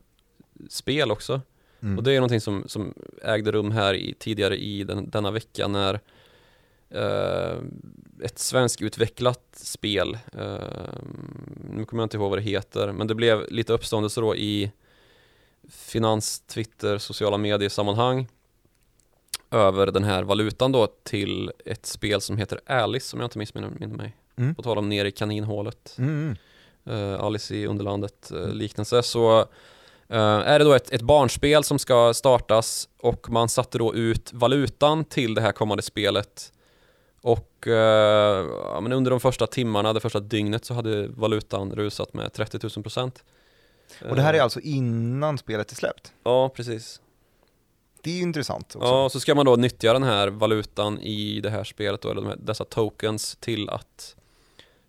spel 0.70 1.12
också. 1.12 1.42
Mm. 1.84 1.98
Och 1.98 2.04
det 2.04 2.12
är 2.12 2.16
någonting 2.16 2.42
som, 2.42 2.64
som 2.68 2.94
ägde 3.24 3.52
rum 3.52 3.72
här 3.72 3.94
i, 3.94 4.14
tidigare 4.20 4.58
i 4.58 4.84
den, 4.84 5.10
denna 5.10 5.32
vecka 5.32 5.68
när 5.68 6.00
eh, 6.90 7.58
ett 8.24 8.40
svenskutvecklat 8.40 9.42
spel, 9.54 10.18
eh, 10.38 10.94
nu 11.74 11.86
kommer 11.86 12.02
jag 12.02 12.06
inte 12.06 12.18
ihåg 12.18 12.30
vad 12.30 12.38
det 12.38 12.44
heter, 12.44 12.92
men 12.92 13.08
det 13.08 13.16
blev 13.16 13.52
lite 13.52 13.74
uppståndelse 13.74 14.22
då 14.22 14.36
i 14.36 14.72
finans, 15.70 16.40
Twitter, 16.40 16.98
sociala 16.98 17.38
medier 17.38 17.70
sammanhang 17.70 18.28
över 19.52 19.88
den 19.92 20.04
här 20.04 20.24
valutan 20.24 20.72
då 20.72 20.88
till 21.04 21.52
ett 21.66 21.86
spel 21.86 22.22
som 22.22 22.38
heter 22.38 22.60
Alice 22.66 23.16
om 23.16 23.20
jag 23.20 23.26
inte 23.28 23.38
missminner 23.38 23.88
mig. 23.88 24.18
Mm. 24.36 24.56
På 24.56 24.62
tal 24.62 24.78
om 24.78 24.90
ner 24.90 25.06
i 25.06 25.12
kaninhålet, 25.12 25.96
Mm. 25.98 26.36
eh, 26.86 27.20
Alice 27.22 27.56
i 27.56 27.68
Underlandet 27.68 28.32
eh, 28.32 28.54
liknelse, 28.54 29.04
så 29.04 29.46
eh, 30.12 30.18
är 30.20 30.60
det 30.60 30.66
då 30.66 30.74
ett, 30.74 30.92
ett 30.92 31.02
barnspel 31.02 31.64
som 31.64 31.80
ska 31.80 32.14
startas 32.14 32.90
och 32.98 33.30
man 33.30 33.50
satte 33.50 33.78
då 33.78 33.96
ut 33.96 34.34
valutan 34.34 35.06
till 35.06 35.34
det 35.34 35.42
här 35.42 35.52
kommande 35.52 35.84
spelet. 35.84 36.54
Och 37.22 37.68
eh, 37.68 38.46
ja, 38.74 38.80
men 38.82 38.92
under 38.92 39.12
de 39.12 39.20
första 39.20 39.48
timmarna, 39.48 39.94
det 39.94 40.00
första 40.00 40.20
dygnet 40.20 40.66
så 40.66 40.74
hade 40.74 41.08
valutan 41.08 41.72
rusat 41.72 42.14
med 42.14 42.34
30 42.34 42.60
000 42.76 42.84
procent. 42.84 43.24
Och 44.10 44.16
det 44.16 44.22
här 44.22 44.34
är 44.34 44.38
Eh, 44.38 44.44
alltså 44.44 44.60
innan 44.60 45.38
spelet 45.38 45.72
är 45.72 45.76
släppt. 45.76 46.14
Ja, 46.24 46.50
precis. 46.50 47.02
Det 48.02 48.10
är 48.12 48.16
ju 48.16 48.22
intressant 48.22 48.76
också. 48.76 48.88
Ja, 48.88 49.10
så 49.10 49.20
ska 49.20 49.36
man 49.36 49.46
då 49.46 49.56
nyttja 49.56 49.94
den 49.94 50.04
här 50.04 50.28
valutan 50.28 51.00
i 51.00 51.40
det 51.42 51.50
här 51.50 51.64
spelet 51.64 52.02
då, 52.02 52.10
eller 52.10 52.22
de 52.22 52.28
här, 52.28 52.38
dessa 52.40 52.66
tokens 52.66 53.36
till 53.36 53.70
att 53.70 54.16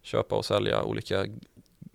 köpa 0.02 0.36
och 0.36 0.44
sälja 0.44 0.82
olika 0.82 1.26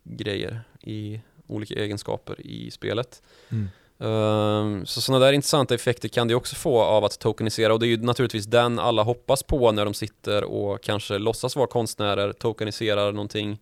grejer 0.03 0.61
i 0.81 1.21
olika 1.47 1.73
egenskaper 1.73 2.47
i 2.47 2.71
spelet. 2.71 3.21
Mm. 3.49 3.67
Ehm, 3.99 4.85
så 4.85 5.01
sådana 5.01 5.25
där 5.25 5.33
intressanta 5.33 5.75
effekter 5.75 6.09
kan 6.09 6.27
det 6.27 6.35
också 6.35 6.55
få 6.55 6.81
av 6.81 7.05
att 7.05 7.19
tokenisera 7.19 7.73
och 7.73 7.79
det 7.79 7.85
är 7.85 7.89
ju 7.89 7.97
naturligtvis 7.97 8.45
den 8.45 8.79
alla 8.79 9.03
hoppas 9.03 9.43
på 9.43 9.71
när 9.71 9.85
de 9.85 9.93
sitter 9.93 10.43
och 10.43 10.81
kanske 10.81 11.17
låtsas 11.17 11.55
vara 11.55 11.67
konstnärer, 11.67 12.33
tokeniserar 12.33 13.11
någonting 13.11 13.59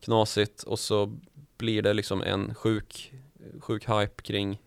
knasigt 0.00 0.62
och 0.62 0.78
så 0.78 1.12
blir 1.58 1.82
det 1.82 1.92
liksom 1.92 2.22
en 2.22 2.54
sjuk, 2.54 3.12
sjuk 3.60 3.88
hype 3.88 4.22
kring 4.22 4.58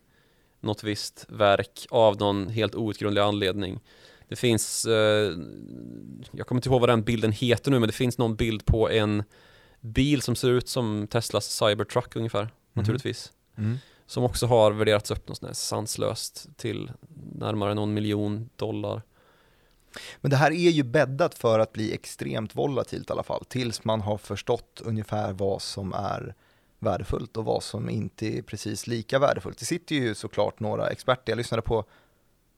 något 0.60 0.84
visst 0.84 1.26
verk 1.28 1.86
av 1.90 2.16
någon 2.20 2.48
helt 2.48 2.74
outgrundlig 2.74 3.22
anledning. 3.22 3.80
Det 4.28 4.36
finns, 4.36 4.84
eh, 4.84 5.32
jag 6.30 6.46
kommer 6.46 6.58
inte 6.58 6.68
ihåg 6.68 6.80
vad 6.80 6.88
den 6.88 7.02
bilden 7.02 7.32
heter 7.32 7.70
nu, 7.70 7.78
men 7.78 7.86
det 7.86 7.92
finns 7.92 8.18
någon 8.18 8.36
bild 8.36 8.64
på 8.64 8.90
en 8.90 9.22
bil 9.80 10.22
som 10.22 10.36
ser 10.36 10.48
ut 10.48 10.68
som 10.68 11.06
Teslas 11.06 11.46
Cybertruck 11.46 12.16
ungefär, 12.16 12.48
naturligtvis. 12.72 13.32
Mm. 13.58 13.78
Som 14.06 14.24
också 14.24 14.46
har 14.46 14.72
värderats 14.72 15.10
upp 15.10 15.28
något 15.28 15.56
sanslöst 15.56 16.48
till 16.56 16.90
närmare 17.34 17.74
någon 17.74 17.94
miljon 17.94 18.50
dollar. 18.56 19.02
Men 20.20 20.30
det 20.30 20.36
här 20.36 20.50
är 20.50 20.70
ju 20.70 20.82
bäddat 20.82 21.34
för 21.34 21.58
att 21.58 21.72
bli 21.72 21.94
extremt 21.94 22.56
volatilt 22.56 23.10
i 23.10 23.12
alla 23.12 23.22
fall, 23.22 23.44
tills 23.44 23.84
man 23.84 24.00
har 24.00 24.18
förstått 24.18 24.82
ungefär 24.84 25.32
vad 25.32 25.62
som 25.62 25.92
är 25.92 26.34
värdefullt 26.78 27.36
och 27.36 27.44
vad 27.44 27.62
som 27.62 27.90
inte 27.90 28.38
är 28.38 28.42
precis 28.42 28.86
lika 28.86 29.18
värdefullt. 29.18 29.58
Det 29.58 29.64
sitter 29.64 29.94
ju 29.94 30.14
såklart 30.14 30.60
några 30.60 30.88
experter, 30.88 31.32
jag 31.32 31.36
lyssnade 31.36 31.62
på, 31.62 31.84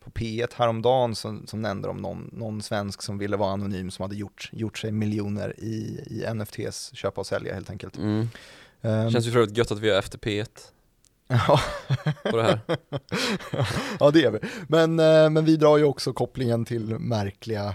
på 0.05 0.11
P1 0.11 0.49
häromdagen 0.57 1.15
som, 1.15 1.47
som 1.47 1.62
nämnde 1.62 1.88
om 1.88 1.97
någon, 1.97 2.31
någon 2.33 2.62
svensk 2.62 3.03
som 3.03 3.19
ville 3.19 3.37
vara 3.37 3.53
anonym 3.53 3.91
som 3.91 4.03
hade 4.03 4.17
gjort, 4.17 4.51
gjort 4.53 4.79
sig 4.79 4.93
miljoner 4.93 5.55
i, 5.61 6.05
i 6.07 6.35
NFTs, 6.35 6.91
köpa 6.95 7.21
och 7.21 7.27
sälja 7.27 7.55
helt 7.55 7.71
enkelt. 7.71 7.97
Mm. 7.97 8.29
Um, 8.81 9.11
Känns 9.11 9.27
ju 9.27 9.31
för 9.31 9.38
övrigt 9.38 9.57
gött 9.57 9.71
att 9.71 9.79
vi 9.79 9.91
är 9.91 9.99
efter 9.99 10.19
P1 10.19 10.49
ja. 11.29 11.61
på 12.31 12.37
det 12.37 12.43
här. 12.43 12.61
ja 14.01 14.11
det 14.11 14.25
är 14.25 14.31
vi. 14.31 14.38
Men, 14.69 14.99
eh, 14.99 15.31
men 15.31 15.45
vi 15.45 15.57
drar 15.57 15.79
ju 15.79 15.85
också 15.85 16.12
kopplingen 16.12 16.65
till 16.65 16.99
märkliga 16.99 17.75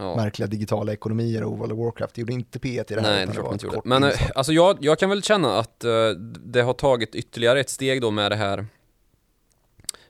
Ja. 0.00 0.16
märkliga 0.16 0.46
digitala 0.46 0.92
ekonomier 0.92 1.44
och 1.44 1.58
World 1.58 1.72
of 1.72 1.78
Warcraft. 1.78 2.14
Det 2.14 2.20
gjorde 2.20 2.32
inte 2.32 2.58
P1 2.58 2.92
i 2.92 2.94
det 2.94 3.00
här. 3.00 3.10
Nej, 3.10 3.26
det 3.26 3.32
tror 3.32 3.44
jag 3.44 3.54
inte 3.54 3.66
gjorde. 3.66 3.80
Men 3.84 4.04
eh, 4.04 4.10
inslag. 4.10 4.30
alltså 4.34 4.52
jag, 4.52 4.78
jag 4.80 4.98
kan 4.98 5.10
väl 5.10 5.22
känna 5.22 5.58
att 5.58 5.84
eh, 5.84 6.10
det 6.44 6.62
har 6.62 6.72
tagit 6.72 7.14
ytterligare 7.14 7.60
ett 7.60 7.70
steg 7.70 8.00
då 8.00 8.10
med 8.10 8.32
det 8.32 8.36
här 8.36 8.66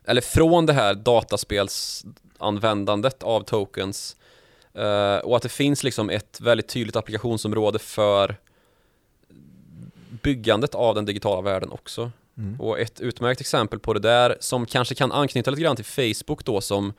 eller 0.08 0.20
från 0.20 0.66
det 0.66 0.72
här 0.72 0.94
dataspelsanvändandet 0.94 3.22
av 3.22 3.40
tokens 3.40 4.16
eh, 4.74 5.16
och 5.16 5.36
att 5.36 5.42
det 5.42 5.48
finns 5.48 5.84
liksom 5.84 6.10
ett 6.10 6.40
väldigt 6.40 6.68
tydligt 6.68 6.96
applikationsområde 6.96 7.78
för 7.78 8.36
byggandet 10.22 10.74
av 10.74 10.94
den 10.94 11.04
digitala 11.04 11.40
världen 11.40 11.70
också. 11.70 12.10
Mm. 12.38 12.60
Och 12.60 12.80
ett 12.80 13.00
utmärkt 13.00 13.40
exempel 13.40 13.78
på 13.78 13.92
det 13.92 14.00
där 14.00 14.36
som 14.40 14.66
kanske 14.66 14.94
kan 14.94 15.12
anknyta 15.12 15.50
lite 15.50 15.62
grann 15.62 15.76
till 15.76 15.84
Facebook 15.84 16.44
då 16.44 16.60
som 16.60 16.92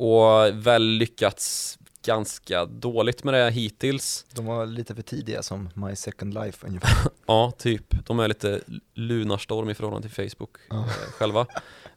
Och 0.00 0.66
väl 0.66 0.82
lyckats 0.82 1.78
ganska 2.04 2.64
dåligt 2.64 3.24
med 3.24 3.34
det 3.34 3.50
hittills. 3.50 4.26
De 4.34 4.46
var 4.46 4.66
lite 4.66 4.94
för 4.94 5.02
tidiga 5.02 5.42
som 5.42 5.70
My 5.74 5.96
Second 5.96 6.34
Life 6.34 6.66
ungefär. 6.66 6.90
Ja, 7.26 7.52
typ. 7.58 8.06
De 8.06 8.20
är 8.20 8.28
lite 8.28 8.60
lunarstorm 8.94 9.70
i 9.70 9.74
förhållande 9.74 10.08
till 10.08 10.30
Facebook 10.30 10.56
eh, 10.70 10.84
själva. 10.88 11.46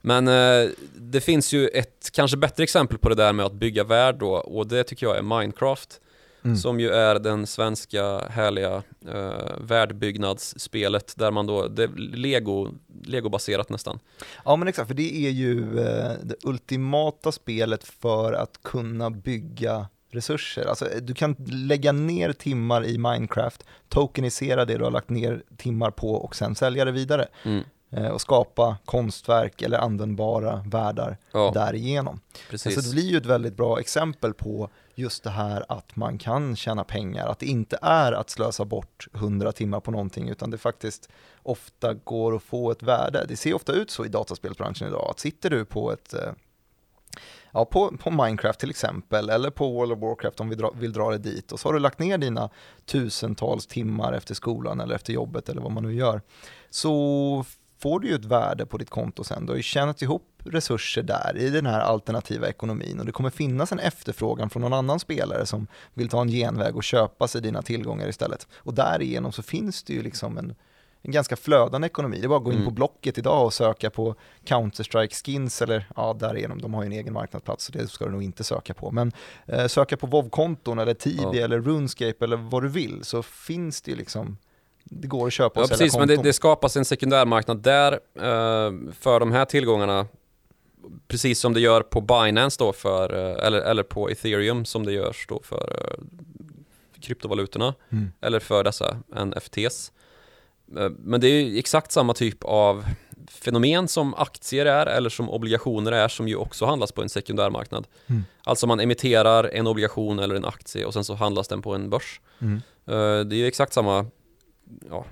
Men 0.01 0.27
eh, 0.27 0.69
det 0.95 1.21
finns 1.21 1.53
ju 1.53 1.67
ett 1.67 2.09
kanske 2.13 2.37
bättre 2.37 2.63
exempel 2.63 2.97
på 2.97 3.09
det 3.09 3.15
där 3.15 3.33
med 3.33 3.45
att 3.45 3.53
bygga 3.53 3.83
värld 3.83 4.15
då 4.19 4.31
och 4.31 4.67
det 4.67 4.83
tycker 4.83 5.05
jag 5.05 5.17
är 5.17 5.21
Minecraft. 5.21 5.99
Mm. 6.43 6.57
Som 6.57 6.79
ju 6.79 6.89
är 6.89 7.19
den 7.19 7.47
svenska 7.47 8.19
härliga 8.19 8.83
eh, 9.07 9.57
världbyggnadsspelet 9.57 11.13
där 11.17 11.31
man 11.31 11.47
då, 11.47 11.67
det 11.67 11.83
är 11.83 11.89
Lego, 11.97 12.71
Lego-baserat 13.03 13.69
nästan. 13.69 13.99
Ja 14.45 14.55
men 14.55 14.67
exakt, 14.67 14.87
för 14.87 14.95
det 14.95 15.15
är 15.27 15.29
ju 15.29 15.79
eh, 15.79 16.11
det 16.23 16.35
ultimata 16.43 17.31
spelet 17.31 17.83
för 17.83 18.33
att 18.33 18.63
kunna 18.63 19.09
bygga 19.09 19.87
resurser. 20.09 20.65
Alltså 20.65 20.87
du 21.01 21.13
kan 21.13 21.35
lägga 21.47 21.91
ner 21.91 22.33
timmar 22.33 22.85
i 22.85 22.97
Minecraft, 22.97 23.65
tokenisera 23.89 24.65
det 24.65 24.77
du 24.77 24.83
har 24.83 24.91
lagt 24.91 25.09
ner 25.09 25.43
timmar 25.57 25.91
på 25.91 26.13
och 26.13 26.35
sen 26.35 26.55
sälja 26.55 26.85
det 26.85 26.91
vidare. 26.91 27.27
Mm. 27.43 27.63
Eh, 27.91 28.07
och 28.07 28.21
skapa 28.21 28.77
konstverk 28.85 29.61
eller 29.61 29.77
användbara 29.77 30.65
världar 30.67 31.17
Ja, 31.31 31.51
därigenom. 31.53 32.19
precis. 32.49 32.77
Alltså 32.77 32.89
det 32.91 32.95
blir 32.95 33.11
ju 33.11 33.17
ett 33.17 33.25
väldigt 33.25 33.57
bra 33.57 33.79
exempel 33.79 34.33
på 34.33 34.69
just 34.95 35.23
det 35.23 35.29
här 35.29 35.65
att 35.69 35.95
man 35.95 36.17
kan 36.17 36.55
tjäna 36.55 36.83
pengar, 36.83 37.27
att 37.27 37.39
det 37.39 37.45
inte 37.45 37.79
är 37.81 38.11
att 38.11 38.29
slösa 38.29 38.65
bort 38.65 39.07
100 39.13 39.51
timmar 39.51 39.79
på 39.79 39.91
någonting 39.91 40.29
utan 40.29 40.51
det 40.51 40.57
faktiskt 40.57 41.09
ofta 41.43 41.93
går 41.93 42.35
att 42.35 42.43
få 42.43 42.71
ett 42.71 42.83
värde. 42.83 43.25
Det 43.27 43.37
ser 43.37 43.53
ofta 43.53 43.73
ut 43.73 43.91
så 43.91 44.05
i 44.05 44.07
dataspelsbranschen 44.07 44.87
idag, 44.87 45.07
att 45.09 45.19
sitter 45.19 45.49
du 45.49 45.65
på 45.65 45.91
ett 45.91 46.13
eh, 46.13 46.31
Ja, 47.55 47.65
på, 47.65 47.97
på 47.97 48.11
Minecraft 48.11 48.59
till 48.59 48.69
exempel, 48.69 49.29
eller 49.29 49.49
på 49.49 49.71
World 49.71 49.91
of 49.91 49.99
Warcraft 49.99 50.39
om 50.39 50.49
vi 50.49 50.55
dra, 50.55 50.71
vill 50.71 50.93
dra 50.93 51.11
det 51.11 51.17
dit. 51.17 51.51
Och 51.51 51.59
så 51.59 51.67
har 51.67 51.73
du 51.73 51.79
lagt 51.79 51.99
ner 51.99 52.17
dina 52.17 52.49
tusentals 52.85 53.67
timmar 53.67 54.13
efter 54.13 54.35
skolan 54.35 54.81
eller 54.81 54.95
efter 54.95 55.13
jobbet 55.13 55.49
eller 55.49 55.61
vad 55.61 55.71
man 55.71 55.83
nu 55.83 55.93
gör. 55.93 56.21
Så 56.69 57.45
får 57.79 57.99
du 57.99 58.07
ju 58.07 58.15
ett 58.15 58.25
värde 58.25 58.65
på 58.65 58.77
ditt 58.77 58.89
konto 58.89 59.23
sen. 59.23 59.45
Du 59.45 59.51
har 59.51 59.57
ju 59.57 59.63
tjänat 59.63 60.01
ihop 60.01 60.32
resurser 60.45 61.01
där 61.03 61.37
i 61.37 61.49
den 61.49 61.65
här 61.65 61.79
alternativa 61.79 62.47
ekonomin 62.49 62.99
och 62.99 63.05
det 63.05 63.11
kommer 63.11 63.29
finnas 63.29 63.71
en 63.71 63.79
efterfrågan 63.79 64.49
från 64.49 64.61
någon 64.61 64.73
annan 64.73 64.99
spelare 64.99 65.45
som 65.45 65.67
vill 65.93 66.09
ta 66.09 66.21
en 66.21 66.27
genväg 66.27 66.75
och 66.75 66.83
köpa 66.83 67.27
sig 67.27 67.41
dina 67.41 67.61
tillgångar 67.61 68.07
istället. 68.07 68.47
Och 68.55 68.73
därigenom 68.73 69.31
så 69.31 69.41
finns 69.43 69.83
det 69.83 69.93
ju 69.93 70.01
liksom 70.03 70.37
en, 70.37 70.55
en 71.01 71.11
ganska 71.11 71.35
flödande 71.35 71.85
ekonomi. 71.85 72.17
Det 72.19 72.25
är 72.25 72.29
bara 72.29 72.37
att 72.37 72.43
gå 72.43 72.51
in 72.51 72.57
Mm. 72.57 72.65
på 72.65 72.71
Blocket 72.71 73.17
idag 73.17 73.45
och 73.45 73.53
söka 73.53 73.89
på 73.89 74.15
Counter-Strike 74.45 75.23
skins 75.25 75.61
eller 75.61 75.87
ja, 75.95 76.15
därigenom, 76.19 76.61
de 76.61 76.73
har 76.73 76.83
ju 76.83 76.85
en 76.85 76.91
egen 76.91 77.13
marknadsplats 77.13 77.65
så 77.65 77.71
det 77.71 77.87
ska 77.87 78.05
du 78.05 78.11
nog 78.11 78.23
inte 78.23 78.43
söka 78.43 78.73
på. 78.73 78.91
Men 78.91 79.11
eh, 79.45 79.67
söka 79.67 79.97
på 79.97 80.07
WoW-konton 80.07 80.79
eller 80.79 80.93
Tibi 80.93 81.23
Ja. 81.23 81.35
eller 81.35 81.59
RuneScape 81.61 82.15
eller 82.25 82.37
vad 82.37 82.63
du 82.63 82.67
vill 82.69 83.03
så 83.03 83.23
finns 83.23 83.81
det 83.81 83.91
ju 83.91 83.97
liksom, 83.97 84.37
det 84.83 85.07
går 85.07 85.27
att 85.27 85.33
köpa 85.33 85.59
och 85.59 85.63
Ja 85.63 85.67
sälja 85.67 85.77
precis, 85.77 85.93
men 85.99 86.07
konton. 86.07 86.23
det, 86.23 86.29
det 86.29 86.33
skapas 86.33 86.77
en 86.77 86.85
sekundärmarknad 86.85 87.61
där 87.61 87.91
eh, 88.15 88.71
för 88.99 89.19
de 89.19 89.31
här 89.31 89.45
tillgångarna 89.45 90.07
Precis 91.07 91.39
som 91.39 91.53
det 91.53 91.59
gör 91.59 91.81
på 91.81 92.01
Binance 92.01 92.55
då 92.59 92.73
för, 92.73 93.13
eh, 93.13 93.45
eller, 93.47 93.59
eller 93.61 93.83
på 93.83 94.09
Ethereum 94.09 94.65
som 94.65 94.85
det 94.85 94.91
görs 94.91 95.25
då 95.29 95.41
för 95.43 95.79
eh, 95.81 96.03
kryptovalutorna 97.01 97.73
Mm. 97.91 98.11
eller 98.21 98.39
för 98.39 98.63
dessa 98.63 98.97
NFTs. 99.25 99.91
Eh, 100.77 100.89
Men 100.97 101.21
det 101.21 101.27
är 101.27 101.41
ju 101.43 101.59
exakt 101.59 101.91
samma 101.91 102.13
typ 102.13 102.43
av 102.43 102.85
fenomen 103.27 103.87
som 103.87 104.13
aktier 104.13 104.65
är 104.65 104.85
eller 104.85 105.09
som 105.09 105.29
obligationer 105.29 105.91
är 105.91 106.07
som 106.07 106.27
ju 106.27 106.35
också 106.35 106.65
handlas 106.65 106.91
på 106.91 107.01
en 107.01 107.09
sekundärmarknad. 107.09 107.87
Mm. 108.07 108.23
Alltså 108.43 108.67
man 108.67 108.79
emitterar 108.79 109.43
en 109.43 109.67
obligation 109.67 110.19
eller 110.19 110.35
en 110.35 110.45
aktie 110.45 110.85
och 110.85 110.93
sen 110.93 111.03
så 111.03 111.13
handlas 111.15 111.47
den 111.47 111.61
på 111.61 111.73
en 111.75 111.89
börs. 111.89 112.21
Mm. 112.39 112.61
Det 113.29 113.35
är 113.35 113.39
ju 113.39 113.47
exakt 113.47 113.73
samma 113.73 114.05
ja, 114.89 115.05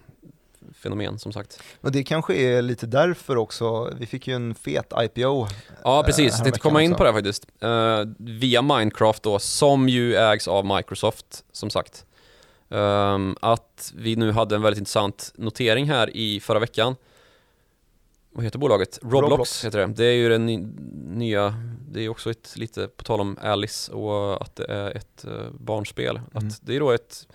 fenomen 0.74 1.20
som 1.20 1.34
sagt. 1.34 1.62
Och 1.82 1.92
det 1.92 2.04
kanske 2.04 2.36
är 2.36 2.62
lite 2.62 2.88
därför 2.88 3.38
också, 3.38 3.94
vi 4.00 4.06
fick 4.06 4.28
ju 4.28 4.36
en 4.36 4.56
fet 4.56 4.94
IPO. 4.98 5.48
Ja 5.84 6.00
eh, 6.00 6.06
precis, 6.06 6.34
jag 6.34 6.44
tänkte 6.44 6.60
komma 6.60 6.82
in 6.82 6.92
också. 6.92 6.98
på 6.98 7.04
det 7.04 7.14
faktiskt. 7.14 7.48
Eh, 7.60 8.04
via 8.18 8.62
Minecraft 8.62 9.24
då, 9.24 9.40
som 9.40 9.90
ju 9.90 10.16
ägs 10.16 10.48
av 10.48 10.66
Microsoft 10.66 11.44
som 11.52 11.70
sagt. 11.70 12.06
Ehm, 12.70 13.36
att 13.42 13.94
vi 13.96 14.16
nu 14.16 14.32
hade 14.32 14.56
en 14.56 14.62
väldigt 14.62 14.80
intressant 14.80 15.32
notering 15.36 15.90
här 15.90 16.18
i 16.18 16.40
förra 16.40 16.60
veckan. 16.60 16.96
Vad 18.32 18.44
heter 18.44 18.60
bolaget? 18.60 19.00
Roblox, 19.02 19.32
Roblox. 19.32 19.66
heter 19.66 19.80
det. 19.80 19.94
Det 19.94 20.06
är 20.06 20.14
ju 20.14 20.30
den 20.30 20.46
ny, 20.46 20.58
nya, 21.06 21.56
det 21.92 22.02
är 22.02 22.10
också 22.10 22.32
ett 22.32 22.58
lite 22.58 22.88
på 22.88 23.04
tal 23.04 23.22
om 23.22 23.38
Alice 23.42 23.92
och 23.92 24.42
att 24.42 24.56
det 24.56 24.66
är 24.66 24.98
ett 24.98 25.26
eh, 25.26 25.52
barnspel. 25.60 26.16
Mm. 26.16 26.28
Att 26.34 26.66
det 26.66 26.76
är 26.76 26.80
då 26.80 26.92
ett, 26.92 27.28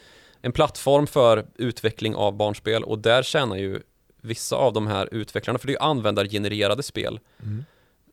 en 0.47 0.53
plattform 0.53 1.07
för 1.07 1.47
utveckling 1.55 2.15
av 2.15 2.37
barnspel 2.37 2.85
och 2.85 2.99
där 2.99 3.23
tjänar 3.23 3.57
ju 3.57 3.81
vissa 4.21 4.57
av 4.57 4.73
de 4.73 4.87
här 4.87 5.09
utvecklarna, 5.13 5.59
för 5.59 5.67
det 5.67 5.71
är 5.71 5.75
ju 5.75 5.79
användargenererade 5.79 6.83
spel. 6.83 7.21
Mm. 7.43 7.65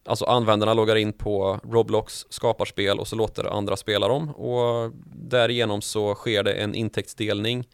Alltså 0.06 0.26
användarna 0.26 0.74
loggar 0.74 0.96
in 0.96 1.14
på 1.14 1.60
Roblox, 1.64 2.26
skapar 2.30 2.66
spel 2.66 3.00
och 3.00 3.08
så 3.08 3.16
låter 3.16 3.44
andra 3.58 3.76
spela 3.76 4.08
dem 4.08 4.30
och 4.30 4.92
därigenom 5.16 5.82
så 5.82 6.16
sker 6.16 6.44
det 6.44 6.54
en 6.54 6.76
intäktsdelning 6.76 7.68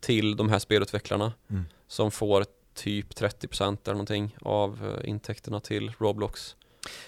till 0.00 0.36
de 0.36 0.48
här 0.48 0.58
spelutvecklarna 0.58 1.32
Mm. 1.50 1.64
som 1.88 2.10
får 2.10 2.44
typ 2.74 3.14
30% 3.14 3.78
eller 3.84 3.92
någonting 3.92 4.36
av 4.40 4.98
eh, 5.02 5.08
intäkterna 5.08 5.60
till 5.60 5.92
Roblox. 5.98 6.56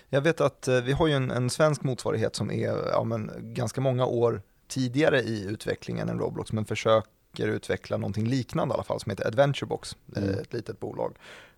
Jag 0.08 0.20
vet 0.20 0.40
att 0.40 0.68
eh, 0.68 0.80
vi 0.80 0.92
har 0.92 1.06
ju 1.06 1.12
en, 1.12 1.30
en 1.30 1.50
svensk 1.50 1.82
motsvarighet 1.82 2.36
som 2.36 2.50
är 2.50 2.90
ja, 2.90 3.04
men, 3.04 3.30
ganska 3.54 3.80
många 3.80 4.06
år 4.06 4.42
tidigare 4.68 5.20
i 5.20 5.44
utvecklingen 5.44 6.08
än 6.08 6.18
Roblox, 6.18 6.52
men 6.52 6.64
försöker 6.64 7.48
utveckla 7.48 7.96
någonting 7.96 8.26
liknande 8.28 8.72
i 8.72 8.74
alla 8.74 8.84
fall, 8.84 9.00
som 9.00 9.10
heter 9.10 9.26
Adventurebox, 9.26 9.96
eh, 10.16 10.22
Mm. 10.22 10.38
ett 10.38 10.52
litet 10.52 10.80
bolag. 10.80 11.16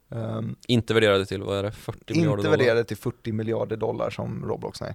Um, 0.08 0.56
Inte 0.68 0.94
värderade 0.94 1.26
till, 1.26 1.42
vad 1.42 1.58
är 1.58 1.62
det, 1.62 1.72
40 1.72 2.14
miljarder 2.14 2.32
inte 2.38 2.42
dollar? 2.48 2.58
värderade 2.58 2.84
till 2.84 2.96
40 2.96 3.32
miljarder 3.32 3.76
dollar 3.76 4.10
som 4.10 4.44
Roblox, 4.48 4.80
nej. 4.80 4.94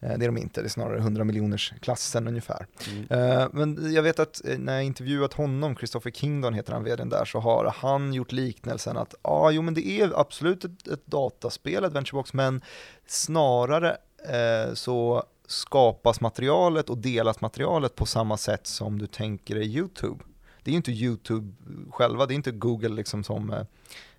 Eh, 0.00 0.18
Det 0.18 0.24
är 0.24 0.28
de 0.28 0.38
inte, 0.38 0.60
det 0.60 0.66
är 0.66 0.68
snarare 0.68 0.98
100 0.98 1.24
miljoners 1.24 1.72
klassen 1.80 2.28
ungefär. 2.28 2.66
Mm. 2.90 3.06
Eh, 3.40 3.48
Men 3.52 3.92
jag 3.92 4.02
vet 4.02 4.18
att 4.18 4.40
när 4.58 4.74
jag 4.74 4.84
intervjuat 4.84 5.32
honom, 5.32 5.76
Christopher 5.76 6.10
Kingdon 6.10 6.54
heter 6.54 6.72
han 6.72 6.84
vdn 6.84 7.08
där, 7.08 7.24
så 7.24 7.38
har 7.38 7.74
han 7.76 8.14
gjort 8.14 8.32
liknelsen 8.32 8.96
att 8.96 9.14
ja, 9.22 9.30
ah, 9.30 9.50
jo 9.50 9.62
men 9.62 9.74
det 9.74 9.86
är 9.88 10.20
absolut 10.20 10.64
ett, 10.64 10.88
ett 10.88 11.06
dataspel, 11.06 11.84
Adventurebox, 11.84 12.32
men 12.34 12.60
snarare 13.06 13.96
eh, 14.28 14.74
så 14.74 15.24
skapas 15.50 16.20
materialet 16.20 16.90
och 16.90 16.98
delas 16.98 17.40
materialet 17.40 17.94
på 17.94 18.06
samma 18.06 18.36
sätt 18.36 18.66
som 18.66 18.98
du 18.98 19.06
tänker 19.06 19.54
dig 19.54 19.76
YouTube. 19.76 20.24
Det 20.62 20.70
är 20.70 20.72
ju 20.72 20.76
inte 20.76 20.92
YouTube 20.92 21.52
själva, 21.90 22.26
det 22.26 22.34
är 22.34 22.36
inte 22.36 22.50
Google 22.50 22.88
liksom 22.88 23.24
som 23.24 23.50
eh, 23.50 23.62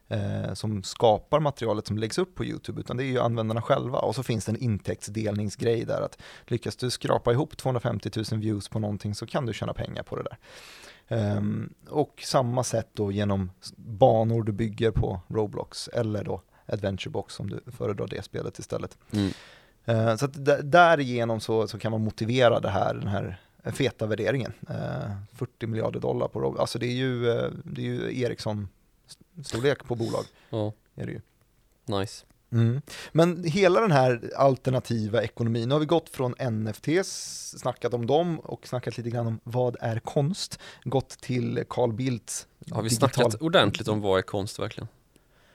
eh, 0.08 0.54
som 0.54 0.84
skapar 0.84 1.40
materialet 1.40 1.88
som 1.88 1.98
läggs 1.98 2.18
upp 2.18 2.36
på 2.36 2.46
YouTube, 2.46 2.80
utan 2.80 2.98
det 2.98 3.04
är 3.04 3.08
ju 3.08 3.20
användarna 3.20 3.62
själva. 3.62 4.00
Och 4.00 4.16
så 4.16 4.24
finns 4.24 4.46
det 4.46 4.52
en 4.52 4.58
intäktsdelningsgrej 4.58 5.86
där, 5.86 6.02
att 6.02 6.22
lyckas 6.46 6.76
du 6.76 6.90
skrapa 6.90 7.32
ihop 7.32 7.58
250 7.58 8.10
000 8.32 8.42
views 8.42 8.70
på 8.70 8.80
någonting 8.80 9.16
så 9.16 9.26
kan 9.26 9.46
du 9.46 9.54
tjäna 9.54 9.74
pengar 9.74 10.04
på 10.04 10.16
det 10.16 10.24
där. 10.24 10.38
Um, 11.38 11.74
och 11.90 12.24
samma 12.26 12.64
sätt 12.64 12.90
då 12.94 13.12
genom 13.12 13.52
banor 13.76 14.44
du 14.44 14.52
bygger 14.52 14.92
på 14.92 15.22
Roblox 15.28 15.88
eller 15.88 16.24
då 16.24 16.42
Adventurebox 16.66 17.40
om 17.40 17.50
du 17.50 17.72
föredrar 17.72 18.08
det 18.08 18.22
spelet 18.22 18.60
istället. 18.60 18.98
Mm. 19.12 19.32
Eh, 19.86 20.16
så 20.16 20.26
att 20.26 20.46
d- 20.46 20.62
därigenom 20.64 21.40
så, 21.40 21.68
så 21.68 21.78
kan 21.80 21.92
man 21.92 22.04
motivera 22.04 22.60
det 22.60 22.70
här, 22.70 22.94
den 22.94 23.08
här 23.08 23.40
feta 23.64 24.06
värderingen. 24.06 24.54
Eh, 24.70 25.12
40 25.34 25.68
miljarder 25.68 26.00
dollar 26.00 26.28
på 26.28 26.40
Rob, 26.40 26.58
alltså 26.60 26.80
det 26.80 26.86
är 26.86 26.94
ju, 26.96 27.30
eh, 27.30 27.50
det 27.64 27.82
är 27.82 27.86
ju 27.86 28.22
Ericsson-storlek 28.22 29.84
på 29.88 29.96
bolag. 29.96 30.26
Ja, 30.50 30.74
Är 30.96 31.06
det 31.06 31.12
ju. 31.12 31.22
nice. 31.86 32.26
Mm. 32.54 32.82
Men 33.12 33.44
hela 33.44 33.82
den 33.82 33.92
här 33.92 34.32
alternativa 34.38 35.24
ekonomin, 35.24 35.70
nu 35.70 35.76
har 35.76 35.80
vi 35.80 35.86
gått 35.86 36.10
från 36.10 36.36
NFTs, 36.52 37.50
snackat 37.60 37.94
om 37.94 38.08
dem 38.08 38.40
och 38.40 38.68
snackat 38.68 38.98
lite 38.98 39.10
grann 39.10 39.28
om 39.28 39.40
vad 39.44 39.78
är 39.80 40.00
konst, 40.00 40.60
gått 40.84 41.10
till 41.10 41.64
Carl 41.70 41.94
Bildt. 41.94 42.48
Har 42.72 42.82
vi 42.82 42.90
digital- 42.90 43.10
snackat 43.14 43.42
ordentligt 43.42 43.88
om 43.88 44.02
vad 44.02 44.18
är 44.18 44.22
konst 44.24 44.60
verkligen? 44.60 44.88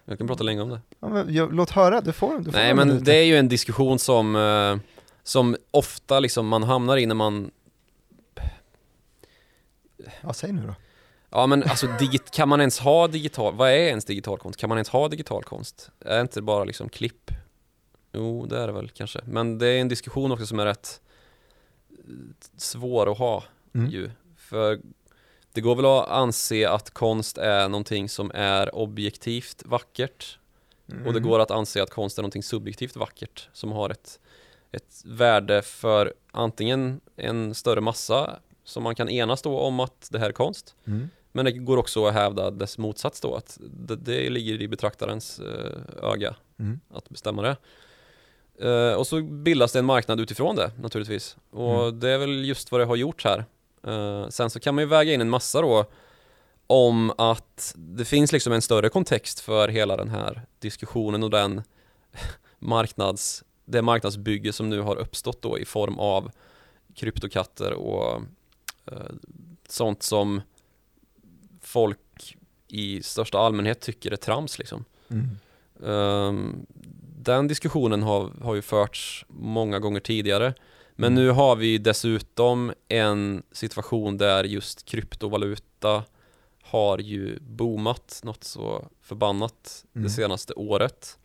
Jag 0.09 0.19
kan 0.19 0.27
prata 0.27 0.45
länge 0.45 0.61
om 0.63 0.69
det. 0.69 0.81
Ja, 1.01 1.09
men, 1.09 1.35
jag, 1.35 1.55
låt 1.55 1.71
höra, 1.71 2.01
du 2.01 2.13
får, 2.13 2.39
du 2.39 2.45
får 2.45 2.53
Nej 2.53 2.71
en 2.71 2.77
men 2.77 3.05
det 3.05 3.15
är 3.17 3.25
ju 3.25 3.37
en 3.37 3.49
diskussion 3.49 3.99
som, 3.99 4.37
eh, 4.37 4.77
som 5.23 5.57
ofta 5.71 6.21
liksom 6.21 6.49
man 6.49 6.63
hamnar 6.63 6.97
i 6.97 7.07
när 7.07 7.15
man 7.15 7.51
Ja, 10.21 10.33
säg 10.33 10.53
nu 10.53 10.67
då. 10.67 10.75
Ja 11.31 11.47
men 11.47 11.63
alltså 11.63 11.87
digit, 11.99 12.31
kan 12.31 12.49
man 12.49 12.61
ens 12.61 12.79
ha 12.79 13.09
digital, 13.09 13.55
vad 13.55 13.71
är 13.71 13.75
ens 13.75 14.05
digital 14.05 14.39
konst? 14.39 14.59
Kan 14.61 14.69
man 14.69 14.79
ens 14.79 14.89
ha 14.89 15.09
digital 15.09 15.45
konst? 15.45 15.91
Är 16.01 16.21
inte 16.21 16.39
det 16.41 16.43
bara 16.43 16.65
liksom 16.65 16.89
klipp? 16.89 17.31
Jo 18.13 18.47
det 18.47 18.59
är 18.59 18.67
det 18.67 18.73
väl 18.73 18.89
kanske, 18.91 19.21
men 19.27 19.59
det 19.59 19.67
är 19.69 19.81
en 19.81 19.89
diskussion 19.89 20.33
också 20.33 20.47
som 20.47 20.59
är 20.61 20.65
rätt 20.65 21.01
eh, 21.91 21.97
svår 22.57 23.13
att 23.13 23.19
ha 23.19 23.45
Mm. 23.75 23.91
ju. 23.91 24.11
För 24.37 24.81
det 25.57 25.61
går 25.61 25.77
väl 25.77 25.85
att 25.87 26.09
anse 26.09 26.69
att 26.71 26.91
konst 26.91 27.39
är 27.39 27.69
någonting 27.69 28.09
som 28.09 28.31
är 28.35 28.75
objektivt 28.75 29.63
vackert 29.67 30.39
och 30.87 30.95
det 31.13 31.19
Mm. 31.19 31.23
går 31.23 31.39
att 31.41 31.51
anse 31.51 31.83
att 31.83 31.91
konst 31.91 32.19
är 32.19 32.23
någonting 32.23 32.43
subjektivt 32.43 32.97
vackert 32.97 33.49
som 33.53 33.73
har 33.73 33.91
ett, 33.91 34.21
ett 34.73 35.03
värde 35.05 35.63
för 35.63 36.15
antingen 36.31 37.01
en 37.17 37.55
större 37.55 37.81
massa 37.81 38.39
som 38.65 38.83
man 38.83 38.95
kan 38.95 39.09
enas 39.09 39.43
då 39.43 39.59
om 39.59 39.81
att 39.81 40.09
det 40.13 40.19
här 40.19 40.29
är 40.29 40.33
konst 40.33 40.75
Mm. 40.87 41.11
men 41.33 41.45
det 41.45 41.53
går 41.53 41.77
också 41.77 42.07
att 42.07 42.15
hävda 42.15 42.51
dess 42.51 42.79
motsats 42.79 43.21
då 43.21 43.35
att 43.35 43.59
det, 43.61 43.97
det 43.97 44.31
ligger 44.31 44.63
i 44.63 44.69
betraktarens 44.69 45.39
eh, 45.41 46.11
öga 46.13 46.35
Mm. 46.59 46.81
att 46.91 47.09
bestämma 47.09 47.43
det. 47.43 47.57
Eh, 48.61 48.95
och 48.95 49.07
så 49.07 49.23
bildas 49.23 49.73
det 49.73 49.79
en 49.79 49.85
marknad 49.85 50.21
utifrån 50.21 50.57
det 50.57 50.71
naturligtvis. 50.81 51.37
Och 51.51 51.83
Mm. 51.85 52.01
det 52.01 52.11
är 52.11 52.19
väl 52.19 52.45
just 52.45 52.73
vad 52.73 52.81
det 52.81 52.85
har 52.85 52.97
gjort 52.97 53.25
här. 53.25 53.45
Eh, 53.83 54.29
sen 54.29 54.51
så 54.51 54.61
kan 54.61 54.75
man 54.75 54.83
ju 54.83 54.89
väga 54.89 55.13
in 55.13 55.21
en 55.21 55.31
massa 55.31 55.61
då 55.61 55.85
om 56.67 57.13
att 57.19 57.75
det 57.77 58.05
finns 58.05 58.33
liksom 58.33 58.53
en 58.53 58.63
större 58.63 58.89
kontext 58.89 59.41
för 59.41 59.69
hela 59.69 59.97
den 59.97 60.09
här 60.09 60.43
diskussionen 60.59 61.23
och 61.23 61.31
den 61.31 61.63
marknads, 62.59 63.45
det 63.65 63.83
marknadsbygge 63.83 64.53
som 64.53 64.71
nu 64.71 64.81
har 64.81 64.97
uppstått 64.97 65.43
då 65.43 65.59
i 65.59 65.65
form 65.65 65.99
av 65.99 66.31
kryptokatter 66.95 67.73
och 67.73 68.23
eh, 68.87 69.15
sånt 69.69 70.03
som 70.03 70.41
folk 71.63 72.37
i 72.69 73.03
största 73.03 73.39
allmänhet 73.39 73.81
tycker 73.81 74.11
är 74.11 74.17
trams 74.17 74.59
liksom. 74.59 74.85
Mm. 75.09 75.29
Ehm, 75.85 76.67
den 77.19 77.49
diskussionen 77.49 78.03
har, 78.03 78.31
har 78.43 78.55
ju 78.55 78.63
förts 78.63 79.25
många 79.29 79.79
gånger 79.79 80.01
tidigare. 80.01 80.55
Men 80.97 81.13
Mm. 81.13 81.25
nu 81.25 81.31
har 81.31 81.57
vi 81.57 81.79
dessutom 81.79 82.73
en 82.89 83.43
situation 83.53 84.17
där 84.19 84.45
just 84.45 84.85
kryptovaluta 84.85 86.05
har 86.63 86.99
ju 86.99 87.39
boomat 87.41 88.21
något 88.25 88.45
så 88.45 88.89
förbannat 89.03 89.85
Mm. 89.95 90.05
det 90.05 90.11
senaste 90.11 90.53
året. 90.55 91.19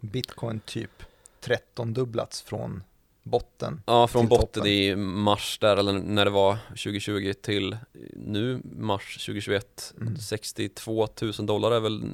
Bitcoin 0.00 0.60
typ 0.60 1.02
13 1.40 1.92
dubblats 1.94 2.42
från 2.42 2.82
botten. 3.22 3.82
Ja, 3.86 4.06
från 4.06 4.28
botten 4.28 4.46
toppen. 4.46 4.66
i 4.66 4.96
mars 4.96 5.58
där, 5.60 5.76
eller 5.76 5.92
när 5.92 6.24
det 6.24 6.30
var 6.30 6.58
2020 6.68 7.32
till 7.42 7.76
nu, 8.12 8.60
mars 8.64 9.24
2021. 9.26 9.94
Mm. 10.00 10.16
62 10.16 11.08
000 11.22 11.32
dollar 11.46 11.72
är 11.72 11.80
väl 11.80 12.04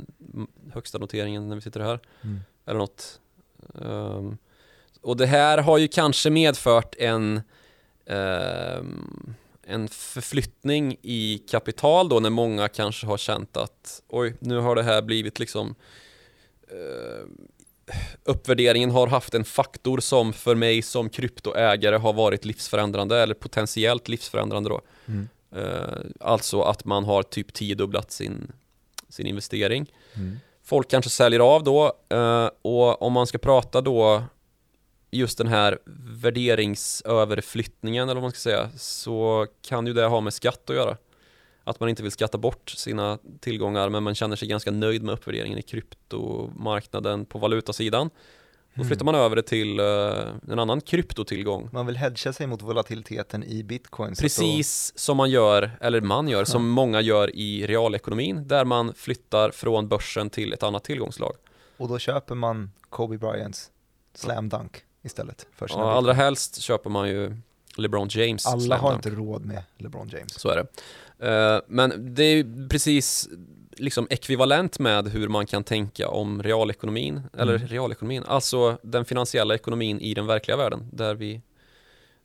högsta 0.73 0.99
noteringen 0.99 1.49
när 1.49 1.55
vi 1.57 1.61
sitter 1.63 1.81
här. 1.81 2.01
Mm. 2.23 2.41
eller 2.67 2.79
något. 2.79 3.21
Ehm, 3.85 4.39
och 5.03 5.17
det 5.17 5.27
här 5.27 5.59
har 5.59 5.79
ju 5.79 5.89
kanske 5.89 6.31
medfört 6.31 6.95
en 6.99 7.43
ehm, 8.07 9.35
en 9.67 9.89
förflyttning 9.89 10.97
i 11.03 11.39
kapital 11.51 12.09
då 12.09 12.21
när 12.21 12.31
många 12.31 12.69
kanske 12.69 13.07
har 13.07 13.17
känt 13.17 13.57
att 13.57 14.03
oj, 14.09 14.35
nu 14.39 14.59
har 14.59 14.77
det 14.77 14.83
här 14.83 15.03
blivit 15.03 15.39
liksom 15.39 15.75
eh, 16.69 17.27
uppvärderingen 18.25 18.91
har 18.91 19.07
haft 19.07 19.35
en 19.35 19.45
faktor 19.45 20.01
som 20.01 20.33
för 20.33 20.55
mig 20.55 20.83
som 20.83 21.09
kryptoägare 21.09 21.97
har 21.97 22.13
varit 22.13 22.45
livsförändrande 22.45 23.23
eller 23.23 23.35
potentiellt 23.35 24.09
livsförändrande 24.09 24.69
då. 24.69 24.81
Mm. 25.07 25.29
Eh, 25.57 25.99
alltså 26.21 26.63
att 26.63 26.85
man 26.85 27.05
har 27.05 27.23
typ 27.23 27.53
tiodubblat 27.53 28.13
sin, 28.13 28.53
sin 29.09 29.27
investering. 29.27 29.93
Mm. 30.15 30.39
Folk 30.65 30.89
kanske 30.89 31.11
säljer 31.11 31.41
av 31.41 31.65
då 31.65 31.93
eh, 32.09 32.51
och 32.63 33.03
om 33.03 33.13
man 33.13 33.27
ska 33.27 33.39
prata 33.39 33.81
då 33.81 34.23
just 35.13 35.39
den 35.39 35.47
här 35.47 35.79
värderingsöverflyttningen 36.23 38.09
eller 38.09 38.15
vad 38.15 38.23
man 38.23 38.31
ska 38.31 38.41
säga 38.41 38.71
så 38.77 39.47
kan 39.63 39.87
ju 39.87 39.93
det 39.93 40.07
ha 40.07 40.21
med 40.21 40.35
skatt 40.35 40.71
att 40.71 40.77
göra. 40.77 40.97
Att 41.65 41.81
man 41.81 41.89
inte 41.89 42.03
vill 42.03 42.13
skatta 42.13 42.39
bort 42.39 42.71
sina 42.71 43.19
tillgångar 43.41 43.89
men 43.89 44.03
man 44.03 44.15
känner 44.15 44.37
sig 44.37 44.49
ganska 44.49 44.71
nöjd 44.71 45.03
med 45.03 45.13
uppvärderingen 45.13 45.59
i 45.59 45.63
kryptomarknaden 45.63 47.25
på 47.25 47.39
valutasidan. 47.39 48.11
Då 48.75 48.85
flyttar 48.85 49.05
man 49.05 49.15
över 49.15 49.37
det 49.37 49.43
till 49.43 49.81
eh, 49.81 49.85
en 50.49 50.59
annan 50.59 50.81
kryptotillgång. 50.81 51.69
Man 51.73 51.87
vill 51.87 51.97
hedga 51.97 52.33
sig 52.33 52.47
mot 52.47 52.63
volatiliteten 52.63 53.45
i 53.45 53.63
bitcoin. 53.63 54.15
Precis 54.15 54.99
som 54.99 55.17
man 55.17 55.31
gör, 55.31 55.71
eller 55.81 56.01
man 56.01 56.29
gör, 56.29 56.45
som 56.45 56.69
många 56.69 57.01
gör 57.01 57.37
i 57.37 57.67
realekonomin 57.67 58.49
där 58.49 58.65
man 58.65 58.95
flyttar 58.95 59.51
från 59.51 59.89
börsen 59.89 60.31
till 60.31 60.53
ett 60.53 60.63
annat 60.63 60.85
tillgångslag. 60.85 61.33
Då, 61.77 61.85
och 61.85 61.89
då 61.89 61.99
köper 61.99 62.35
man 62.35 62.71
Kobe 62.89 63.19
Bryants 63.19 63.71
slam 64.15 64.49
dunk 64.49 64.85
istället 65.03 65.47
för 65.53 65.69
sina 65.69 65.81
Ja, 65.81 65.93
allra 65.93 66.13
helst 66.13 66.61
köper 66.63 66.91
man 66.91 67.09
ju 67.09 67.37
LeBron 67.77 68.09
James 68.11 68.47
Alla 68.47 68.77
har 68.77 68.95
inte 68.95 69.11
råd 69.11 69.45
med 69.45 69.63
LeBron 69.77 70.09
James. 70.09 70.41
Så 70.41 70.49
är 70.49 70.57
det. 70.57 70.67
Eh, 71.29 71.61
men 71.69 72.15
det 72.15 72.23
är 72.25 72.69
precis 72.69 73.29
liksom 73.77 74.07
ekvivalent 74.11 74.79
med 74.79 75.09
hur 75.09 75.29
man 75.29 75.47
kan 75.47 75.65
tänka 75.65 76.09
om 76.09 76.43
realekonomin, 76.43 77.21
eller 77.39 77.55
Mm. 77.57 77.69
realekonomin, 77.69 78.23
alltså 78.27 78.79
den 78.83 79.05
finansiella 79.05 79.55
ekonomin 79.55 80.01
i 80.01 80.15
den 80.15 80.27
verkliga 80.27 80.57
världen, 80.57 80.89
där 80.93 81.15
vi 81.15 81.41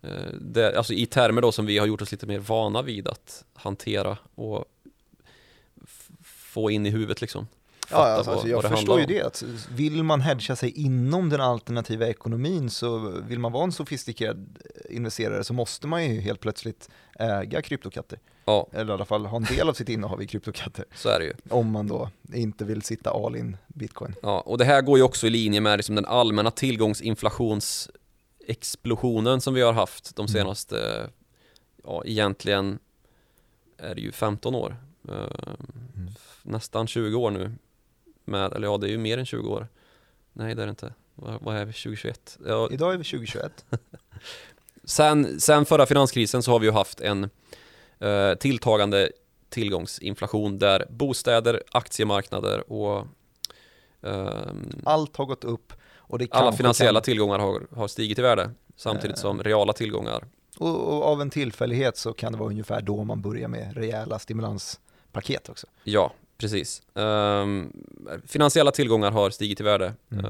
eh, 0.01 0.09
där, 0.41 0.73
alltså 0.73 0.93
i 0.93 1.05
termer 1.05 1.41
då 1.41 1.51
som 1.51 1.65
vi 1.65 1.77
har 1.77 1.85
gjort 1.85 2.01
oss 2.01 2.11
lite 2.11 2.25
mer 2.27 2.39
vana 2.39 2.81
vid 2.81 3.07
att 3.07 3.43
hantera 3.53 4.17
och 4.35 4.65
få 6.23 6.71
in 6.71 6.85
i 6.85 6.89
huvudet 6.89 7.21
liksom. 7.21 7.47
Ja, 7.89 7.95
Fatta 7.97 8.13
alltså, 8.13 8.31
vad- 8.31 8.47
jag 8.47 8.55
vad 8.55 8.65
det 8.65 8.69
förstår 8.69 8.99
ju 8.99 9.05
handlar 9.05 9.15
om. 9.17 9.21
det. 9.21 9.27
Att 9.27 9.43
vill 9.71 10.03
man 10.03 10.21
hedga 10.21 10.55
sig 10.55 10.69
inom 10.71 11.29
den 11.29 11.41
alternativa 11.41 12.07
ekonomin 12.07 12.69
så 12.69 12.97
vill 13.27 13.39
man 13.39 13.51
vara 13.51 13.63
en 13.63 13.71
sofistikerad 13.71 14.59
investerare 14.89 15.43
så 15.43 15.53
måste 15.53 15.87
man 15.87 16.05
ju 16.05 16.19
helt 16.21 16.39
plötsligt 16.39 16.89
äga 17.19 17.61
kryptokatter. 17.61 18.19
Ja, 18.45 18.67
Eller 18.71 18.91
i 18.91 18.93
alla 18.93 19.05
fall 19.05 19.25
ha 19.25 19.37
en 19.37 19.43
del 19.43 19.69
av 19.69 19.73
sitt 19.73 19.89
innehav 19.89 20.21
i 20.21 20.27
kryptokatter. 20.27 20.85
så 20.95 21.09
är 21.09 21.19
det 21.19 21.25
ju. 21.25 21.33
Om 21.49 21.71
man 21.71 21.87
då 21.87 22.09
inte 22.33 22.65
vill 22.65 22.81
sitta 22.81 23.11
all 23.11 23.35
in 23.35 23.57
bitcoin. 23.67 24.13
Ja, 24.21 24.41
och 24.41 24.57
det 24.57 24.65
här 24.65 24.81
går 24.81 24.97
ju 24.97 25.03
också 25.03 25.27
i 25.27 25.29
linje 25.29 25.61
med 25.61 25.77
liksom 25.77 25.95
den 25.95 26.05
allmänna 26.05 26.51
tillgångsinflationsexplosionen 26.51 29.41
som 29.41 29.53
vi 29.53 29.61
har 29.61 29.73
haft 29.73 30.15
de 30.15 30.21
Mm. 30.21 30.27
senaste, 30.27 31.09
ja 31.83 32.03
egentligen 32.05 32.79
är 33.77 33.95
det 33.95 34.01
ju 34.01 34.11
15 34.11 34.55
år. 34.55 34.75
Eh, 35.09 35.13
Mm. 35.95 36.09
Nästan 36.43 36.87
20 36.87 37.15
år 37.15 37.31
nu. 37.31 37.51
Med, 38.27 38.53
eller 38.53 38.67
ja, 38.67 38.77
det 38.77 38.87
är 38.87 38.91
ju 38.91 38.97
mer 38.97 39.17
än 39.17 39.25
20 39.25 39.49
år. 39.49 39.67
Nej, 40.33 40.55
det 40.55 40.61
är 40.61 40.65
det 40.65 40.69
inte. 40.69 40.93
Vad, 41.15 41.41
vad 41.41 41.55
är 41.55 41.65
vi? 41.65 41.73
2021? 41.73 42.37
Ja, 42.45 42.69
Idag 42.71 42.93
är 42.93 42.97
vi 42.97 43.03
2021. 43.03 43.65
sen, 44.83 45.39
sen 45.39 45.65
förra 45.65 45.85
finanskrisen 45.85 46.43
så 46.43 46.51
har 46.51 46.59
vi 46.59 46.65
ju 46.65 46.71
haft 46.71 47.01
en 47.01 47.29
eh, 47.99 48.33
tilltagande 48.33 49.09
tillgångsinflation 49.49 50.59
där 50.59 50.85
bostäder, 50.89 51.63
aktiemarknader 51.71 52.71
och 52.71 53.07
ehm, 54.01 54.81
Allt 54.83 55.17
har 55.17 55.25
gått 55.25 55.43
upp 55.43 55.73
och 55.97 56.19
det 56.19 56.27
alla 56.31 56.51
finansiella 56.51 56.99
kan, 56.99 57.03
tillgångar 57.03 57.39
har, 57.39 57.61
har 57.75 57.87
stigit 57.87 58.19
i 58.19 58.21
värde 58.21 58.51
samtidigt 58.75 59.17
Eh. 59.17 59.21
som 59.21 59.43
reala 59.43 59.73
tillgångar. 59.73 60.23
och, 60.57 60.97
och 60.97 61.03
av 61.03 61.21
en 61.21 61.29
tillfällighet 61.29 61.97
så 61.97 62.13
kan 62.13 62.31
det 62.31 62.37
vara 62.37 62.49
ungefär 62.49 62.81
då 62.81 63.03
man 63.03 63.21
börjar 63.21 63.47
med 63.47 63.77
rejäla 63.77 64.19
stimulanspaket 64.19 65.49
också. 65.49 65.67
Ja, 65.83 66.13
precis. 66.37 66.81
Ehm, 66.95 67.73
finansiella 68.25 68.71
tillgångar 68.71 69.11
har 69.11 69.29
stigit 69.29 69.59
i 69.59 69.63
värde 69.63 69.93
Mm. 70.11 70.25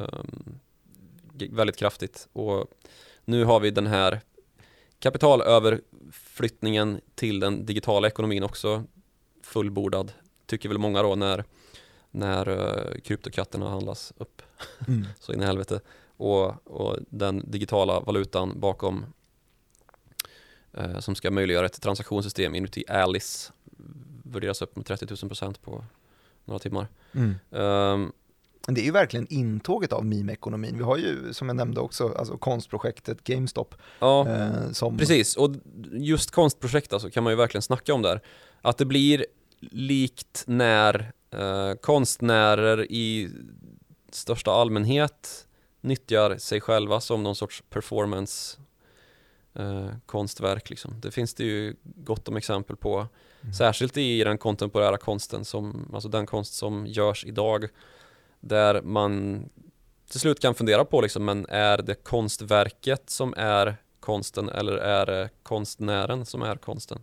g- 1.34 1.50
väldigt 1.52 1.78
kraftigt 1.78 2.28
och 2.34 2.66
nu 3.26 3.44
har 3.44 3.60
vi 3.60 3.72
den 3.72 3.88
här 3.88 4.22
kapitalöverflyttningen 5.00 7.02
till 7.16 7.40
den 7.40 7.66
digitala 7.66 8.08
ekonomin 8.08 8.44
också 8.44 8.84
fullbordad, 9.42 10.12
tycker 10.46 10.70
väl 10.70 10.78
många 10.78 11.02
då 11.02 11.16
när, 11.16 11.44
när 12.12 12.50
uh, 12.50 13.00
kryptokatterna 13.02 13.70
handlas 13.70 14.14
upp. 14.18 14.42
Mm. 14.88 15.06
så 15.20 15.34
in 15.34 15.42
i 15.42 15.46
helvete. 15.46 15.80
Och, 16.18 16.68
och 16.68 16.98
den 17.10 17.44
digitala 17.52 18.00
valutan 18.00 18.60
bakom 18.60 19.06
eh, 20.74 21.00
som 21.00 21.16
ska 21.16 21.32
möjliggöra 21.32 21.66
ett 21.66 21.82
transaktionssystem 21.82 22.56
inuti 22.56 22.84
Alice 22.88 23.52
värderas 24.24 24.62
upp 24.62 24.76
med 24.76 24.86
30 24.86 25.06
000 25.10 25.18
procent 25.30 25.62
på 25.62 25.84
några 26.48 26.60
timmar. 26.60 26.88
Mm. 27.14 27.36
Um, 27.50 28.12
Det 28.68 28.82
är 28.82 28.86
ju 28.86 28.92
verkligen 28.92 29.28
intåget 29.28 29.94
av 29.94 30.06
meme-ekonomin. 30.06 30.78
Vi 30.78 30.84
har 30.84 30.98
ju, 30.98 31.34
som 31.34 31.48
jag 31.50 31.56
nämnde 31.56 31.82
också, 31.82 32.14
alltså 32.18 32.38
konstprojektet 32.38 33.24
GameStop. 33.24 33.76
ja, 34.00 34.28
Eh, 34.30 34.72
som, 34.72 34.98
precis. 34.98 35.38
Och 35.38 35.52
just 35.92 36.32
konstprojekt 36.32 36.94
alltså 36.94 37.10
kan 37.10 37.24
man 37.24 37.34
ju 37.34 37.38
verkligen 37.38 37.62
snacka 37.62 37.94
om 37.94 38.02
där. 38.02 38.22
Att 38.62 38.78
det 38.78 38.86
blir 38.86 39.26
likt 39.60 40.44
när 40.48 41.12
eh, 41.32 41.74
konstnärer 41.82 42.92
i 42.92 43.30
största 44.12 44.52
allmänhet 44.52 45.48
nyttjar 45.82 46.38
sig 46.38 46.62
själva 46.62 47.02
som 47.02 47.24
någon 47.24 47.36
sorts 47.36 47.64
performance 47.70 48.58
eh, 49.54 49.90
konstverk 50.06 50.70
liksom. 50.70 51.02
Det 51.02 51.12
finns 51.12 51.34
det 51.34 51.44
ju 51.44 51.76
gott 51.84 52.28
om 52.28 52.38
exempel 52.38 52.76
på. 52.76 53.08
Mm. 53.42 53.54
Särskilt 53.54 53.98
i 53.98 54.24
den 54.24 54.38
kontemporära 54.38 54.98
konsten, 54.98 55.46
som, 55.46 55.92
alltså 55.94 56.10
den 56.10 56.26
konst 56.26 56.54
som 56.54 56.88
görs 56.88 57.26
idag. 57.26 57.68
Där 58.40 58.82
man 58.82 59.44
till 60.10 60.20
slut 60.20 60.40
kan 60.40 60.56
fundera 60.56 60.86
på 60.86 61.02
liksom, 61.02 61.26
men 61.26 61.46
är 61.50 61.78
det 61.78 61.96
konstverket 61.96 63.10
som 63.10 63.34
är 63.38 63.76
konsten 64.00 64.50
eller 64.50 64.78
är 64.78 65.06
det 65.06 65.30
konstnären 65.44 66.26
som 66.26 66.42
är 66.42 66.56
konsten? 66.56 67.00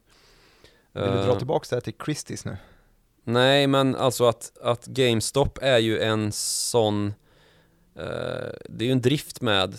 Vill 0.93 1.03
du 1.03 1.11
dra 1.11 1.33
Eh, 1.33 1.39
tillbaka 1.39 1.67
det 1.71 1.77
här 1.77 1.81
till 1.81 1.95
Christies 2.05 2.45
nu? 2.45 2.57
Nej, 3.25 3.67
men 3.67 3.97
alltså 3.97 4.25
att, 4.25 4.59
att 4.63 4.87
GameStop 4.87 5.59
är 5.63 5.79
ju 5.79 5.99
en 6.01 6.33
sån 6.33 7.07
eh, 7.95 8.53
Det 8.69 8.85
är 8.85 8.87
ju 8.87 8.93
en 8.93 9.01
drift 9.01 9.41
med 9.41 9.79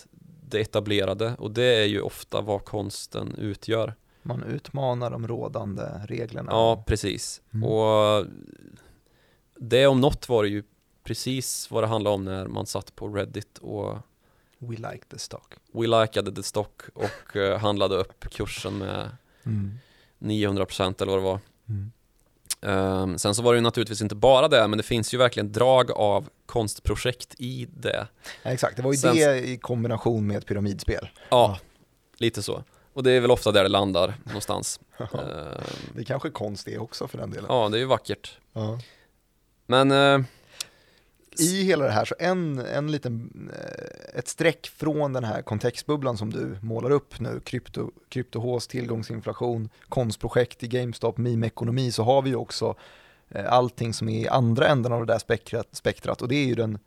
det 0.50 0.60
etablerade 0.60 1.36
och 1.40 1.52
det 1.52 1.76
är 1.76 1.86
ju 1.86 2.02
ofta 2.02 2.42
vad 2.42 2.66
konsten 2.66 3.36
utgör. 3.38 3.96
Man 4.28 4.44
utmanar 4.44 5.12
de 5.12 5.28
rådande 5.28 5.84
reglerna. 6.08 6.52
Ja, 6.52 6.84
precis. 6.88 7.42
Mm. 7.54 7.64
Och 7.70 8.26
det 9.56 9.88
om 9.88 10.02
något 10.02 10.30
var 10.30 10.44
det 10.44 10.50
ju 10.50 10.64
precis 11.04 11.72
vad 11.72 11.84
det 11.84 11.88
handlade 11.88 12.14
om 12.16 12.26
när 12.26 12.48
man 12.48 12.66
satt 12.66 12.96
på 12.96 13.08
Reddit 13.08 13.58
och 13.58 13.98
We 14.58 14.76
like 14.76 15.06
the 15.10 15.20
stock. 15.20 15.54
we 15.74 15.88
likade 16.02 16.36
the 16.36 16.44
stock 16.44 16.82
och 16.94 17.36
eh, 17.36 17.60
handlade 17.60 17.96
upp 17.96 18.30
kursen 18.30 18.78
med 18.78 19.10
Mm. 19.46 19.78
900% 20.20 21.02
eller 21.02 21.12
vad 21.12 21.22
det 21.22 21.26
var. 21.26 21.40
Mm. 21.70 21.92
Ehm, 22.62 23.18
sen 23.18 23.36
så 23.36 23.42
var 23.42 23.54
det 23.54 23.58
ju 23.58 23.62
naturligtvis 23.62 24.02
inte 24.02 24.16
bara 24.16 24.48
det, 24.48 24.68
men 24.68 24.78
det 24.78 24.84
finns 24.84 25.14
ju 25.14 25.18
verkligen 25.18 25.52
drag 25.52 25.92
av 25.92 26.30
konstprojekt 26.46 27.36
i 27.38 27.68
det. 27.74 28.08
Ja, 28.44 28.52
exakt, 28.52 28.76
det 28.78 28.84
var 28.84 28.92
ju 28.92 28.98
Sen- 28.98 29.16
det 29.16 29.48
i 29.50 29.58
kombination 29.58 30.28
med 30.28 30.38
ett 30.38 30.46
pyramidspel. 30.46 31.08
Ja, 31.30 31.60
lite 32.18 32.44
så. 32.44 32.64
Och 32.96 33.04
det 33.04 33.12
är 33.12 33.20
väl 33.22 33.32
ofta 33.32 33.52
där 33.52 33.64
det 33.64 33.70
landar 33.70 34.14
någonstans. 34.24 34.80
Ehm, 34.98 35.08
Det 35.94 36.02
är 36.02 36.04
kanske 36.04 36.30
konst 36.30 36.66
det 36.66 36.78
också 36.78 37.08
för 37.08 37.18
den 37.18 37.32
delen. 37.32 37.46
ja, 37.50 37.70
det 37.70 37.78
är 37.78 37.80
ju 37.80 37.86
vackert. 37.86 38.38
Ja. 38.54 38.80
Men 39.66 39.92
eh, 39.92 40.26
I 41.40 41.64
hela 41.64 41.86
det 41.86 41.92
här 41.92 42.06
så 42.06 42.16
en, 42.20 42.60
en 42.60 42.92
liten, 42.92 43.50
eh, 43.54 44.20
ett 44.20 44.28
streck 44.28 44.68
från 44.68 45.14
den 45.14 45.24
här 45.24 45.42
kontextbubblan 45.42 46.18
som 46.18 46.34
du 46.34 46.58
målar 46.62 46.90
upp 46.90 47.20
nu, 47.20 47.40
krypto, 47.40 47.92
kryptohås, 48.10 48.68
tillgångsinflation, 48.68 49.70
konstprojekt 49.90 50.64
i 50.64 50.68
GameStop, 50.68 51.18
meme-ekonomi, 51.18 51.92
så 51.92 52.04
har 52.04 52.22
vi 52.22 52.30
ju 52.30 52.36
också 52.36 52.76
eh, 53.30 53.54
allting 53.54 53.94
som 53.94 54.10
är 54.10 54.20
i 54.20 54.28
andra 54.28 54.68
änden 54.68 54.92
av 54.92 55.06
det 55.06 55.14
där 55.14 55.20
spektrat, 55.20 55.68
spektrat 55.72 56.22
och 56.22 56.28
det 56.28 56.36
är 56.36 56.46
ju 56.46 56.56
den 56.56 56.80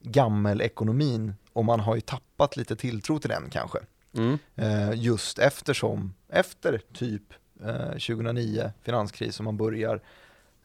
gammelekonomin 0.00 1.34
och 1.52 1.64
man 1.64 1.80
har 1.80 1.94
ju 1.94 2.00
tappat 2.00 2.56
lite 2.56 2.76
tilltro 2.76 3.18
till 3.18 3.30
den 3.30 3.50
kanske 3.50 3.78
mm, 4.14 4.38
eh, 4.56 4.92
just 4.94 5.38
eftersom, 5.38 6.14
efter 6.28 6.80
typ 6.92 7.22
eh, 7.64 7.90
2009 7.90 8.72
finanskris, 8.82 9.34
som 9.36 9.44
man 9.44 9.56
börjar 9.56 10.00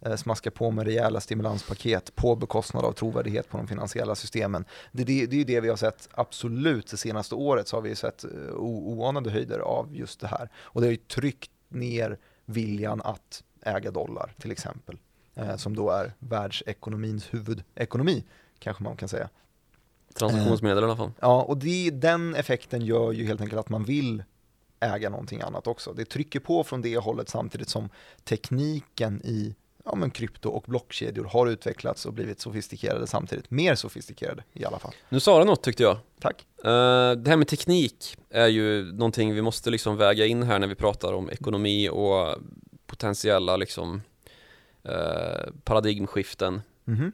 eh, 0.02 0.16
smaska 0.16 0.52
på 0.52 0.72
med 0.72 0.86
rejäla 0.86 1.22
stimulanspaket 1.22 2.16
på 2.16 2.36
bekostnad 2.36 2.86
av 2.86 2.92
trovärdighet 2.94 3.50
på 3.50 3.58
de 3.58 3.68
finansiella 3.68 4.16
systemen. 4.16 4.66
Det, 4.92 5.04
det, 5.04 5.26
det 5.26 5.36
är 5.36 5.38
ju 5.38 5.44
det 5.44 5.60
vi 5.60 5.70
har 5.70 5.76
sett 5.76 6.10
absolut 6.12 6.88
det 6.92 6.98
senaste 6.98 7.36
året, 7.36 7.68
så 7.68 7.78
har 7.78 7.82
vi 7.82 7.96
sett 7.96 8.26
o- 8.54 8.94
oanade 8.94 9.30
höjder 9.32 9.60
av 9.60 9.96
just 9.96 10.20
det 10.20 10.28
här. 10.28 10.50
Och 10.58 10.82
det 10.82 10.88
har 10.88 10.92
ju 10.92 10.98
tryckt 10.98 11.52
ner 11.70 12.18
viljan 12.46 13.02
att 13.02 13.44
äga 13.62 13.92
dollar 13.92 14.34
till 14.40 14.52
exempel, 14.52 14.98
eh, 15.36 15.56
som 15.56 15.76
då 15.76 15.90
är 15.90 16.14
världsekonomins 16.20 17.34
huvudekonomi, 17.34 18.24
kanske 18.60 18.84
man 18.84 18.98
kan 18.98 19.10
säga 19.10 19.30
transaktionsmedel 20.14 20.84
i 20.84 20.86
alla 20.86 20.96
fall. 20.96 21.12
Ja, 21.20 21.42
och 21.42 21.58
det, 21.58 21.90
den 21.90 22.36
effekten 22.36 22.82
gör 22.82 23.12
ju 23.12 23.26
helt 23.26 23.42
enkelt 23.42 23.60
att 23.60 23.70
man 23.70 23.84
vill 23.84 24.24
äga 24.80 25.10
någonting 25.10 25.42
annat 25.42 25.68
också. 25.68 25.94
Det 25.94 26.06
trycker 26.06 26.40
på 26.40 26.64
från 26.64 26.82
det 26.82 26.98
hållet 26.98 27.30
samtidigt 27.30 27.70
som 27.70 27.90
tekniken 28.24 29.22
i 29.26 29.56
ja, 29.86 29.96
men 29.96 30.12
krypto 30.12 30.50
och 30.50 30.64
blockkedjor 30.68 31.26
har 31.26 31.48
utvecklats 31.48 32.06
och 32.06 32.14
blivit 32.14 32.40
sofistikerade 32.40 33.08
samtidigt. 33.08 33.52
Mer 33.52 33.76
sofistikerade 33.76 34.44
i 34.54 34.66
alla 34.66 34.80
fall. 34.80 34.94
Nu 35.10 35.20
sa 35.20 35.40
du 35.40 35.46
något 35.46 35.64
tyckte 35.64 35.84
jag. 35.84 35.98
Tack. 36.20 36.46
Eh, 36.64 37.12
det 37.12 37.30
här 37.30 37.38
med 37.38 37.48
teknik 37.48 38.18
är 38.30 38.48
ju 38.48 38.92
någonting 38.94 39.34
vi 39.34 39.42
måste 39.42 39.70
liksom 39.70 39.98
väga 39.98 40.26
in 40.26 40.44
här 40.44 40.60
när 40.60 40.68
vi 40.68 40.76
pratar 40.76 41.14
om 41.14 41.30
ekonomi 41.30 41.90
och 41.90 42.38
potentiella 42.86 43.58
liksom 43.58 44.02
eh, 44.84 45.52
paradigmskiften. 45.64 46.62
Mhm. 46.86 47.12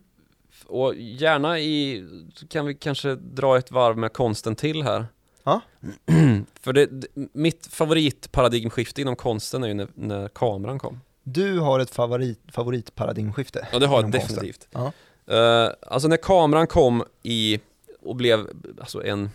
Och 0.66 0.95
gärna 0.95 1.60
i, 1.60 2.06
kan 2.49 2.66
vi 2.66 2.76
kanske 2.76 3.16
dra 3.16 3.58
ett 3.58 3.72
varv 3.72 3.97
med 3.97 4.14
konsten 4.14 4.56
till 4.56 4.84
här. 4.84 5.06
Ja. 5.43 5.62
För 6.62 6.74
det, 6.74 6.89
mitt 7.34 7.68
favoritparadigmskifte 7.68 9.01
inom 9.01 9.16
konsten 9.16 9.64
är 9.64 9.68
ju 9.68 9.74
när, 9.74 9.88
när 9.93 10.28
kameran 10.28 10.80
kom. 10.80 11.01
Du 11.24 11.60
har 11.60 11.80
ett 11.80 11.89
favorit, 11.89 12.39
favoritparadigmskifte. 12.47 13.68
Ja 13.72 13.80
det 13.80 13.88
har 13.88 14.01
jag 14.01 14.12
definitivt. 14.12 14.68
Ja. 14.72 14.91
Eh, 15.28 15.72
alltså 15.82 16.08
när 16.08 16.18
kameran 16.18 16.68
kom 16.68 17.03
i 17.24 17.60
och 18.01 18.16
blev 18.16 18.47
alltså 18.80 19.03
en 19.03 19.30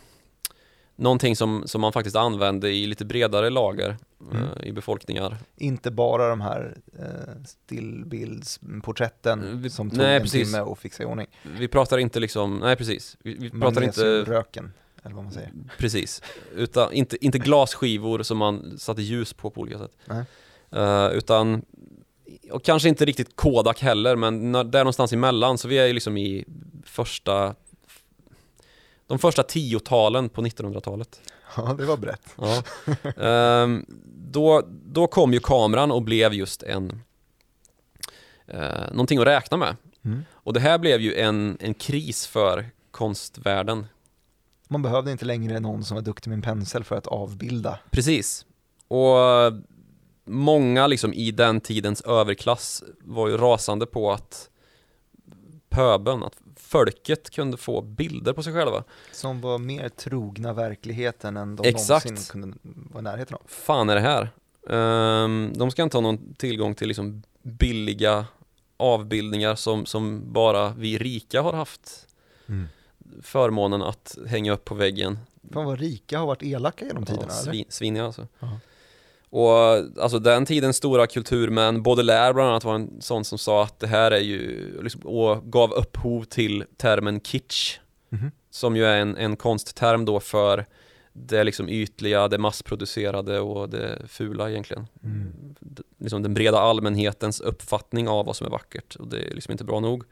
Någonting 1.01 1.37
som, 1.37 1.63
som 1.67 1.81
man 1.81 1.93
faktiskt 1.93 2.17
använde 2.17 2.71
i 2.71 2.87
lite 2.87 3.05
bredare 3.05 3.51
lager 3.51 3.97
Mm. 4.33 4.45
eh, 4.45 4.51
i 4.69 4.73
befolkningar. 4.73 5.37
Inte 5.57 5.91
bara 5.91 6.29
de 6.29 6.41
här 6.41 6.77
eh, 6.99 7.05
stillbildsporträtten 7.47 9.63
Vi- 9.63 9.71
som 9.71 9.91
tog 9.91 9.99
nej, 9.99 10.17
en 10.17 10.23
precis. 10.23 10.53
timme 10.53 10.73
att 10.73 10.79
fixa 10.79 11.03
i 11.03 11.07
ordning. 11.07 11.27
Vi 11.59 11.69
pratar 11.69 11.99
inte 11.99 12.21
liksom, 12.21 12.59
nej 12.59 12.77
precis. 12.77 13.17
Vi, 13.23 13.35
vi 13.35 13.51
pratar 13.51 13.83
inte, 13.83 14.01
Magnesiumröken, 14.01 14.73
eller 15.03 15.15
vad 15.15 15.25
man 15.25 15.33
säger. 15.33 15.51
precis. 15.79 16.23
Utan, 16.55 16.93
inte, 16.93 17.25
inte 17.25 17.39
glasskivor 17.39 18.23
som 18.23 18.39
man 18.39 18.79
satte 18.79 19.03
ljus 19.03 19.33
på 19.33 19.51
på 19.51 19.61
olika 19.61 19.79
sätt. 19.79 19.93
Eh, 20.73 21.07
utan, 21.13 21.63
och 22.51 22.65
kanske 22.65 22.89
inte 22.89 23.05
riktigt 23.05 23.37
Kodak 23.37 23.81
heller, 23.83 24.17
men 24.17 24.53
när, 24.53 24.65
där 24.65 24.79
någonstans 24.81 25.13
emellan. 25.13 25.59
Så 25.59 25.69
vi 25.69 25.79
är 25.79 25.87
ju 25.87 25.93
liksom 25.93 26.17
i 26.17 26.45
första, 26.85 27.55
de 29.11 29.19
första 29.19 29.43
tiotalen 29.43 30.29
på 30.29 30.43
1900-talet. 30.43 31.21
Ja, 31.57 31.75
det 31.79 31.85
var 31.85 31.97
brett. 31.97 32.37
Ja. 32.37 32.63
Ehm, 33.27 33.87
då, 34.31 34.63
då 34.85 35.07
kom 35.07 35.33
ju 35.33 35.41
kameran 35.41 35.91
och 35.91 36.03
blev 36.03 36.35
just 36.35 36.63
en 36.63 37.03
eh, 38.47 38.91
någonting 38.91 39.19
att 39.19 39.27
räkna 39.27 39.57
med. 39.57 39.77
Mm. 40.05 40.25
Och 40.33 40.53
det 40.53 40.61
här 40.61 40.79
blev 40.79 41.01
ju 41.01 41.15
en, 41.15 41.57
en 41.61 41.75
kris 41.75 42.27
för 42.27 42.71
konstvärlden. 42.91 43.87
Man 44.69 44.83
behövde 44.83 45.13
inte 45.13 45.25
längre 45.25 45.61
någon 45.61 45.85
som 45.85 45.95
var 45.95 46.03
duktig 46.03 46.29
med 46.31 46.37
en 46.37 46.43
pensel 46.43 46.85
för 46.85 46.97
att 46.97 47.07
avbilda. 47.07 47.79
Precis. 47.91 48.47
Och 48.89 49.17
många 50.25 50.87
liksom 50.87 51.13
i 51.13 51.31
den 51.31 51.61
tidens 51.61 52.01
överklass 52.01 52.83
var 53.01 53.29
ju 53.29 53.37
rasande 53.37 53.87
på 53.87 54.13
att 54.13 54.50
pöbeln, 55.71 56.23
att 56.23 56.37
folket 56.57 57.31
kunde 57.31 57.57
få 57.57 57.83
bilder 57.83 58.33
på 58.33 58.43
sig 58.43 58.53
själva. 58.53 58.85
Som 59.13 59.41
var 59.41 59.59
mer 59.59 59.89
trogna 59.89 60.53
verkligheten 60.53 61.37
än 61.37 61.57
de 61.57 61.69
Exakt. 61.69 62.05
någonsin 62.07 62.33
kunde 62.41 62.59
vara 62.63 63.01
i 63.01 63.03
närheten 63.03 63.35
av. 63.35 63.43
Fan 63.47 63.91
är 63.91 63.95
det 63.95 64.01
här? 64.01 64.31
Ehm, 64.71 65.53
de 65.57 65.71
ska 65.71 65.83
inte 65.83 65.97
ha 65.97 66.03
någon 66.03 66.35
tillgång 66.35 66.75
till 66.75 66.89
liksom 66.89 67.23
billiga 67.43 68.27
avbildningar 68.77 69.55
som, 69.55 69.87
som 69.87 70.33
bara 70.33 70.73
vi 70.77 70.99
rika 70.99 71.43
har 71.43 71.53
haft 71.53 72.07
förmånen 73.23 73.83
att 73.83 74.19
hänga 74.27 74.53
upp 74.53 74.65
på 74.65 74.75
väggen. 74.75 75.19
Fan 75.53 75.65
vad 75.65 75.79
rika 75.81 76.19
har 76.19 76.27
varit 76.27 76.43
elaka 76.43 76.85
genom 76.85 77.07
tiderna 77.07 77.27
Ja, 77.29 77.41
eller? 77.43 77.53
svin, 77.53 77.65
sviniga 77.69 78.05
alltså. 78.05 78.27
Ja. 78.39 78.59
Och 79.33 79.55
alltså 80.03 80.19
den 80.19 80.47
tidens 80.47 80.77
stora 80.77 81.07
kulturmän, 81.07 81.83
Baudelaire 81.83 82.35
bland 82.35 82.51
annat 82.51 82.65
var 82.65 82.75
en 82.75 83.01
sån 83.03 83.25
som 83.25 83.39
sa 83.39 83.63
att 83.63 83.79
det 83.79 83.87
här 83.87 84.11
är 84.11 84.19
ju, 84.21 84.71
liksom, 84.83 85.01
och 85.01 85.53
gav 85.53 85.73
upphov 85.73 86.25
till 86.25 86.65
termen 86.77 87.21
kitsch, 87.21 87.79
Mhm. 88.13 88.31
som 88.51 88.77
ju 88.77 88.85
är 88.85 88.97
en, 88.97 89.17
en 89.17 89.37
konstterm 89.37 90.05
då 90.05 90.21
för 90.21 90.67
det 91.13 91.45
liksom 91.45 91.69
ytliga, 91.69 92.29
det 92.29 92.39
massproducerade 92.39 93.41
och 93.41 93.69
det 93.69 94.03
fula 94.09 94.51
egentligen. 94.51 94.87
Mm. 95.05 95.33
D- 95.61 95.83
Liksom 95.99 96.23
den 96.23 96.35
breda 96.35 96.59
allmänhetens 96.59 97.41
uppfattning 97.41 98.09
av 98.09 98.27
vad 98.27 98.37
som 98.37 98.47
är 98.47 98.51
vackert 98.51 98.97
och 98.97 99.07
det 99.09 99.19
är 99.31 99.35
liksom 99.35 99.53
inte 99.53 99.65
bra 99.65 99.81
nog. 99.81 100.05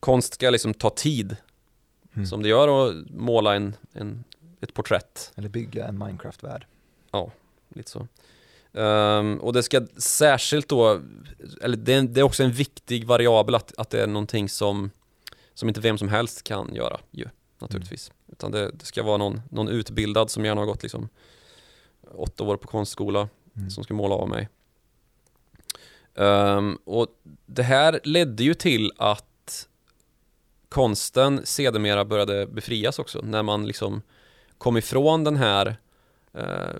Konst 0.00 0.34
ska 0.34 0.50
liksom 0.50 0.74
ta 0.74 0.90
tid 0.90 1.36
Mm. 2.14 2.26
som 2.26 2.42
det 2.42 2.48
gör 2.48 2.88
att 2.88 2.94
måla 3.10 3.54
en, 3.54 3.74
en, 3.92 4.24
ett 4.60 4.74
porträtt. 4.74 5.32
Eller 5.36 5.48
bygga 5.48 5.86
en 5.86 5.98
Minecraft-värld. 5.98 6.66
Lite 7.78 7.90
så. 7.90 8.08
Ehm, 8.80 9.38
och 9.40 9.52
det 9.52 9.62
ska 9.62 9.86
särskilt 9.96 10.68
då, 10.68 11.00
eller 11.62 11.76
det 11.76 11.94
är, 11.94 12.02
det 12.02 12.20
är 12.20 12.24
också 12.24 12.42
en 12.42 12.52
viktig 12.52 13.06
variabel 13.06 13.54
att, 13.54 13.78
att 13.78 13.90
det 13.90 14.02
är 14.02 14.06
någonting 14.06 14.48
som, 14.48 14.90
som 15.54 15.68
inte 15.68 15.80
vem 15.80 15.98
som 15.98 16.08
helst 16.08 16.42
kan 16.42 16.74
göra 16.74 17.00
ju, 17.10 17.26
naturligtvis. 17.58 18.12
Utan 18.32 18.50
det, 18.50 18.70
det 18.70 18.84
ska 18.84 19.02
vara 19.02 19.16
någon, 19.16 19.40
någon 19.50 19.68
utbildad 19.68 20.30
som 20.30 20.44
gärna 20.44 20.60
har 20.60 20.66
gått 20.66 20.82
liksom 20.82 21.08
åtta 22.14 22.44
år 22.44 22.56
på 22.56 22.68
konstskola 22.68 23.28
Mm. 23.58 23.70
som 23.70 23.84
ska 23.84 23.94
måla 23.94 24.14
av 24.14 24.28
mig. 24.28 24.48
Ehm, 26.14 26.78
och 26.84 27.06
det 27.46 27.62
här 27.62 28.00
ledde 28.04 28.44
ju 28.44 28.54
till 28.54 28.92
att 28.96 29.68
konsten 30.68 31.46
sedermera 31.46 32.04
började 32.04 32.46
befrias 32.46 32.98
också 32.98 33.20
när 33.22 33.42
man 33.42 33.66
liksom 33.66 34.02
kom 34.58 34.76
ifrån 34.76 35.24
den 35.24 35.36
här 35.36 35.76
eh, 36.32 36.74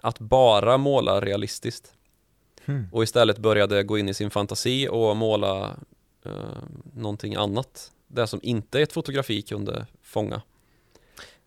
att 0.00 0.18
bara 0.18 0.78
måla 0.78 1.20
realistiskt 1.20 1.92
Hmm. 2.64 2.88
och 2.92 3.02
istället 3.02 3.38
började 3.38 3.82
gå 3.82 3.98
in 3.98 4.08
i 4.08 4.14
sin 4.14 4.30
fantasi 4.30 4.88
och 4.88 5.16
måla 5.16 5.76
eh, 6.24 6.32
någonting 6.94 7.34
annat. 7.34 7.92
Det 8.06 8.26
som 8.26 8.40
inte 8.42 8.80
ett 8.80 8.92
fotografi 8.92 9.42
kunde 9.42 9.86
fånga. 10.02 10.42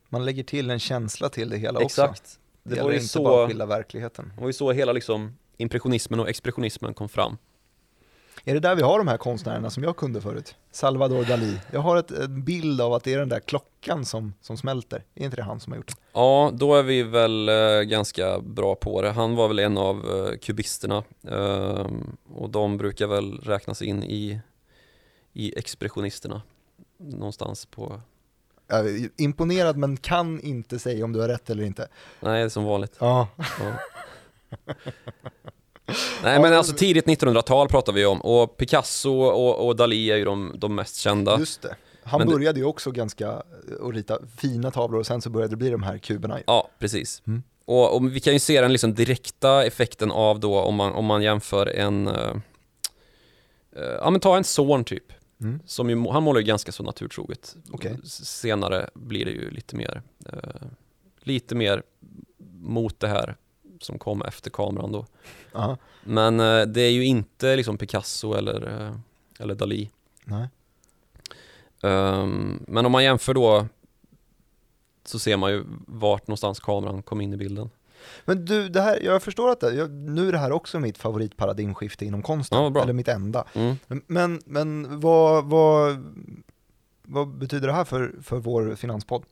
Man 0.09 0.25
lägger 0.25 0.43
till 0.43 0.69
en 0.69 0.79
känsla 0.79 1.29
till 1.29 1.49
det 1.49 1.57
hela 1.57 1.79
också. 1.79 2.01
Exakt. 2.03 2.39
Det, 2.63 2.75
Det 2.75 2.83
var 2.83 2.89
ju 2.91 2.95
inte 2.95 3.07
så- 3.07 3.23
bara 3.23 3.43
att 3.43 3.49
skilja 3.49 3.65
verkligheten. 3.65 4.31
Det 4.35 4.41
var 4.41 4.47
ju 4.49 4.53
så 4.53 4.71
hela 4.71 4.91
liksom 4.93 5.37
impressionismen 5.57 6.19
och 6.19 6.29
expressionismen 6.29 6.93
kom 6.93 7.09
fram. 7.09 7.37
Är 8.43 8.53
det 8.53 8.59
där 8.59 8.75
vi 8.75 8.81
har 8.81 8.97
de 8.97 9.07
här 9.07 9.17
konstnärerna 9.17 9.69
som 9.69 9.83
jag 9.83 9.97
kunde 9.97 10.21
förut? 10.21 10.55
Salvador 10.71 11.23
Dalí. 11.23 11.57
Jag 11.71 11.79
har 11.79 11.97
ett, 11.97 12.11
en 12.11 12.43
bild 12.43 12.81
av 12.81 12.93
att 12.93 13.03
det 13.03 13.13
är 13.13 13.19
den 13.19 13.29
där 13.29 13.39
klockan 13.39 14.05
som, 14.05 14.33
som 14.41 14.57
smälter. 14.57 15.03
Är 15.15 15.23
inte 15.23 15.35
det 15.35 15.43
han 15.43 15.59
som 15.59 15.71
har 15.73 15.77
gjort 15.77 15.87
det? 15.87 15.93
Ja, 16.13 16.51
då 16.53 16.75
är 16.75 16.83
vi 16.83 17.03
väl 17.03 17.49
eh, 17.49 17.81
ganska 17.81 18.39
bra 18.39 18.75
på 18.75 19.01
det. 19.01 19.11
Han 19.11 19.35
var 19.35 19.47
väl 19.47 19.59
en 19.59 19.77
av 19.77 19.95
eh, 20.09 20.37
kubisterna 20.37 21.03
ehm, 21.27 22.17
och 22.33 22.49
de 22.49 22.77
brukar 22.77 23.07
väl 23.07 23.39
räknas 23.39 23.81
in 23.81 24.03
i, 24.03 24.39
i 25.33 25.57
expressionisterna 25.59 26.41
någonstans 26.97 27.65
på, 27.65 28.01
Jag 28.67 28.79
är 28.89 29.09
imponerad 29.17 29.77
men 29.77 29.97
kan 29.97 30.39
inte 30.41 30.79
säga 30.79 31.05
om 31.05 31.13
du 31.13 31.19
har 31.19 31.27
rätt 31.27 31.49
eller 31.49 31.63
inte. 31.63 31.87
nej 32.19 32.39
det 32.39 32.45
är 32.45 32.49
som 32.49 32.63
vanligt. 32.63 32.95
Ja, 32.99 33.27
Ja. 33.37 33.73
Nej 36.23 36.41
men 36.41 36.53
alltså 36.53 36.73
tidigt 36.75 37.05
1900-tal 37.05 37.67
pratar 37.67 37.93
vi 37.93 38.05
om 38.05 38.21
och 38.21 38.57
Picasso 38.57 39.09
och, 39.21 39.67
och 39.67 39.75
Dalí 39.75 40.11
är 40.13 40.17
ju 40.17 40.25
de, 40.25 40.51
de 40.55 40.75
mest 40.75 40.95
kända. 40.95 41.39
just 41.39 41.61
det. 41.61 41.75
Han 42.03 42.19
Men 42.19 42.29
började 42.29 42.59
ju 42.59 42.65
också 42.65 42.91
ganska 42.91 43.27
eh, 43.29 43.87
att 43.87 43.93
rita 43.93 44.19
fina 44.37 44.71
tavlor 44.71 44.99
och 44.99 45.05
sen 45.07 45.21
så 45.21 45.29
började 45.29 45.51
det 45.51 45.57
bli 45.57 45.69
de 45.69 45.83
här 45.83 45.97
kuberna. 45.97 46.39
Ja, 46.47 46.69
precis. 46.79 47.21
Mm. 47.27 47.43
Och, 47.65 47.95
och 47.95 48.15
vi 48.15 48.19
kan 48.19 48.33
ju 48.33 48.39
se 48.39 48.61
den 48.61 48.71
liksom 48.71 48.93
direkta 48.93 49.65
effekten 49.65 50.11
av 50.11 50.39
då 50.39 50.59
om 50.59 50.75
man, 50.75 50.93
om 50.93 51.05
man 51.05 51.21
jämför 51.23 51.67
en, 51.67 52.07
eh, 52.07 52.35
eh, 53.75 53.83
ja 53.83 54.09
men 54.09 54.19
ta 54.21 54.37
en 54.37 54.43
son 54.43 54.83
typ. 54.83 55.03
Mm. 55.41 55.59
Som 55.65 55.89
ju, 55.89 56.07
han 56.09 56.23
målar 56.23 56.39
ju 56.39 56.45
ganska 56.45 56.71
så 56.71 56.83
naturtroget. 56.83 57.55
S- 58.03 58.25
Senare 58.39 58.89
blir 58.93 59.25
det 59.25 59.31
ju 59.31 59.49
lite 59.51 59.75
mer, 59.75 60.01
eh, 60.25 60.61
lite 61.23 61.55
mer 61.55 61.83
mot 62.59 62.99
det 62.99 63.07
här 63.07 63.35
som 63.83 63.99
kom 63.99 64.21
efter 64.21 64.49
kameran 64.49 64.91
då. 64.91 65.05
Ja, 65.51 65.77
Men 66.03 66.39
eh, 66.39 66.61
det 66.61 66.81
är 66.81 66.91
ju 66.91 67.05
inte 67.05 67.55
liksom 67.55 67.77
Picasso 67.77 68.33
eller, 68.33 68.87
eh, 68.87 68.95
eller 69.39 69.55
Dalí. 69.55 69.89
nej. 70.25 70.47
Ehm, 71.83 72.63
men 72.67 72.85
om 72.85 72.91
man 72.91 73.03
jämför 73.03 73.33
då 73.33 73.67
så 75.05 75.19
ser 75.19 75.37
man 75.37 75.51
ju 75.51 75.63
vart 75.87 76.27
någonstans 76.27 76.59
kameran 76.59 77.03
kom 77.03 77.21
in 77.21 77.33
i 77.33 77.37
bilden. 77.37 77.69
Men 78.25 78.45
du, 78.45 78.69
det 78.69 78.81
här, 78.81 78.99
jag 79.03 79.23
förstår 79.23 79.49
att 79.49 79.59
det, 79.59 79.73
jag, 79.73 79.91
nu 79.91 80.27
är 80.27 80.31
det 80.31 80.37
här 80.37 80.51
också 80.51 80.79
mitt 80.79 80.97
favoritparadigmskifte 80.97 82.05
inom 82.05 82.21
konsten. 82.21 82.73
Ja, 82.73 82.81
eller 82.81 82.93
mitt 82.93 83.07
enda. 83.07 83.45
Mm. 83.53 83.75
Men, 84.07 84.41
men 84.45 84.99
vad, 84.99 85.45
vad, 85.45 86.13
vad 87.01 87.27
betyder 87.27 87.67
det 87.67 87.73
här 87.73 87.85
för, 87.85 88.15
för 88.23 88.37
vår 88.37 88.75
finanspodd? 88.75 89.23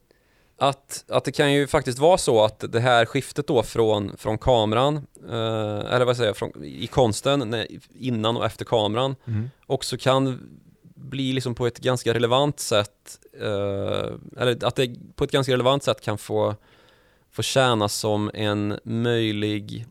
Att, 0.59 1.05
att 1.07 1.23
det 1.23 1.31
kan 1.31 1.53
ju 1.53 1.67
faktiskt 1.67 1.99
vara 1.99 2.17
så 2.17 2.43
att 2.43 2.63
det 2.69 2.79
här 2.79 3.05
skiftet 3.05 3.47
då 3.47 3.63
från, 3.63 4.17
från 4.17 4.37
kameran, 4.37 4.95
eh, 5.29 5.93
eller 5.93 6.05
vad 6.05 6.17
säger 6.17 6.29
jag, 6.29 6.37
från, 6.37 6.63
i 6.63 6.87
konsten, 6.87 7.65
innan 7.99 8.37
och 8.37 8.45
efter 8.45 8.65
kameran, 8.65 9.15
också 9.65 9.97
kan 9.97 10.39
bli 10.95 11.33
liksom 11.33 11.55
på 11.55 11.67
ett 11.67 11.79
ganska 11.79 12.13
relevant 12.13 12.59
sätt, 12.59 13.19
eh, 13.33 14.13
eller 14.37 14.65
att 14.65 14.75
det 14.75 14.95
på 15.15 15.23
ett 15.23 15.31
ganska 15.31 15.53
relevant 15.53 15.83
sätt 15.83 16.01
kan 16.01 16.17
få, 16.17 16.55
få 17.31 17.41
tjäna 17.41 17.89
som 17.89 18.31
en 18.33 18.79
möjlig 18.83 19.85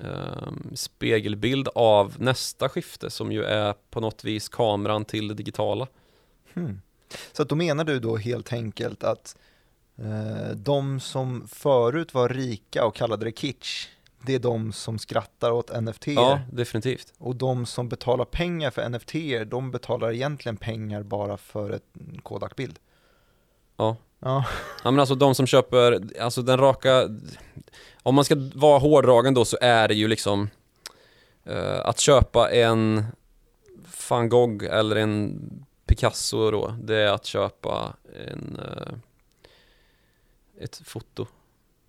eh, 0.00 0.52
spegelbild 0.74 1.68
av 1.74 2.14
nästa 2.18 2.68
skifte 2.68 3.10
som 3.10 3.32
ju 3.32 3.44
är 3.44 3.74
på 3.90 4.00
något 4.00 4.24
vis 4.24 4.48
kameran 4.48 5.04
till 5.04 5.28
det 5.28 5.34
digitala. 5.34 5.86
Hmm. 6.54 6.80
Så 7.32 7.42
att 7.42 7.48
då 7.48 7.54
menar 7.54 7.84
du 7.84 7.98
då 7.98 8.16
helt 8.16 8.52
enkelt 8.52 9.04
att 9.04 9.36
de 10.54 11.00
som 11.00 11.48
förut 11.48 12.14
var 12.14 12.28
rika 12.28 12.84
och 12.86 12.94
kallade 12.94 13.24
det 13.24 13.32
kitsch, 13.38 13.88
det 14.26 14.34
är 14.34 14.38
de 14.38 14.72
som 14.72 14.98
skrattar 14.98 15.50
åt 15.50 15.82
NFT 15.82 16.06
Ja, 16.06 16.40
definitivt. 16.52 17.12
och 17.18 17.36
de 17.36 17.66
som 17.66 17.88
betalar 17.88 18.24
pengar 18.24 18.70
för 18.70 18.88
NFT, 18.88 19.12
de 19.50 19.70
betalar 19.70 20.12
egentligen 20.12 20.56
pengar 20.56 21.02
bara 21.02 21.36
för 21.36 21.70
ett 21.70 21.84
Kodak-bild. 22.22 22.78
Ja. 23.76 23.96
Ja, 24.24 24.44
Ja 24.84 24.90
men 24.90 25.00
alltså 25.00 25.14
de 25.14 25.34
som 25.34 25.46
köper, 25.46 26.00
alltså 26.20 26.42
den 26.42 26.58
raka 26.58 27.08
Om 28.02 28.14
man 28.14 28.24
ska 28.24 28.36
vara 28.54 28.78
hårdragen 28.78 29.34
då 29.34 29.44
så 29.44 29.56
är 29.60 29.88
det 29.88 29.94
ju 29.94 30.08
liksom 30.08 30.50
eh, 31.44 31.80
Att 31.80 32.00
köpa 32.00 32.50
en 32.50 33.04
van 34.08 34.28
Gogh 34.28 34.64
eller 34.64 34.96
en 34.96 35.40
Picasso 35.86 36.50
då 36.50 36.74
Det 36.82 36.96
är 36.96 37.12
att 37.12 37.24
köpa 37.24 37.92
en 38.28 38.58
eh, 38.64 38.92
Ett 40.62 40.82
foto 40.84 41.26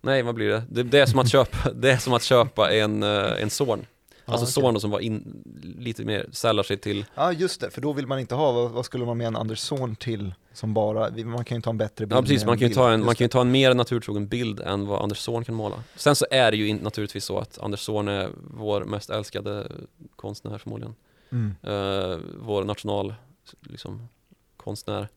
Nej 0.00 0.22
vad 0.22 0.34
blir 0.34 0.48
det? 0.48 0.62
det? 0.68 0.82
Det 0.82 1.00
är 1.00 1.06
som 1.06 1.18
att 1.18 1.30
köpa, 1.30 1.72
det 1.74 1.92
är 1.92 1.96
som 1.96 2.12
att 2.12 2.22
köpa 2.22 2.72
en, 2.72 3.02
eh, 3.02 3.42
en 3.42 3.50
Zorn 3.50 3.86
Alltså 4.26 4.44
okej. 4.44 4.52
Zorn 4.52 4.74
då 4.74 4.80
som 4.80 4.90
var 4.90 5.00
in, 5.00 5.42
lite 5.78 6.04
mer, 6.04 6.26
sällar 6.32 6.62
sig 6.62 6.76
till 6.76 7.04
ja 7.14 7.32
just 7.32 7.60
det, 7.60 7.70
för 7.70 7.80
då 7.80 7.92
vill 7.92 8.06
man 8.06 8.18
inte 8.18 8.34
ha, 8.34 8.52
vad, 8.52 8.70
vad 8.70 8.84
skulle 8.84 9.04
man 9.04 9.16
med 9.16 9.26
en 9.26 9.36
Anders 9.36 9.58
Zorn 9.58 9.96
till 9.96 10.34
som 10.52 10.74
bara, 10.74 11.10
man 11.24 11.44
kan 11.44 11.56
ju 11.56 11.62
ta 11.62 11.70
en 11.70 11.78
bättre 11.78 12.06
bild 12.06 12.18
Ja 12.18 12.22
precis, 12.22 12.44
man 12.44 12.58
kan 12.58 12.68
ju 12.68 12.74
ta 12.74 12.92
en, 12.92 13.04
man 13.04 13.14
kan 13.14 13.24
ju 13.24 13.28
ta 13.28 13.40
en 13.40 13.50
mer 13.50 13.74
naturtrogen 13.74 14.28
bild 14.28 14.60
än 14.60 14.86
vad 14.86 15.02
Anders 15.02 15.18
Zorn 15.18 15.44
kan 15.44 15.54
måla. 15.54 15.82
Sen 15.96 16.16
så 16.16 16.26
är 16.30 16.50
det 16.50 16.56
ju 16.56 16.68
in, 16.68 16.76
naturligtvis 16.76 17.24
så 17.24 17.38
att 17.38 17.58
Anders 17.58 17.80
Zorn 17.80 18.08
är 18.08 18.30
vår 18.50 18.84
mest 18.84 19.10
älskade 19.10 19.72
konstnär 20.16 20.58
förmodligen. 20.58 20.94
Mm. 21.30 21.54
Eh, 21.62 22.18
vår 22.38 22.64
national, 22.64 23.14
liksom, 23.60 24.08
konstnär. 24.56 25.08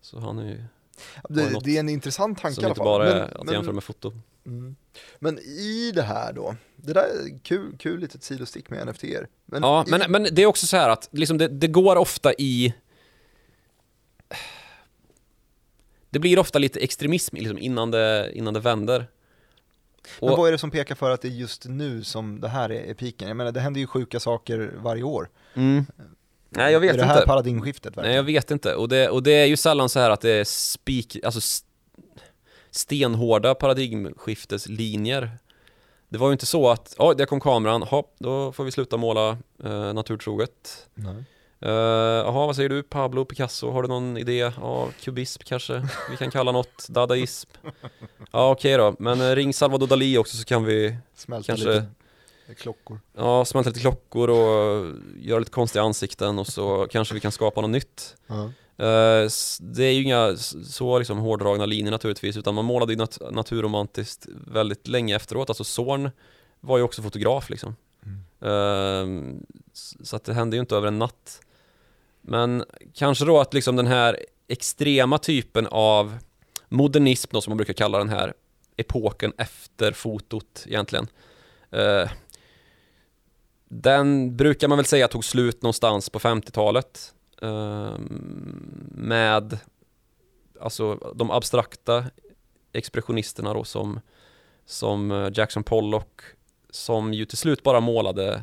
Så 0.00 0.20
han 0.20 0.38
är 0.38 0.44
ju, 0.44 0.64
Det, 1.28 1.50
något 1.50 1.64
det 1.64 1.76
är 1.76 1.80
en 1.80 1.88
intressant 1.88 2.38
tanke 2.40 2.54
som 2.54 2.62
i 2.62 2.64
alla 2.64 2.70
inte 2.72 2.78
fall. 2.78 2.84
bara 2.86 3.04
Men- 3.04 3.16
är 3.16 3.22
att 3.40 3.44
men- 3.44 3.54
jämföra 3.54 3.74
med 3.74 3.84
foto. 3.84 4.12
Mm. 4.46 4.76
Men 5.18 5.38
i 5.38 5.92
det 5.94 6.02
här 6.02 6.32
då, 6.32 6.56
det 6.76 6.92
där 6.92 7.00
är 7.02 7.38
kul, 7.42 7.76
kul 7.78 8.00
litet 8.00 8.22
sidostick 8.22 8.70
med 8.70 8.86
NFT. 8.86 9.04
Men 9.46 9.62
Ja, 9.62 9.84
i, 9.86 9.90
men, 9.90 10.10
men 10.10 10.26
det 10.32 10.42
är 10.42 10.46
också 10.46 10.66
så 10.66 10.76
här 10.76 10.88
att 10.88 11.08
liksom 11.12 11.38
det, 11.38 11.48
det 11.48 11.68
går 11.68 11.96
ofta 11.96 12.32
i 12.38 12.74
Det 16.10 16.18
blir 16.18 16.38
ofta 16.38 16.58
lite 16.58 16.80
extremism 16.80 17.36
liksom 17.36 17.58
innan, 17.58 17.90
det, 17.90 18.30
innan 18.34 18.54
det 18.54 18.60
vänder. 18.60 18.98
men 20.20 20.30
Och, 20.30 20.38
vad 20.38 20.48
är 20.48 20.52
det 20.52 20.58
som 20.58 20.70
pekar 20.70 20.94
för 20.94 21.10
att 21.10 21.20
det 21.22 21.28
är 21.28 21.32
just 21.32 21.64
nu 21.68 22.04
som 22.04 22.40
det 22.40 22.48
här 22.48 22.70
är, 22.72 22.90
är 22.90 22.94
piken? 22.94 23.28
Jag 23.28 23.36
menar, 23.36 23.52
det 23.52 23.60
händer 23.60 23.80
ju 23.80 23.86
sjuka 23.86 24.20
saker 24.20 24.72
varje 24.76 25.02
år. 25.02 25.28
mm. 25.54 25.86
Nej 26.56 26.72
jag 26.72 26.80
vet 26.80 26.94
är 26.94 26.98
det 26.98 27.04
här 27.04 27.14
inte. 27.16 27.26
paradigmskiftet 27.26 27.86
verkligen? 27.96 28.06
Nej 28.08 28.16
jag 28.16 28.22
vet 28.22 28.50
inte, 28.50 28.74
och 28.74 28.88
det, 28.88 29.08
och 29.08 29.22
det 29.22 29.32
är 29.32 29.46
ju 29.46 29.56
sällan 29.56 29.88
så 29.88 29.98
här 30.00 30.10
att 30.10 30.20
det 30.20 30.30
är 30.30 30.44
spik, 30.44 31.16
alltså 31.24 31.40
stenhårda 32.70 33.54
paradigmskifteslinjer. 33.54 35.30
Det 36.08 36.18
var 36.18 36.28
ju 36.28 36.32
inte 36.32 36.46
så 36.46 36.70
att, 36.70 36.94
ja 36.98 37.14
där 37.14 37.26
kom 37.26 37.40
kameran, 37.40 37.82
hopp, 37.82 38.14
då 38.18 38.52
får 38.52 38.64
vi 38.64 38.70
sluta 38.72 38.96
måla 38.96 39.38
eh, 39.64 39.92
naturtroget. 39.92 40.86
Nej. 40.94 41.24
Eh, 41.60 41.70
Jaha, 41.70 42.46
vad 42.46 42.56
säger 42.56 42.68
du 42.68 42.82
Pablo 42.82 43.24
Picasso, 43.24 43.70
har 43.70 43.82
du 43.82 43.88
någon 43.88 44.16
idé? 44.16 44.52
Ja, 44.60 44.88
kubism 45.00 45.42
kanske, 45.44 45.88
vi 46.10 46.16
kan 46.16 46.30
kalla 46.30 46.52
något, 46.52 46.88
dadaism. 46.88 47.50
Ja 48.32 48.50
okej 48.50 48.76
då, 48.76 48.96
men 48.98 49.20
eh, 49.20 49.34
ring 49.34 49.54
Salvador 49.54 49.86
Dalí 49.86 50.18
också 50.18 50.36
så 50.36 50.44
kan 50.44 50.64
vi, 50.64 50.96
Smälta 51.14 51.46
Kanske- 51.46 51.68
lite 51.74 51.86
klockor. 52.54 53.00
ja 53.16 53.44
smälta 53.44 53.70
lite 53.70 53.80
klockor 53.80 54.30
och 54.30 54.92
göra 55.18 55.38
lite 55.38 55.50
konstiga 55.50 55.82
ansikten 55.82 56.38
och 56.38 56.46
så 56.46 56.86
kanske 56.90 57.14
vi 57.14 57.20
kan 57.20 57.32
skapa 57.32 57.60
något 57.60 57.70
nytt 57.70 58.16
Ja. 58.26 58.50
Eh, 58.78 59.24
s- 59.24 59.58
Det 59.62 59.84
är 59.84 59.92
ju 59.92 60.02
inga 60.02 60.36
så 60.66 60.98
liksom 60.98 61.18
hårdragna 61.18 61.66
linjer 61.66 61.90
naturligtvis 61.90 62.36
utan 62.36 62.54
man 62.54 62.64
målade 62.64 62.92
ju 62.92 62.98
nat- 62.98 63.30
naturromantiskt 63.32 64.26
väldigt 64.46 64.88
länge 64.88 65.16
efteråt. 65.16 65.50
Alltså 65.50 65.64
Zorn 65.64 66.10
var 66.60 66.76
ju 66.78 66.82
också 66.84 67.02
fotograf 67.02 67.50
liksom. 67.50 67.76
Mm. 68.04 68.20
Eh, 68.40 69.40
s- 69.72 69.96
Så 70.08 70.16
att 70.16 70.24
det 70.24 70.34
hände 70.34 70.56
ju 70.56 70.60
inte 70.60 70.76
över 70.76 70.88
en 70.88 70.98
natt. 70.98 71.40
Men 72.20 72.64
kanske 72.94 73.24
då 73.24 73.40
att 73.40 73.54
liksom 73.54 73.76
den 73.76 73.86
här 73.86 74.18
extrema 74.48 75.18
typen 75.18 75.66
av 75.70 76.18
modernism 76.68 77.28
då, 77.32 77.40
som 77.40 77.50
man 77.50 77.56
brukar 77.56 77.72
kalla 77.74 77.98
den 77.98 78.08
här 78.08 78.32
epoken 78.76 79.32
efter 79.38 79.92
fotot 79.92 80.64
egentligen. 80.66 81.06
Eh, 83.70 83.76
den 83.76 84.36
brukar 84.36 84.68
man 84.68 84.78
väl 84.78 84.84
säga 84.84 85.08
tog 85.08 85.24
slut 85.24 85.62
någonstans 85.62 86.10
på 86.10 86.18
50-talet 86.18 87.14
eh, 87.42 87.92
med 88.90 89.58
alltså 90.60 90.94
de 91.14 91.30
abstrakta 91.30 92.04
expressionisterna 92.72 93.54
då 93.54 93.64
som, 93.64 94.00
som 94.66 95.10
eh, 95.10 95.28
Jackson 95.34 95.62
Pollock 95.62 96.20
som 96.70 97.14
ju 97.14 97.24
till 97.24 97.38
slut 97.38 97.62
bara 97.62 97.80
målade 97.80 98.42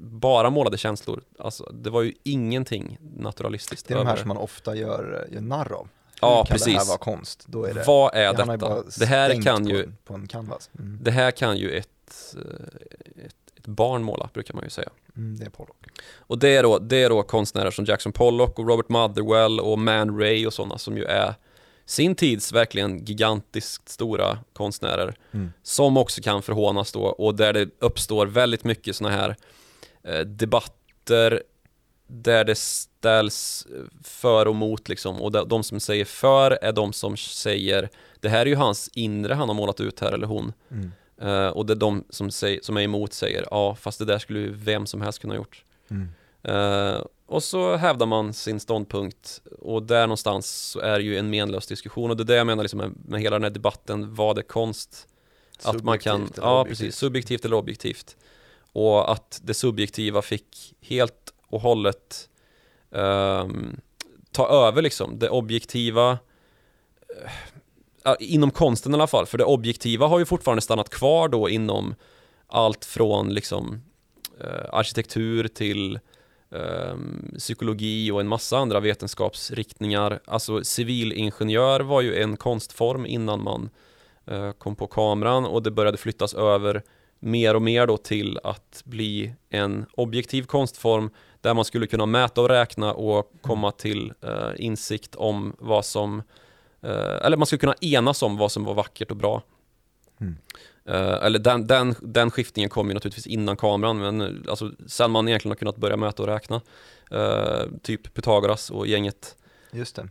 bara 0.00 0.50
målade 0.50 0.78
känslor. 0.78 1.22
Alltså, 1.38 1.64
det 1.72 1.90
var 1.90 2.02
ju 2.02 2.12
ingenting 2.22 2.98
naturalistiskt 3.00 3.88
Det 3.88 3.94
är 3.94 3.98
de 3.98 4.06
här 4.06 4.12
över 4.12 4.20
som 4.20 4.28
man 4.28 4.36
ofta 4.36 4.76
gör, 4.76 5.28
gör 5.32 5.40
narr 5.40 5.72
av. 5.72 5.88
Ja, 6.20 6.38
Hur 6.38 6.44
kan 6.44 6.54
precis. 6.54 6.72
det 6.74 6.78
här 6.78 6.86
vara 6.86 6.98
konst? 6.98 7.44
Då 7.46 7.64
är 7.64 7.74
det, 7.74 7.84
Vad 7.86 8.14
är 8.14 8.32
detta? 8.34 8.82
Det 8.98 9.06
här 9.06 9.42
kan 9.42 9.66
ju, 9.66 9.84
en- 9.84 9.96
på 10.04 10.14
en 10.14 10.26
canvas. 10.26 10.70
Mm. 10.78 10.98
det 11.02 11.10
här 11.10 11.30
kan 11.30 11.56
ju 11.56 11.70
ett, 11.70 12.36
eh, 12.36 12.42
ett, 12.90 13.26
ett 13.26 13.36
barn 13.68 14.02
måla, 14.02 14.30
brukar 14.34 14.54
man 14.54 14.64
ju 14.64 14.70
säga. 14.70 14.88
Mm, 15.16 15.38
det 15.38 15.44
är 15.46 15.50
Pollock. 15.50 15.86
Och 16.16 16.38
det 16.38 16.48
är, 16.48 16.62
då, 16.62 16.78
det 16.78 16.96
är 16.96 17.08
då 17.08 17.22
konstnärer 17.22 17.70
som 17.70 17.84
Jackson 17.84 18.12
Pollock 18.12 18.58
och 18.58 18.68
Robert 18.68 18.88
Motherwell 18.88 19.60
och 19.60 19.78
Man 19.78 20.18
Ray 20.20 20.46
och 20.46 20.52
sådana 20.52 20.78
som 20.78 20.96
ju 20.96 21.04
är 21.04 21.34
sin 21.86 22.14
tids 22.14 22.52
verkligen 22.52 23.04
gigantiskt 23.04 23.88
stora 23.88 24.38
konstnärer 24.52 25.16
Mm. 25.32 25.52
som 25.62 25.96
också 25.96 26.22
kan 26.22 26.42
förhånas 26.42 26.92
då 26.92 27.00
och 27.02 27.34
där 27.34 27.52
det 27.52 27.68
uppstår 27.78 28.26
väldigt 28.26 28.64
mycket 28.64 28.96
sådana 28.96 29.16
här 29.16 29.36
eh, 30.02 30.20
debatter 30.20 31.42
där 32.06 32.44
det 32.44 32.54
ställs 32.54 33.66
eh, 33.76 33.82
för 34.04 34.48
och 34.48 34.54
mot 34.56 34.88
liksom 34.88 35.22
och 35.22 35.32
de, 35.32 35.48
de 35.48 35.62
som 35.62 35.80
säger 35.80 36.04
för 36.04 36.50
är 36.62 36.72
de 36.72 36.92
som 36.92 37.16
säger 37.16 37.88
det 38.20 38.28
här 38.28 38.40
är 38.40 38.46
ju 38.46 38.54
hans 38.56 38.88
inre 38.94 39.34
han 39.34 39.48
har 39.48 39.54
målat 39.54 39.80
ut 39.80 40.00
här 40.00 40.12
eller 40.12 40.26
hon 40.26 40.52
Mm. 40.70 40.92
Eh, 41.20 41.48
och 41.48 41.66
det 41.66 41.72
är 41.72 41.76
de 41.76 42.04
som, 42.10 42.30
säger, 42.30 42.60
som 42.62 42.76
är 42.76 42.80
emot 42.80 43.12
säger 43.12 43.46
ja 43.50 43.74
fast 43.74 43.98
det 43.98 44.04
där 44.04 44.18
skulle 44.18 44.38
ju 44.38 44.52
vem 44.52 44.86
som 44.86 45.02
helst 45.02 45.18
kunna 45.18 45.34
ha 45.34 45.38
gjort 45.38 45.64
Mm. 45.90 46.08
Eh, 46.42 47.04
och 47.26 47.42
så 47.42 47.76
hävdar 47.76 48.06
man 48.06 48.34
sin 48.34 48.60
ståndpunkt 48.60 49.42
och 49.60 49.82
där 49.82 50.06
någonstans 50.06 50.46
så 50.50 50.80
är 50.80 50.98
det 50.98 51.04
ju 51.04 51.18
en 51.18 51.30
menlös 51.30 51.66
diskussion 51.66 52.10
och 52.10 52.16
det 52.16 52.22
är 52.22 52.24
det 52.24 52.34
jag 52.36 52.46
menar 52.46 52.62
liksom 52.62 52.78
med, 52.78 52.92
med 53.08 53.20
hela 53.20 53.36
den 53.36 53.42
här 53.42 53.50
debatten, 53.50 54.14
vad 54.14 54.38
är 54.38 54.42
konst? 54.42 55.08
Att 55.62 55.84
man 55.84 55.98
kan, 55.98 56.16
Subjektivt 56.20 56.44
ja 56.44 56.60
objektivt. 56.60 56.78
precis, 56.78 56.96
subjektivt 56.96 57.44
eller 57.44 57.56
objektivt. 57.56 58.16
Och 58.72 59.12
att 59.12 59.40
det 59.44 59.54
subjektiva 59.54 60.22
fick 60.22 60.74
helt 60.80 61.34
och 61.46 61.60
hållet 61.60 62.28
ehm, 62.90 63.80
ta 64.30 64.48
över 64.48 64.82
liksom. 64.82 65.18
Det 65.18 65.28
objektiva, 65.28 66.10
eh, 66.10 67.30
inom 68.20 68.50
konsten 68.50 68.92
i 68.92 68.94
alla 68.94 69.06
fall, 69.06 69.26
för 69.26 69.38
det 69.38 69.44
objektiva 69.44 70.06
har 70.06 70.18
ju 70.18 70.24
fortfarande 70.24 70.62
stannat 70.62 70.90
kvar 70.90 71.28
då 71.28 71.48
inom 71.48 71.94
allt 72.46 72.84
från 72.84 73.34
liksom 73.34 73.82
eh, 74.40 74.74
arkitektur 74.74 75.48
till 75.48 75.98
eh, 76.50 76.96
psykologi 77.38 78.10
och 78.10 78.20
en 78.20 78.28
massa 78.28 78.58
andra 78.58 78.80
vetenskapsriktningar. 78.80 80.20
Alltså 80.24 80.64
civilingenjör 80.64 81.80
var 81.80 82.00
ju 82.00 82.22
en 82.22 82.36
konstform 82.36 83.06
innan 83.06 83.42
man 83.42 83.70
eh, 84.26 84.52
kom 84.52 84.76
på 84.76 84.86
kameran 84.86 85.44
och 85.44 85.62
det 85.62 85.70
började 85.70 85.98
flyttas 85.98 86.34
över 86.34 86.82
mer 87.18 87.56
och 87.56 87.62
mer 87.62 87.86
då 87.86 87.96
till 87.96 88.38
att 88.44 88.82
bli 88.84 89.34
en 89.50 89.86
objektiv 89.92 90.42
konstform 90.42 91.10
där 91.40 91.54
man 91.54 91.64
skulle 91.64 91.86
kunna 91.86 92.06
mäta 92.06 92.40
och 92.40 92.48
räkna 92.48 92.94
och 92.94 93.32
komma 93.40 93.72
till 93.72 94.12
eh, 94.22 94.50
insikt 94.56 95.14
om 95.14 95.56
vad 95.58 95.84
som 95.84 96.18
eh, 96.18 96.24
eller 96.86 97.36
man 97.36 97.46
skulle 97.46 97.58
kunna 97.58 97.74
enas 97.80 98.22
om 98.22 98.36
vad 98.36 98.52
som 98.52 98.64
var 98.64 98.74
vackert 98.74 99.10
och 99.10 99.16
bra. 99.16 99.42
Mm. 100.20 100.36
Eh, 100.84 101.24
eller 101.24 101.38
den, 101.38 101.66
den, 101.66 101.94
den 102.00 102.30
skiftningen 102.30 102.70
kom 102.70 102.88
ju 102.88 102.94
naturligtvis 102.94 103.26
innan 103.26 103.56
kameran 103.56 103.98
men 103.98 104.20
eh, 104.20 104.50
alltså, 104.50 104.70
sen 104.86 105.10
man 105.10 105.28
egentligen 105.28 105.50
har 105.50 105.56
kunnat 105.56 105.76
börja 105.76 105.96
mäta 105.96 106.22
och 106.22 106.28
räkna. 106.28 106.60
Eh, 107.10 107.62
typ 107.82 108.14
Pythagoras 108.14 108.70
och 108.70 108.86
gänget. 108.86 109.36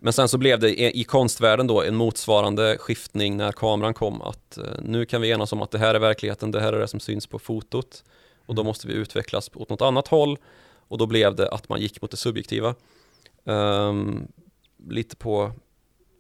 Men 0.02 0.14
sen 0.14 0.28
så 0.28 0.38
blev 0.38 0.60
det 0.60 0.98
i, 0.98 1.04
konstvärlden 1.04 1.68
då 1.68 1.84
en 1.84 1.96
motsvarande 1.96 2.78
skiftning 2.80 3.38
när 3.38 3.52
kameran 3.52 3.94
kom 3.94 4.22
att 4.22 4.58
eh, 4.58 4.64
nu 4.82 5.06
kan 5.06 5.22
vi 5.22 5.32
enas 5.32 5.54
om 5.54 5.62
att 5.62 5.72
det 5.72 5.78
här 5.78 5.96
är 5.96 6.00
verkligheten, 6.00 6.52
det 6.52 6.62
här 6.62 6.74
är 6.74 6.80
det 6.80 6.88
som 6.88 7.00
syns 7.00 7.28
på 7.28 7.40
fotot 7.40 8.04
och 8.46 8.56
då 8.56 8.62
Mm. 8.62 8.68
måste 8.70 8.88
vi 8.88 8.94
utvecklas 8.94 9.50
åt 9.54 9.70
något 9.70 9.82
annat 9.82 10.08
håll 10.08 10.38
och 10.88 10.98
då 10.98 11.06
blev 11.06 11.36
det 11.36 11.50
att 11.50 11.70
man 11.70 11.82
gick 11.82 12.02
mot 12.02 12.12
det 12.12 12.18
subjektiva. 12.18 12.76
Ehm, 13.46 14.28
lite 14.90 15.16
på, 15.16 15.52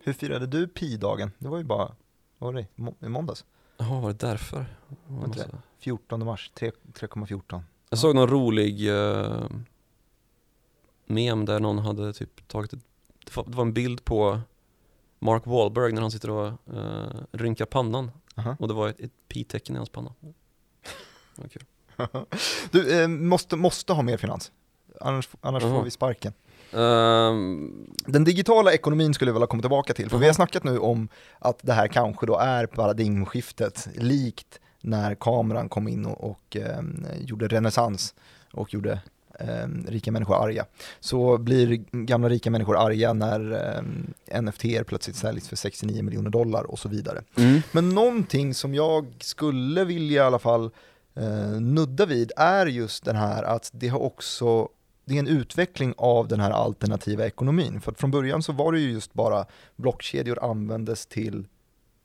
Hur 0.07 0.13
firade 0.13 0.47
du 0.47 0.67
pi-dagen? 0.67 1.31
Det 1.39 1.47
var 1.47 1.57
ju 1.57 1.63
bara, 1.63 1.95
vad 2.37 2.53
var 2.53 2.61
det, 2.61 2.67
Må- 2.75 2.95
i 2.99 3.07
måndags? 3.09 3.45
jaha 3.77 4.01
var 4.01 4.09
det 4.13 4.19
därför? 4.19 4.65
Var 5.07 5.27
det? 5.27 5.49
14 5.79 6.25
mars, 6.25 6.51
3 6.53 6.71
3,14. 6.93 7.61
Jag 7.89 7.99
såg 7.99 8.15
någon 8.15 8.27
rolig 8.29 8.89
uh, 8.89 9.45
mem 11.05 11.45
där 11.45 11.59
någon 11.59 11.77
hade 11.77 12.13
typ 12.13 12.47
tagit 12.47 12.73
ett, 12.73 12.79
det 13.25 13.35
var- 13.35 13.61
en 13.61 13.73
bild 13.73 14.03
på 14.05 14.39
Mark 15.19 15.45
Wahlberg 15.45 15.91
när 15.93 16.01
han 16.01 16.11
sitter 16.11 16.29
och 16.29 16.53
uh, 16.73 17.05
rynkar 17.31 17.65
pannan 17.65 18.11
Aha. 18.35 18.55
och 18.59 18.67
det 18.67 18.73
var 18.73 18.89
ett, 18.89 18.99
ett 18.99 19.11
pi-tecken 19.27 19.75
i 19.75 19.77
hans 19.77 19.89
panna. 19.89 20.13
Kul. 21.51 21.63
Du, 22.71 23.01
eh, 23.01 23.07
måste, 23.07 23.55
måste 23.55 23.93
ha 23.93 24.01
mer 24.01 24.17
finans. 24.17 24.51
Annars, 25.01 25.29
annars 25.41 25.63
Jaha. 25.63 25.75
får 25.75 25.83
vi 25.83 25.91
sparken. 25.91 26.33
Ehm, 26.73 27.85
Den 28.05 28.23
digitala 28.23 28.73
ekonomin 28.73 29.13
skulle 29.13 29.29
jag 29.29 29.33
vilja 29.33 29.47
komma 29.47 29.61
tillbaka 29.61 29.93
till, 29.93 30.09
för 30.09 30.17
vi 30.17 30.23
Jaha. 30.25 30.29
har 30.29 30.33
snackat 30.33 30.63
nu 30.63 30.79
om 30.79 31.07
att 31.39 31.59
det 31.61 31.73
här 31.73 31.87
kanske 31.87 32.25
då 32.25 32.37
är 32.37 32.65
paradigmskiftet, 32.65 33.87
likt 33.95 34.59
när 34.81 35.15
kameran 35.15 35.69
kom 35.69 35.87
in 35.87 36.05
och, 36.05 36.31
och 36.31 36.57
eh, 36.57 36.81
gjorde 37.19 37.47
renässans 37.47 38.13
och 38.53 38.73
gjorde 38.73 38.99
eh, 39.39 39.67
rika 39.87 40.11
människor 40.11 40.43
arga. 40.43 40.65
Så 40.99 41.37
blir 41.37 41.75
gamla 41.91 42.29
rika 42.29 42.51
människor 42.51 42.77
arga 42.77 43.13
när 43.13 43.51
eh, 44.33 44.41
NFT 44.41 44.63
plötsligt 44.87 45.15
säljs 45.15 45.47
för 45.49 45.55
69 45.55 46.03
miljoner 46.03 46.29
dollar 46.29 46.63
och 46.63 46.79
så 46.79 46.89
vidare. 46.89 47.23
mm. 47.37 47.61
Men 47.71 47.89
någonting 47.89 48.53
som 48.53 48.75
jag 48.75 49.05
skulle 49.19 49.83
vilja 49.83 50.23
i 50.23 50.25
alla 50.25 50.39
fall 50.39 50.71
eh, 51.15 51.61
nudda 51.61 52.05
vid 52.05 52.31
är 52.37 52.65
just 52.65 53.05
den 53.05 53.15
här 53.15 53.43
att 53.43 53.69
det 53.73 53.87
har 53.87 53.99
också 53.99 54.69
det 55.07 55.15
är 55.15 55.19
en 55.19 55.27
utveckling 55.27 55.93
av 55.97 56.27
den 56.27 56.39
här 56.39 56.51
alternativa 56.51 57.25
ekonomin. 57.25 57.81
För 57.81 57.91
från 57.91 58.11
början 58.11 58.43
så 58.43 58.53
var 58.53 58.71
det 58.71 58.79
ju 58.79 58.91
just 58.91 59.13
bara 59.13 59.45
blockkedjor 59.75 60.43
användes 60.43 61.05
till 61.05 61.47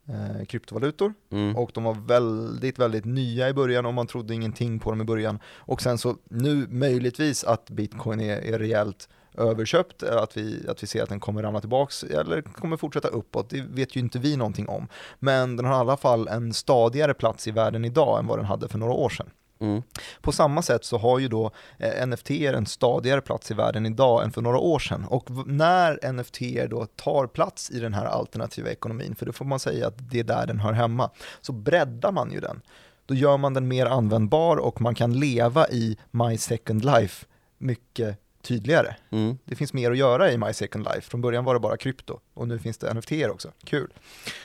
eh, 0.08 0.44
kryptovalutor 0.44 1.14
Mm. 1.32 1.56
och 1.56 1.70
de 1.74 1.84
var 1.84 1.94
väldigt, 1.94 2.78
väldigt 2.78 3.04
nya 3.04 3.48
i 3.48 3.52
början 3.52 3.86
och 3.86 3.94
man 3.94 4.06
trodde 4.06 4.34
ingenting 4.34 4.78
på 4.78 4.90
dem 4.90 5.00
i 5.00 5.04
början. 5.04 5.38
Och 5.46 5.82
sen 5.82 5.98
så 5.98 6.16
nu 6.30 6.66
möjligtvis 6.70 7.44
att 7.44 7.70
bitcoin 7.70 8.20
är, 8.20 8.36
är 8.36 8.58
rejält 8.58 9.08
överköpt, 9.34 10.02
eh, 10.02 10.16
att 10.16 10.36
vi, 10.36 10.66
att 10.68 10.82
vi 10.82 10.86
ser 10.86 11.02
att 11.02 11.08
den 11.08 11.20
kommer 11.20 11.42
ramla 11.42 11.60
tillbaks 11.60 12.04
eller 12.04 12.42
kommer 12.42 12.76
fortsätta 12.76 13.08
uppåt, 13.08 13.50
det 13.50 13.60
vet 13.60 13.96
ju 13.96 14.00
inte 14.00 14.18
vi 14.18 14.36
någonting 14.36 14.68
om. 14.68 14.88
Men 15.18 15.56
den 15.56 15.66
har 15.66 15.72
i 15.74 15.78
alla 15.78 15.96
fall 15.96 16.28
en 16.28 16.52
stadigare 16.52 17.14
plats 17.14 17.48
i 17.48 17.50
världen 17.50 17.84
idag 17.84 18.18
än 18.18 18.26
vad 18.26 18.38
den 18.38 18.46
hade 18.46 18.68
för 18.68 18.78
några 18.78 18.92
år 18.92 19.08
sedan. 19.08 19.30
Mm. 19.62 19.82
På 20.20 20.32
samma 20.32 20.62
sätt 20.62 20.84
så 20.84 20.98
har 20.98 21.18
ju 21.18 21.28
då 21.28 21.50
eh, 21.78 22.06
NFT 22.06 22.30
en 22.30 22.66
stadigare 22.66 23.20
plats 23.20 23.50
i 23.50 23.54
världen 23.54 23.86
idag 23.86 24.24
än 24.24 24.32
för 24.32 24.42
några 24.42 24.58
år 24.58 24.78
sedan. 24.78 25.04
Och 25.04 25.46
när 25.46 26.12
NFT 26.12 26.40
då 26.70 26.86
tar 26.86 27.26
plats 27.26 27.70
i 27.70 27.80
den 27.80 27.94
här 27.94 28.04
alternativa 28.04 28.70
ekonomin, 28.70 29.14
för 29.14 29.26
det 29.26 29.32
får 29.32 29.44
man 29.44 29.58
säga 29.58 29.86
att 29.86 30.10
det 30.10 30.20
är 30.20 30.24
där 30.24 30.46
den 30.46 30.60
hör 30.60 30.72
hemma, 30.72 31.10
så 31.40 31.52
breddar 31.52 32.12
man 32.12 32.32
ju 32.32 32.40
den. 32.40 32.60
Då 33.06 33.14
gör 33.14 33.36
man 33.36 33.54
den 33.54 33.68
mer 33.68 33.86
användbar 33.86 34.56
och 34.56 34.80
man 34.80 34.94
kan 34.94 35.20
leva 35.20 35.68
i 35.68 35.96
My 36.10 36.38
Second 36.38 36.84
Life 36.84 37.26
mycket 37.58 38.18
tydligare. 38.42 38.96
Mm. 39.10 39.38
Det 39.44 39.56
finns 39.56 39.72
mer 39.72 39.90
att 39.90 39.98
göra 39.98 40.32
i 40.32 40.38
My 40.38 40.52
Second 40.52 40.84
Life. 40.84 41.00
Från 41.00 41.20
början 41.20 41.44
var 41.44 41.54
det 41.54 41.60
bara 41.60 41.76
krypto 41.76 42.20
och 42.34 42.48
nu 42.48 42.58
finns 42.58 42.78
det 42.78 42.94
NFT 42.94 43.12
också. 43.30 43.52
Kul. 43.64 43.92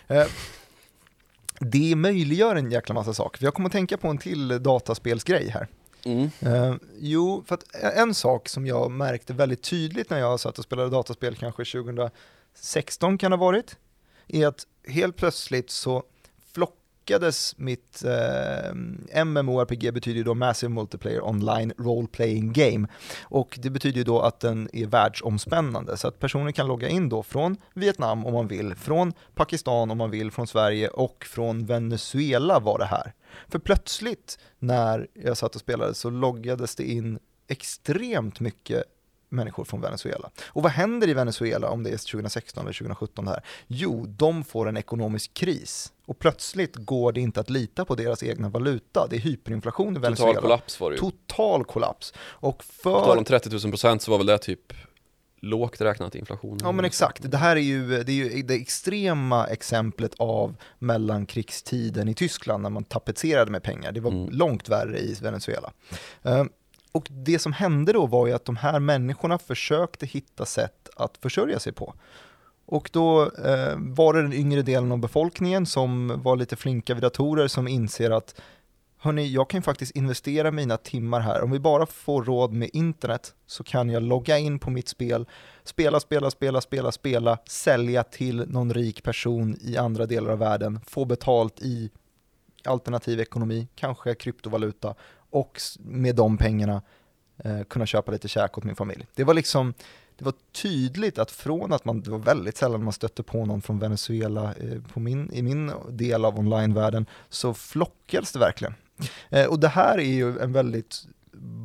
Eh, 0.08 0.26
det 1.60 1.96
möjliggör 1.96 2.56
en 2.56 2.72
jäkla 2.72 2.96
massa 2.96 3.14
saker. 3.14 3.44
Jag 3.46 3.54
kommer 3.54 3.70
att 3.70 3.74
tänka 3.74 3.98
på 3.98 4.08
en 4.08 4.18
till 4.18 4.64
dataspelsgrej 4.64 5.50
här. 5.50 5.68
Mm. 6.06 6.30
Eh, 6.40 6.76
jo, 7.00 7.44
för 7.48 7.56
att 7.56 7.76
en 7.96 8.14
sak 8.14 8.50
som 8.50 8.68
jag 8.68 8.92
märkte 8.92 9.34
väldigt 9.34 9.64
tydligt 9.64 10.10
när 10.10 10.20
jag 10.20 10.40
satt 10.40 10.58
och 10.58 10.64
spelade 10.64 10.90
dataspel, 10.90 11.36
kanske 11.36 11.66
2016 11.66 13.18
kan 13.18 13.32
det 13.32 13.38
ha 13.38 13.46
varit, 13.46 13.78
är 14.28 14.48
att 14.48 14.64
helt 14.88 15.16
plötsligt 15.16 15.70
så 15.70 16.04
lyckades 17.08 17.58
mitt 17.58 18.04
eh, 18.04 19.24
MMORPG 19.26 19.94
betyder 19.94 20.18
ju 20.18 20.24
då 20.24 20.34
Massive 20.34 20.70
Multiplayer 20.70 21.26
Online 21.26 21.74
Role 21.78 22.08
Playing 22.08 22.54
Game 22.54 22.88
och 23.22 23.60
det 23.62 23.70
betyder 23.70 23.98
ju 23.98 24.04
då 24.04 24.22
att 24.22 24.40
den 24.40 24.70
är 24.74 24.86
världsomspännande 24.86 25.98
så 25.98 26.08
att 26.08 26.20
personer 26.20 26.52
kan 26.52 26.68
logga 26.68 26.88
in 26.88 27.10
då 27.10 27.24
från 27.24 27.58
Vietnam 27.74 28.26
om 28.26 28.34
man 28.34 28.48
vill, 28.48 28.76
från 28.76 29.14
Pakistan 29.36 29.92
om 29.92 29.98
man 29.98 30.12
vill, 30.12 30.32
från 30.32 30.48
Sverige 30.48 30.88
och 30.88 31.26
från 31.26 31.66
Venezuela 31.66 32.60
var 32.60 32.80
det 32.80 32.86
här. 32.86 33.14
För 33.48 33.60
plötsligt 33.60 34.40
när 34.60 35.08
jag 35.14 35.38
satt 35.38 35.56
och 35.56 35.62
spelade 35.62 35.94
så 35.94 36.10
loggades 36.10 36.76
det 36.76 36.92
in 36.92 37.20
extremt 37.48 38.40
mycket 38.40 38.84
människor 39.30 39.66
från 39.66 39.82
Venezuela. 39.82 40.30
Och 40.46 40.64
vad 40.64 40.72
händer 40.72 41.08
i 41.08 41.14
Venezuela 41.14 41.70
om 41.70 41.84
det 41.84 41.90
är 41.90 41.98
2016 41.98 42.62
eller 42.62 42.74
2017 42.74 43.26
det 43.26 43.32
här? 43.32 43.44
Jo, 43.68 44.06
de 44.08 44.44
får 44.44 44.70
en 44.70 44.78
ekonomisk 44.78 45.34
kris 45.34 45.94
och 46.08 46.20
plötsligt 46.20 46.76
går 46.76 47.12
det 47.12 47.22
inte 47.22 47.40
att 47.40 47.50
lita 47.50 47.86
på 47.86 47.96
deras 47.96 48.24
egna 48.24 48.50
valuta. 48.50 49.08
Det 49.10 49.16
är 49.16 49.20
hyperinflation 49.20 49.96
i 49.96 50.00
Venezuela. 50.00 50.34
Total 50.34 50.42
kollaps 50.42 50.80
var 50.80 50.90
det 50.90 50.96
ju. 50.96 51.00
Total 51.00 51.66
kollaps. 51.66 52.14
Och 52.20 52.64
för... 52.64 53.18
om 53.18 53.24
30 53.24 53.50
000 53.50 53.60
procent 53.62 54.02
så 54.02 54.12
var 54.12 54.18
väl 54.18 54.28
det 54.28 54.38
typ 54.38 54.74
lågt 55.40 55.82
räknat 55.82 56.16
inflation. 56.16 56.58
Ja 56.62 56.72
men 56.72 56.86
exakt, 56.86 57.32
det 57.32 57.38
här 57.38 57.56
är 57.56 57.60
ju 57.62 58.04
det, 58.04 58.12
är 58.12 58.36
ju 58.36 58.42
det 58.44 58.54
extrema 58.56 59.48
exemplet 59.48 60.14
av 60.18 60.56
mellankrigstiden 60.80 62.08
i 62.10 62.14
Tyskland 62.14 62.64
när 62.64 62.70
man 62.70 62.84
tapetserade 62.84 63.52
med 63.52 63.64
pengar. 63.64 63.92
Det 63.92 64.00
var 64.00 64.12
Mm. 64.12 64.30
långt 64.30 64.70
värre 64.70 65.00
i 65.00 65.14
Venezuela. 65.22 65.72
Eh, 66.24 66.46
Och 66.92 67.08
det 67.12 67.40
som 67.40 67.54
hände 67.54 67.94
då 67.94 68.06
var 68.06 68.28
ju 68.28 68.34
att 68.34 68.46
de 68.46 68.56
här 68.56 68.80
människorna 68.80 69.38
försökte 69.38 70.06
hitta 70.06 70.46
sätt 70.46 70.90
att 70.96 71.18
försörja 71.18 71.60
sig 71.60 71.74
på. 71.74 71.94
Och 72.70 72.90
då 72.94 73.22
eh, 73.24 73.76
var 73.78 74.14
det 74.14 74.22
den 74.22 74.34
yngre 74.34 74.62
delen 74.62 74.92
av 74.92 74.98
befolkningen 74.98 75.66
som 75.66 76.22
var 76.24 76.36
lite 76.36 76.56
flinka 76.56 76.94
vid 76.94 77.04
datorer 77.04 77.48
som 77.48 77.68
inser 77.68 78.12
att 78.12 78.42
hörni, 78.98 79.28
jag 79.28 79.50
kan 79.50 79.58
ju 79.58 79.62
faktiskt 79.62 79.96
investera 79.96 80.52
mina 80.52 80.78
timmar 80.78 81.20
här. 81.20 81.44
Om 81.44 81.52
vi 81.52 81.60
bara 81.60 81.86
får 81.86 82.24
råd 82.24 82.54
med 82.54 82.70
internet 82.74 83.34
så 83.46 83.64
kan 83.64 83.90
jag 83.90 84.04
logga 84.04 84.38
in 84.38 84.60
på 84.60 84.70
mitt 84.70 84.88
spel, 84.88 85.26
spela, 85.64 86.00
spela, 86.00 86.32
spela, 86.32 86.62
spela, 86.62 86.92
spela, 86.92 87.38
sälja 87.46 88.04
till 88.04 88.46
någon 88.48 88.74
rik 88.74 89.04
person 89.04 89.58
i 89.62 89.78
andra 89.78 90.06
delar 90.06 90.32
av 90.32 90.40
världen, 90.40 90.80
få 90.88 91.06
betalt 91.06 91.62
i 91.62 91.90
alternativ 92.66 93.20
ekonomi, 93.20 93.68
kanske 93.76 94.16
kryptovaluta 94.16 94.96
och 95.30 95.62
med 95.80 96.16
de 96.16 96.38
pengarna 96.38 96.82
eh, 97.38 97.64
kunna 97.64 97.86
köpa 97.86 98.12
lite 98.12 98.28
käk 98.28 98.58
åt 98.58 98.64
min 98.64 98.76
familj. 98.76 99.08
Det 99.16 99.24
var 99.24 99.34
liksom 99.34 99.74
det 100.18 100.26
var 100.26 100.34
tydligt 100.52 101.18
att 101.18 101.32
från 101.32 101.74
att 101.74 101.86
man, 101.86 102.02
det 102.02 102.10
var 102.12 102.18
väldigt 102.20 102.58
sällan 102.58 102.84
man 102.84 102.94
stötte 102.94 103.24
på 103.24 103.46
någon 103.46 103.62
från 103.62 103.80
Venezuela 103.80 104.54
eh, 104.54 104.82
på 104.94 105.00
min, 105.00 105.32
i 105.34 105.42
min 105.42 105.72
del 105.90 106.26
av 106.26 106.40
onlinevärlden, 106.40 107.06
så 107.30 107.54
flockades 107.54 108.32
det 108.32 108.40
verkligen. 108.40 108.74
Eh, 109.30 109.46
och 109.46 109.60
det 109.60 109.68
här 109.68 109.98
är 109.98 110.14
ju 110.14 110.40
en 110.40 110.54
väldigt 110.54 111.08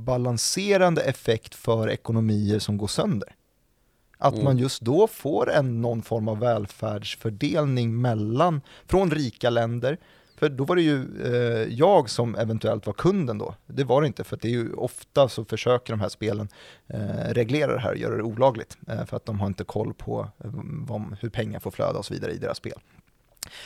balanserande 0.05 1.03
effekt 1.03 1.55
för 1.55 1.91
ekonomier 1.91 2.59
som 2.59 2.77
går 2.79 2.87
sönder. 2.87 3.35
Att 4.19 4.33
Mm. 4.33 4.45
man 4.45 4.59
just 4.59 4.81
då 4.81 5.07
får 5.07 5.51
en 5.51 5.81
någon 5.83 6.03
form 6.03 6.29
av 6.29 6.39
välfärdsfördelning 6.39 8.01
mellan, 8.01 8.61
från 8.87 9.11
rika 9.11 9.51
länder, 9.51 9.99
för 10.43 10.49
då 10.49 10.65
var 10.65 10.77
det 10.77 10.83
ju 10.83 11.07
eh, 11.25 11.75
jag 11.75 12.11
som 12.11 12.35
eventuellt 12.35 12.87
var 12.87 12.93
kunden 12.93 13.39
då. 13.39 13.55
Det 13.67 13.85
var 13.85 14.01
det 14.01 14.07
inte, 14.07 14.25
för 14.25 14.39
det 14.43 14.49
är 14.49 14.53
ju 14.53 14.73
ofta 14.73 15.29
så 15.29 15.45
försöker 15.45 15.93
de 15.93 16.01
här 16.01 16.09
spelen 16.09 16.49
eh, 16.87 17.29
reglera 17.29 17.73
det 17.73 17.81
här 17.81 17.91
och 17.91 17.97
göra 17.97 18.17
det 18.17 18.23
olagligt, 18.23 18.79
eh, 18.89 19.05
för 19.05 19.17
att 19.17 19.27
de 19.27 19.41
har 19.41 19.47
inte 19.47 19.65
koll 19.65 19.95
på 19.95 20.29
eh, 20.45 20.51
vad, 20.89 21.17
hur 21.21 21.29
pengar 21.29 21.61
får 21.61 21.71
flöda 21.71 21.99
och 21.99 22.05
så 22.05 22.15
vidare 22.15 22.33
i 22.33 22.39
deras 22.39 22.57
spel. 22.57 22.81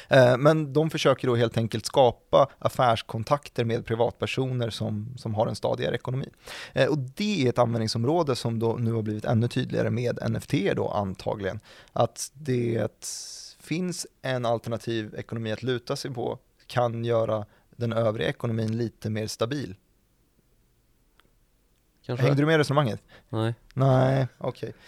Eh, 0.08 0.36
men 0.36 0.72
de 0.72 0.90
försöker 0.90 1.28
då 1.28 1.36
helt 1.36 1.56
enkelt 1.56 1.86
skapa 1.86 2.48
affärskontakter 2.58 3.64
med 3.64 3.86
privatpersoner 3.86 4.70
som, 4.70 5.14
som 5.18 5.34
har 5.34 5.46
en 5.46 5.56
stadigare 5.56 5.94
ekonomi. 5.94 6.28
Eh, 6.72 6.88
och 6.88 6.98
det 6.98 7.44
är 7.44 7.48
ett 7.48 7.58
användningsområde 7.58 8.36
som 8.36 8.58
då 8.58 8.76
nu 8.78 8.92
har 8.92 9.02
blivit 9.02 9.24
ännu 9.24 9.48
tydligare 9.48 9.90
med 9.90 10.30
NFT 10.30 10.54
då 10.76 10.88
antagligen. 10.88 11.60
Att 11.92 12.30
det 12.34 12.88
finns 13.60 14.06
en 14.22 14.46
alternativ 14.46 15.14
ekonomi 15.18 15.52
att 15.52 15.62
luta 15.62 15.96
sig 15.96 16.10
på 16.10 16.38
kan 16.66 17.04
göra 17.04 17.46
den 17.76 17.92
övriga 17.92 18.28
ekonomin 18.28 18.76
lite 18.76 19.10
mer 19.10 19.26
stabil. 19.26 19.74
Kanske? 22.06 22.26
Hängde 22.26 22.42
du 22.42 22.46
med 22.46 22.54
i 22.54 22.58
resonemanget? 22.58 23.00
Nej. 23.28 23.54
Nej, 23.74 24.28
okej. 24.38 24.72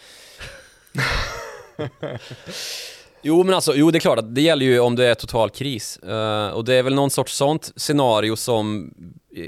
Jo 3.22 3.45
men 3.45 3.55
alltså, 3.55 3.74
jo 3.74 3.91
det 3.91 3.99
är 3.99 4.01
klart 4.01 4.18
att 4.18 4.35
det 4.35 4.41
gäller 4.41 4.66
ju 4.66 4.81
om 4.81 4.97
det 4.97 5.07
är 5.07 5.14
total 5.14 5.51
kris. 5.51 5.97
Eh, 5.97 6.49
och 6.49 6.64
det 6.64 6.74
är 6.74 6.83
väl 6.83 6.95
någon 6.95 7.11
sorts 7.11 7.37
sånt 7.37 7.72
scenario 7.76 8.37
som 8.37 8.95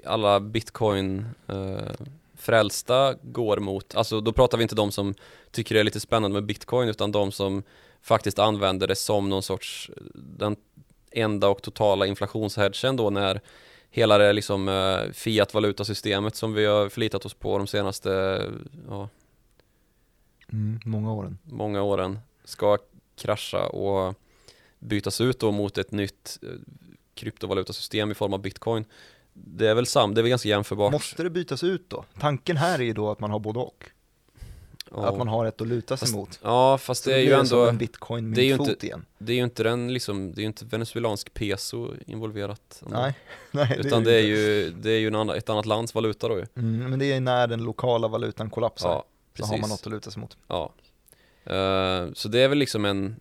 alla 0.05 0.41
bitcoin 0.41 1.27
eh, 1.49 2.07
frälsta 2.37 3.15
går 3.23 3.59
mot. 3.59 3.95
Alltså 3.95 4.21
då 4.21 4.33
pratar 4.33 4.59
vi 4.59 4.63
inte 4.63 4.75
de 4.75 4.93
som 4.93 5.15
tycker 5.51 5.75
det 5.75 5.81
är 5.81 5.85
lite 5.85 6.01
spännande 6.01 6.35
med 6.35 6.45
bitcoin 6.45 6.89
utan 6.89 7.13
de 7.13 7.33
som 7.33 7.63
faktiskt 8.03 8.39
använder 8.39 8.87
det 8.87 8.97
som 8.97 9.29
någon 9.29 9.43
sorts 9.43 9.91
den 10.15 10.57
enda 11.11 11.49
och 11.49 11.63
totala 11.63 12.07
inflationshedgen 12.07 12.97
då 12.97 13.11
när 13.11 13.41
hela 13.91 14.19
det 14.19 14.33
liksom 14.33 14.69
eh, 14.69 15.13
fiat-valutasystemet 15.13 16.35
som 16.35 16.53
vi 16.55 16.67
har 16.67 16.89
förlitat 16.89 17.25
oss 17.25 17.35
på 17.35 17.59
de 17.59 17.67
senaste 17.67 18.43
ja, 18.89 19.09
Mm, 20.53 20.81
många 20.85 21.13
åren. 21.13 21.39
många 21.43 21.83
åren 21.83 22.19
ska 22.45 22.79
krascha 23.17 23.67
och 23.67 24.15
bytas 24.79 25.21
ut 25.21 25.41
då 25.41 25.53
mot 25.53 25.79
ett 25.79 25.91
nytt 25.93 26.39
eh, 26.43 26.49
kryptovalutasystem 27.15 28.11
i 28.11 28.15
form 28.15 28.33
av 28.35 28.41
bitcoin. 28.41 28.85
Det 29.33 29.67
är 29.69 29.75
väl 29.75 29.87
sam, 29.87 30.15
det 30.15 30.21
är 30.21 30.23
väl 30.23 30.31
ganska 30.31 30.49
jämförbart. 30.49 30.93
Måste 30.93 31.23
det 31.23 31.31
bytas 31.31 31.65
ut 31.65 31.91
då? 31.91 32.05
Tanken 32.19 32.57
här 32.57 32.79
är 32.79 32.83
ju 32.83 32.93
då 32.93 33.11
att 33.11 33.21
man 33.21 33.31
har 33.31 33.39
både 33.39 33.59
och. 33.59 33.85
Ja. 34.95 35.09
Att 35.09 35.19
man 35.19 35.29
har 35.29 35.47
ett 35.47 35.61
att 35.61 35.67
luta 35.67 35.97
sig 35.97 36.07
Fast- 36.07 36.15
mot. 36.17 36.39
ja, 36.43 36.79
fast 36.79 37.05
Så 37.05 37.11
det 37.11 37.17
är 37.17 37.21
ju 37.21 37.33
ändå, 37.33 37.69
en 37.69 37.79
bitcoin 37.79 38.35
det 38.35 38.43
är 38.43 38.45
ju 38.45 38.55
inte- 38.55 38.87
igen. 38.87 39.05
det 39.19 39.33
är 39.33 39.37
ju 39.37 39.43
inte 39.45 39.63
den 39.63 39.93
liksom, 39.93 40.33
det 40.33 40.39
är 40.39 40.43
ju 40.43 40.47
inte 40.47 40.65
venezuelansk 40.65 41.35
peso 41.35 41.95
involverat. 42.07 42.83
ändå. 42.87 42.97
Nej, 42.99 43.15
nej 43.51 43.77
Utan 43.81 44.05
det 44.05 44.13
är 44.15 44.19
inte. 44.19 44.29
ju, 44.31 44.71
det 44.71 44.91
är 44.91 44.99
ju 44.99 45.07
en 45.07 45.15
annan, 45.15 45.37
ett 45.37 45.49
annat 45.49 45.67
lands 45.67 45.95
valuta 45.95 46.29
då 46.29 46.39
ju. 46.39 46.47
Mm, 46.57 46.91
men 46.91 46.99
det 46.99 47.13
är 47.13 47.21
när 47.21 47.47
den 47.47 47.63
lokala 47.65 48.09
valutan 48.09 48.51
kollapsar. 48.51 48.89
Ja, 48.91 49.05
så 49.05 49.37
precis. 49.37 49.51
har 49.51 49.59
man 49.59 49.71
något 49.71 49.87
att 49.87 49.93
luta 49.93 50.11
sig 50.11 50.21
mot. 50.21 50.37
Ja. 50.49 50.73
Eh, 51.45 52.13
så 52.13 52.29
det 52.29 52.41
är 52.41 52.49
väl 52.49 52.59
liksom 52.59 52.85
en, 52.85 53.17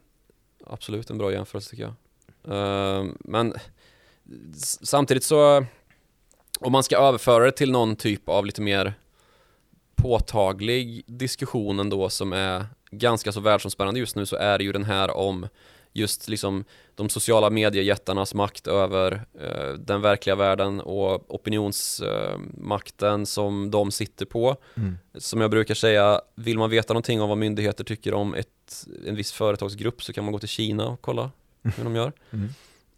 absolut 0.67 1.09
en 1.09 1.17
bra 1.17 1.31
jämförelse 1.31 1.69
tycker 1.69 1.83
jag. 1.83 1.93
Eh, 2.99 3.05
men 3.19 3.53
samtidigt 4.83 5.23
så, 5.23 5.65
om 6.59 6.71
man 6.71 6.83
ska 6.83 6.97
överföra 6.97 7.45
det 7.45 7.51
till 7.51 7.71
någon 7.71 7.95
typ 7.95 8.29
av 8.29 8.45
lite 8.45 8.61
mer 8.61 8.93
påtaglig 10.01 11.03
diskussion 11.05 11.79
ändå 11.79 12.09
som 12.09 12.33
är 12.33 12.65
ganska 12.91 13.31
så 13.31 13.39
världsomspännande 13.39 13.99
just 13.99 14.15
nu 14.15 14.25
så 14.25 14.35
är 14.35 14.57
det 14.57 14.63
ju 14.63 14.71
den 14.71 14.83
här 14.83 15.17
om 15.17 15.47
just 15.93 16.27
liksom 16.27 16.63
de 16.95 17.09
sociala 17.09 17.49
mediejättarnas 17.49 18.33
makt 18.33 18.67
över 18.67 19.25
eh, 19.41 19.73
den 19.73 20.01
verkliga 20.01 20.35
världen 20.35 20.81
och 20.81 21.35
opinionsmakten 21.35 23.25
som 23.25 23.71
de 23.71 23.91
sitter 23.91 24.25
på. 24.25 24.55
Mm. 24.75 24.97
Som 25.15 25.41
jag 25.41 25.51
brukar 25.51 25.75
säga, 25.75 26.21
vill 26.35 26.57
man 26.57 26.69
veta 26.69 26.93
någonting 26.93 27.21
om 27.21 27.29
vad 27.29 27.37
myndigheter 27.37 27.83
tycker 27.83 28.13
om 28.13 28.33
ett, 28.33 28.87
en 29.07 29.15
viss 29.15 29.31
företagsgrupp 29.31 30.03
så 30.03 30.13
kan 30.13 30.23
man 30.23 30.33
gå 30.33 30.39
till 30.39 30.49
Kina 30.49 30.87
och 30.87 31.01
kolla 31.01 31.31
hur 31.63 31.83
de 31.83 31.95
gör. 31.95 32.11
Mm. 32.31 32.49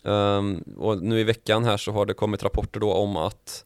Ehm, 0.03 0.63
och 0.77 1.03
nu 1.03 1.19
i 1.19 1.23
veckan 1.23 1.63
här 1.63 1.77
så 1.77 1.91
har 1.91 2.05
det 2.05 2.13
kommit 2.13 2.43
rapporter 2.43 2.79
då 2.79 2.93
om 2.93 3.17
att 3.17 3.65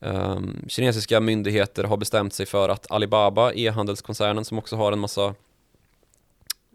ehm, 0.00 0.64
kinesiska 0.68 1.20
myndigheter 1.20 1.84
har 1.84 1.96
bestämt 1.96 2.34
sig 2.34 2.46
för 2.46 2.68
att 2.68 2.90
Alibaba, 2.90 3.52
e-handelskoncernen 3.52 4.44
som 4.44 4.58
också 4.58 4.76
har 4.76 4.92
en 4.92 4.98
massa 4.98 5.34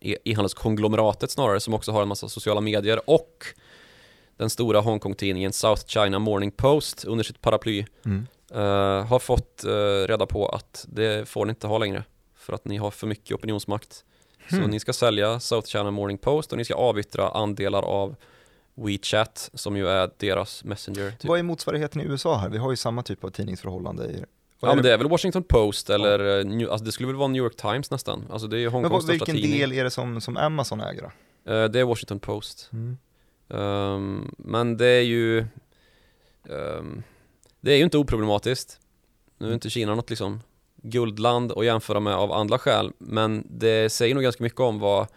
e- 0.02 0.18
e-handelskonglomeratet 0.24 1.32
snarare 1.32 1.60
som 1.60 1.74
också 1.74 1.92
har 1.92 2.02
en 2.02 2.08
massa 2.08 2.30
sociala 2.30 2.62
medier 2.62 3.10
och 3.10 3.46
den 4.38 4.50
stora 4.50 4.80
Hongkong-tidningen 4.80 5.54
South 5.54 5.86
China 5.88 6.20
Morning 6.20 6.52
Post 6.52 7.06
under 7.06 7.24
sitt 7.24 7.42
paraply 7.42 7.86
Mm. 8.06 8.28
eh, 8.52 9.06
har 9.06 9.20
fått 9.20 9.64
eh, 9.64 10.08
reda 10.08 10.26
på 10.26 10.48
att 10.48 10.86
det 10.90 11.30
får 11.30 11.46
ni 11.46 11.50
inte 11.50 11.68
ha 11.68 11.78
längre 11.78 12.04
för 12.36 12.54
att 12.54 12.66
ni 12.66 12.78
har 12.78 12.92
för 12.92 13.08
mycket 13.08 13.36
opinionsmakt. 13.36 14.04
Så 14.50 14.56
Hmm. 14.56 14.70
ni 14.70 14.80
ska 14.80 14.94
sälja 14.94 15.40
South 15.40 15.68
China 15.68 15.92
Morning 15.92 16.18
Post 16.18 16.52
och 16.52 16.58
ni 16.58 16.66
ska 16.66 16.76
avyttra 16.76 17.30
andelar 17.30 17.82
av 17.82 18.16
WeChat 18.76 19.50
som 19.54 19.78
ju 19.78 19.88
är 19.88 20.10
deras 20.18 20.64
Messenger. 20.64 21.12
Typ. 21.12 21.26
Vad 21.30 21.40
är 21.40 21.44
motsvarigheten 21.44 22.02
i 22.02 22.06
USA 22.06 22.38
här? 22.38 22.50
Vi 22.50 22.58
har 22.58 22.72
ju 22.72 22.78
samma 22.78 23.04
typ 23.04 23.24
av 23.24 23.30
tidningsförhållande 23.30 24.06
i 24.06 24.24
vad 24.60 24.72
Ja 24.72 24.76
men 24.76 24.84
det 24.84 24.94
är 24.94 24.98
väl 24.98 25.10
Washington 25.10 25.44
Post 25.44 25.90
eller 25.90 26.40
eh, 26.40 26.46
New, 26.46 26.70
alltså 26.70 26.86
det 26.86 26.92
skulle 26.92 27.08
väl 27.08 27.16
vara 27.16 27.28
New 27.28 27.44
York 27.44 27.56
Times 27.56 27.92
nästan. 27.92 28.28
Alltså 28.30 28.48
det 28.48 28.58
är 28.58 28.60
ju 28.60 28.66
Men 28.66 28.74
Hongkongs 28.74 29.04
vad, 29.04 29.12
vilken 29.12 29.36
tidning. 29.36 29.60
del 29.60 29.72
är 29.72 29.84
det 29.84 29.90
som, 29.90 30.22
som 30.22 30.38
Amazon 30.38 30.82
äger 30.82 31.02
då? 31.02 31.52
Eh, 31.54 31.70
det 31.70 31.80
är 31.80 31.84
Washington 31.84 32.20
Post. 32.20 32.70
Mm. 32.74 32.98
Ehm, 33.50 34.36
men 34.38 34.78
det 34.78 34.88
är 34.88 35.02
ju 35.02 35.40
ehm, 36.50 37.04
Det 37.60 37.72
är 37.72 37.78
ju 37.78 37.84
inte 37.84 37.98
oproblematiskt 37.98 38.80
Nu 39.38 39.50
är 39.50 39.54
inte 39.54 39.70
Kina 39.70 39.96
något 39.96 40.10
liksom 40.10 40.42
guldland 40.76 41.52
att 41.52 41.66
jämföra 41.66 42.00
med 42.00 42.16
av 42.16 42.32
andra 42.32 42.58
skäl 42.58 42.92
Men 42.98 43.48
det 43.50 43.92
säger 43.92 44.16
nog 44.16 44.24
ganska 44.24 44.44
mycket 44.44 44.60
om 44.60 44.80
vad 44.80 45.08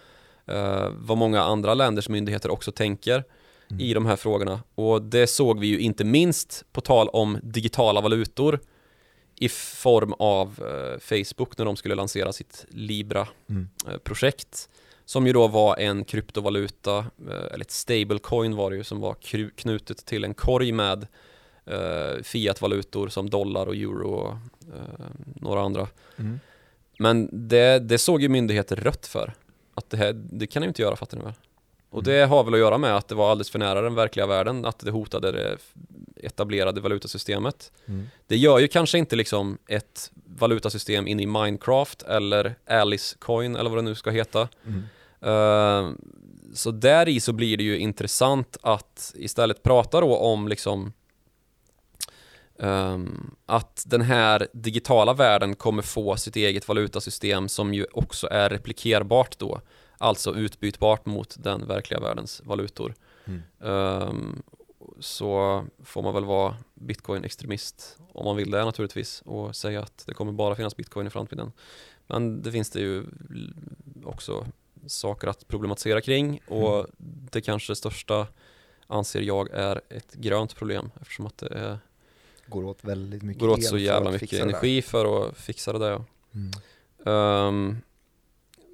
eh, 0.47 0.89
Vad 0.93 1.19
många 1.19 1.43
andra 1.43 1.75
länders 1.75 2.09
myndigheter 2.09 2.51
också 2.51 2.73
tänker 2.73 3.25
Mm. 3.71 3.81
I 3.81 3.95
de 3.95 4.07
här 4.07 4.17
frågorna 4.17 4.61
Och 4.75 5.03
det 5.03 5.27
såg 5.27 5.61
vi 5.61 5.67
ju 5.67 5.79
inte 5.79 6.05
minst 6.05 6.65
på 6.73 6.81
tal 6.81 7.09
om 7.09 7.39
digitala 7.43 8.01
valutor 8.01 8.61
I 9.37 9.49
form 9.49 10.13
av 10.19 10.49
eh, 10.49 11.01
Facebook 11.01 11.59
när 11.59 11.65
de 11.65 11.77
skulle 11.77 11.95
lansera 11.95 12.33
sitt 12.33 12.67
Libra 12.69 13.29
Mm. 13.49 13.69
eh, 13.87 13.99
som 15.05 15.27
ju 15.27 15.33
då 15.33 15.49
var 15.49 15.77
en 15.77 16.05
kryptovaluta, 16.05 16.99
eh, 16.99 17.53
eller 17.53 17.61
ett 17.61 17.71
stablecoin 17.71 18.57
var 18.57 18.71
det 18.71 18.77
ju 18.77 18.85
som 18.85 19.01
var 19.01 19.17
knutet 19.57 20.07
till 20.07 20.25
en 20.25 20.35
korg 20.35 20.73
med 20.73 21.07
eh, 21.67 22.23
fiatvalutor 22.23 23.09
som 23.09 23.31
dollar 23.31 23.67
och 23.67 23.75
euro 23.75 24.11
och 24.11 24.33
eh, 24.75 25.07
några 25.41 25.61
andra. 25.61 25.89
Mm. 26.17 26.41
Men 26.99 27.49
det, 27.49 27.79
det 27.79 27.99
såg 27.99 28.23
ju 28.23 28.29
myndigheter 28.29 28.77
rött 28.77 29.07
för. 29.07 29.35
Att 29.75 29.91
det 29.91 29.97
här, 29.97 30.13
det 30.13 30.47
kan 30.47 30.63
ju 30.63 30.69
inte 30.69 30.83
göra 30.83 30.97
fattar 30.97 31.19
ni 31.19 31.25
väl? 31.25 31.33
Och 31.91 32.03
det 32.03 32.27
har 32.27 32.45
väl 32.45 32.55
att 32.55 32.61
göra 32.61 32.79
med 32.79 32.97
att 32.97 33.09
det 33.09 33.15
var 33.15 33.31
alldeles 33.31 33.51
för 33.51 33.59
nära 33.59 33.81
den 33.81 33.95
verkliga 33.95 34.27
världen, 34.27 34.65
att 34.65 34.79
det 34.79 34.91
hotade 34.91 35.33
det 35.33 35.57
etablerade 36.17 36.81
valutasystemet. 36.81 37.73
Mm. 37.87 38.07
Det 38.27 38.37
gör 38.37 38.59
ju 38.59 38.69
kanske 38.69 38.99
inte 38.99 39.17
liksom 39.17 39.59
ett 39.69 40.11
valutasystem 40.39 41.07
in 41.07 41.21
i 41.21 41.27
Minecraft 41.27 42.03
eller 42.03 42.55
Alice 42.67 43.17
Coin 43.19 43.57
eller 43.57 43.71
vad 43.71 43.79
det 43.79 43.83
nu 43.83 43.95
ska 43.95 44.11
heta. 44.11 44.49
Mm. 44.67 44.83
Uh, 45.27 45.95
så 46.55 46.71
där 46.71 47.09
i 47.09 47.21
så 47.21 47.33
blir 47.33 47.57
det 47.57 47.63
ju 47.63 47.79
intressant 47.79 48.57
att 48.63 49.15
istället 49.17 49.63
prata 49.63 50.01
då 50.01 50.17
om 50.17 50.49
liksom 50.49 50.93
um, 52.57 53.35
att 53.47 53.85
den 53.87 54.03
här 54.03 54.49
digitala 54.53 55.15
världen 55.15 55.55
kommer 55.55 55.83
få 55.83 56.17
sitt 56.17 56.37
eget 56.37 56.69
valutasystem 56.69 57.49
som 57.49 57.75
ju 57.75 57.87
också 57.93 58.29
är 58.31 58.49
replikerbart 58.49 59.39
då. 59.39 59.61
Alltså 59.99 60.35
utbytbart 60.35 61.07
mot 61.07 61.37
den 61.39 61.67
verkliga 61.67 62.01
världens 62.01 62.43
valutor. 62.45 62.95
Mm. 63.25 63.43
Um, 63.59 64.43
så 65.01 65.65
får 65.85 66.03
man 66.03 66.15
väl 66.15 66.25
vara 66.25 66.57
bitcoin-extremist 66.75 67.97
om 68.13 68.25
man 68.25 68.37
vill 68.37 68.51
det 68.51 68.65
naturligtvis 68.65 69.23
och 69.27 69.57
säga 69.57 69.81
att 69.81 70.05
det 70.07 70.15
kommer 70.15 70.33
bara 70.33 70.55
finnas 70.55 70.77
bitcoin 70.77 71.07
i 71.07 71.11
framtiden. 71.11 71.53
Men 72.07 72.43
det 72.43 72.53
finns 72.53 72.71
det 72.71 72.81
ju 72.81 73.05
också 74.05 74.47
saker 74.87 75.29
att 75.29 75.49
problematisera 75.49 76.01
kring 76.01 76.41
och 76.49 76.75
Mm. 76.79 76.91
det 77.31 77.41
kanske 77.41 77.75
största 77.77 78.27
anser 78.87 79.21
jag 79.21 79.51
är 79.51 79.81
ett 79.89 80.15
grönt 80.15 80.57
problem 80.57 80.91
eftersom 81.01 81.27
att 81.27 81.39
det 81.39 81.55
är, 81.55 81.79
Går 82.47 82.65
åt 82.65 82.85
väldigt 82.85 83.23
mycket 83.23 83.41
går 83.41 83.49
åt 83.49 83.65
så 83.65 83.79
jävla 83.79 84.11
mycket 84.11 84.33
energi 84.33 84.83
för 84.83 85.29
att 85.29 85.37
fixa 85.37 85.73
det 85.73 85.79
där. 85.79 85.91
Ja. 85.91 86.05
Mm. 86.35 86.51
Ehm, 87.07 87.79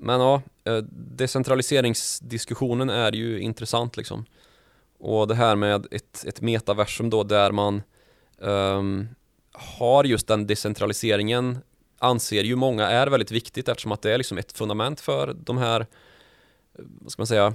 men 0.04 0.20
ja, 0.20 0.42
eh, 0.64 0.76
decentraliseringsdiskussionen 1.16 2.90
är 2.90 3.12
ju 3.12 3.40
intressant 3.40 3.96
liksom. 3.96 4.24
Och 4.98 5.28
det 5.28 5.34
här 5.34 5.56
med 5.56 5.86
ett, 5.90 6.24
ett 6.26 6.40
metaversum 6.40 7.10
då 7.10 7.22
där 7.22 7.52
man 7.52 7.82
um, 8.38 9.08
har 9.52 10.04
just 10.04 10.26
den 10.26 10.46
decentraliseringen 10.46 11.58
anser 11.98 12.44
ju 12.44 12.56
många 12.56 12.86
är 12.86 13.06
väldigt 13.06 13.30
viktigt 13.30 13.68
eftersom 13.68 13.92
att 13.92 14.02
det 14.02 14.12
är 14.12 14.18
liksom 14.18 14.38
ett 14.38 14.52
fundament 14.52 15.00
för 15.00 15.36
de 15.44 15.58
här, 15.58 15.86
vad 16.78 17.12
ska 17.12 17.20
man 17.20 17.26
säga, 17.26 17.54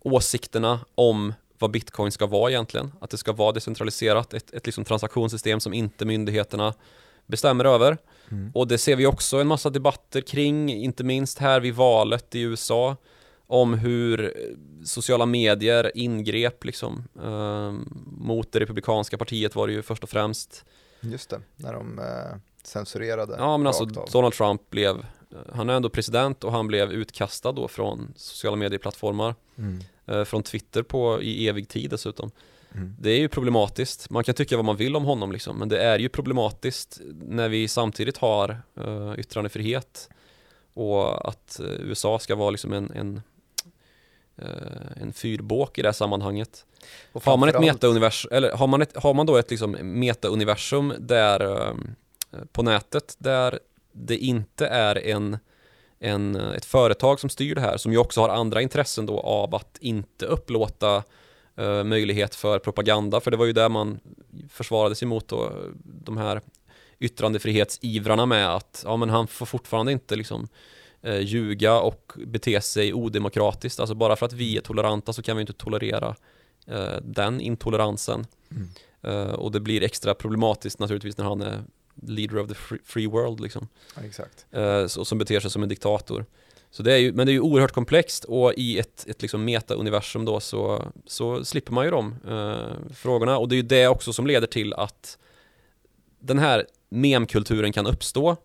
åsikterna 0.00 0.80
om 0.94 1.34
vad 1.58 1.70
bitcoin 1.70 2.12
ska 2.12 2.26
vara 2.26 2.50
egentligen. 2.50 2.92
Att 3.00 3.10
det 3.10 3.18
ska 3.18 3.32
vara 3.32 3.52
decentraliserat, 3.52 4.34
ett, 4.34 4.50
ett 4.50 4.66
liksom 4.66 4.84
transaktionssystem 4.84 5.60
som 5.60 5.72
inte 5.72 6.04
myndigheterna 6.04 6.74
bestämmer 7.26 7.64
över. 7.64 7.98
Mm. 8.30 8.50
Och 8.54 8.68
det 8.68 8.78
ser 8.78 8.96
vi 8.96 9.06
också 9.06 9.38
en 9.40 9.46
massa 9.46 9.70
debatter 9.70 10.20
kring, 10.20 10.70
inte 10.70 11.04
minst 11.04 11.38
här 11.38 11.60
vid 11.60 11.74
valet 11.74 12.34
i 12.34 12.40
USA 12.40 12.96
om 13.46 13.74
hur 13.74 14.24
eh, 14.24 14.30
sociala 14.84 15.26
medier 15.26 15.92
ingrep 15.94 16.64
liksom 16.64 17.04
ehm, 17.22 18.04
mot 18.20 18.52
det 18.52 18.60
republikanska 18.60 19.18
partiet 19.18 19.54
var 19.54 19.66
det 19.66 19.72
ju 19.72 19.82
först 19.82 20.02
och 20.02 20.10
främst. 20.10 20.64
Just 21.00 21.30
det, 21.30 21.40
när 21.56 21.72
de 21.72 21.98
eh, 21.98 22.38
censurerade 22.62 23.34
Ja 23.38 23.56
men 23.56 23.66
alltså 23.66 23.82
av. 23.84 24.08
Donald 24.12 24.34
Trump 24.34 24.70
blev, 24.70 24.96
eh, 24.98 25.36
han 25.54 25.70
är 25.70 25.74
ändå 25.74 25.88
president 25.88 26.44
och 26.44 26.52
han 26.52 26.66
blev 26.66 26.92
utkastad 26.92 27.52
då 27.52 27.68
från 27.68 28.12
sociala 28.16 28.56
medieplattformar, 28.56 29.34
Mm. 29.58 29.80
eh, 30.06 30.24
från 30.24 30.42
Twitter 30.42 30.82
på 30.82 31.22
i 31.22 31.48
evig 31.48 31.68
tid 31.68 31.90
dessutom. 31.90 32.30
Mm. 32.74 32.96
Det 32.98 33.10
är 33.10 33.18
ju 33.18 33.28
problematiskt. 33.28 34.10
Man 34.10 34.24
kan 34.24 34.34
tycka 34.34 34.56
vad 34.56 34.64
man 34.64 34.76
vill 34.76 34.96
om 34.96 35.04
honom 35.04 35.32
liksom, 35.32 35.58
men 35.58 35.68
det 35.68 35.82
är 35.82 35.98
ju 35.98 36.08
problematiskt 36.08 37.00
när 37.14 37.48
vi 37.48 37.68
samtidigt 37.68 38.16
har 38.16 38.62
uh, 38.78 39.14
yttrandefrihet 39.18 40.08
och 40.74 41.28
att 41.28 41.60
eh, 41.60 41.66
USA 41.66 42.18
ska 42.18 42.34
vara 42.34 42.50
liksom 42.50 42.72
en, 42.72 42.90
en, 42.90 43.22
eh, 44.36 45.02
en 45.02 45.12
fyrbåk 45.12 45.78
i 45.78 45.82
det 45.82 45.88
här 45.88 45.92
sammanhanget. 45.92 46.66
Och 47.12 47.24
Har 47.24 47.36
man 47.36 47.48
ett 47.48 47.60
metauniversum, 47.60 48.30
eller 48.32 48.52
har 48.52 48.66
man, 48.66 48.82
ett, 48.82 48.96
har 48.96 49.14
man 49.14 49.26
då 49.26 49.36
ett 49.36 49.50
liksom 49.50 49.70
metauniversum 49.82 50.94
där 50.98 51.68
eh, 51.68 51.74
på 52.52 52.62
nätet 52.62 53.16
där 53.18 53.58
det 53.92 54.16
inte 54.16 54.66
är 54.66 55.06
en, 55.06 55.38
en, 55.98 56.36
ett 56.36 56.64
företag 56.64 57.20
som 57.20 57.30
styr 57.30 57.54
det 57.54 57.60
här 57.60 57.76
som 57.76 57.92
ju 57.92 57.98
också 57.98 58.20
har 58.20 58.28
andra 58.28 58.62
intressen 58.62 59.06
då 59.06 59.20
av 59.20 59.54
att 59.54 59.78
inte 59.80 60.26
upplåta 60.26 61.02
möjlighet 61.84 62.34
för 62.34 62.58
propaganda 62.58 63.20
för 63.20 63.30
det 63.30 63.36
var 63.36 63.46
ju 63.46 63.52
där 63.52 63.68
man 63.68 64.00
försvarade 64.48 64.94
sig 64.94 65.08
mot 65.08 65.28
då, 65.28 65.52
de 65.82 66.16
här 66.16 66.40
yttrandefrihetsivrarna 66.98 68.26
med 68.26 68.54
att 68.54 68.82
ja 68.86 68.96
men 68.96 69.10
han 69.10 69.26
får 69.26 69.46
fortfarande 69.46 69.92
inte 69.92 70.16
liksom 70.16 70.48
eh, 71.02 71.18
ljuga 71.20 71.80
och 71.80 72.12
bete 72.26 72.60
sig 72.60 72.94
odemokratiskt 72.94 73.80
alltså 73.80 73.94
bara 73.94 74.16
för 74.16 74.26
att 74.26 74.32
vi 74.32 74.56
är 74.56 74.60
toleranta 74.60 75.12
så 75.12 75.22
kan 75.22 75.36
vi 75.36 75.40
inte 75.40 75.52
tolerera 75.52 76.16
eh, 76.66 76.96
den 77.02 77.40
intoleransen 77.40 78.26
Mm. 78.50 78.68
Eh, 79.02 79.32
och 79.32 79.52
det 79.52 79.60
blir 79.60 79.82
extra 79.82 80.14
problematiskt 80.14 80.78
naturligtvis 80.78 81.16
när 81.18 81.24
han 81.24 81.42
är 81.42 81.62
leader 82.02 82.38
of 82.38 82.48
the 82.48 82.54
free, 82.54 82.78
free 82.84 83.06
world 83.06 83.40
liksom 83.40 83.68
Ja, 83.96 84.02
exakt. 84.02 84.46
eh, 84.50 84.86
så, 84.86 85.04
som 85.04 85.18
beter 85.18 85.40
sig 85.40 85.50
som 85.50 85.62
en 85.62 85.68
diktator. 85.68 86.24
Så 86.70 86.82
det 86.82 86.92
är 86.92 86.96
ju, 86.96 87.12
men 87.12 87.26
det 87.26 87.30
är 87.30 87.34
ju 87.34 87.40
oerhört 87.40 87.72
komplext 87.72 88.24
och 88.24 88.54
i 88.54 88.78
ett, 88.78 89.06
ett 89.08 89.22
liksom 89.22 89.44
meta-universum 89.44 90.24
då 90.24 90.40
så, 90.40 90.92
så 91.06 91.44
slipper 91.44 91.72
man 91.72 91.84
ju 91.84 91.90
de 91.90 92.14
eh, 92.28 92.94
frågorna. 92.94 93.38
Och 93.38 93.48
det 93.48 93.54
är 93.54 93.56
ju 93.56 93.62
det 93.62 93.88
också 93.88 94.12
som 94.12 94.26
leder 94.26 94.46
till 94.46 94.74
att 94.74 95.18
den 96.20 96.38
här 96.38 96.66
memkulturen 96.88 97.72
kan 97.72 97.86
uppstå. 97.86 98.36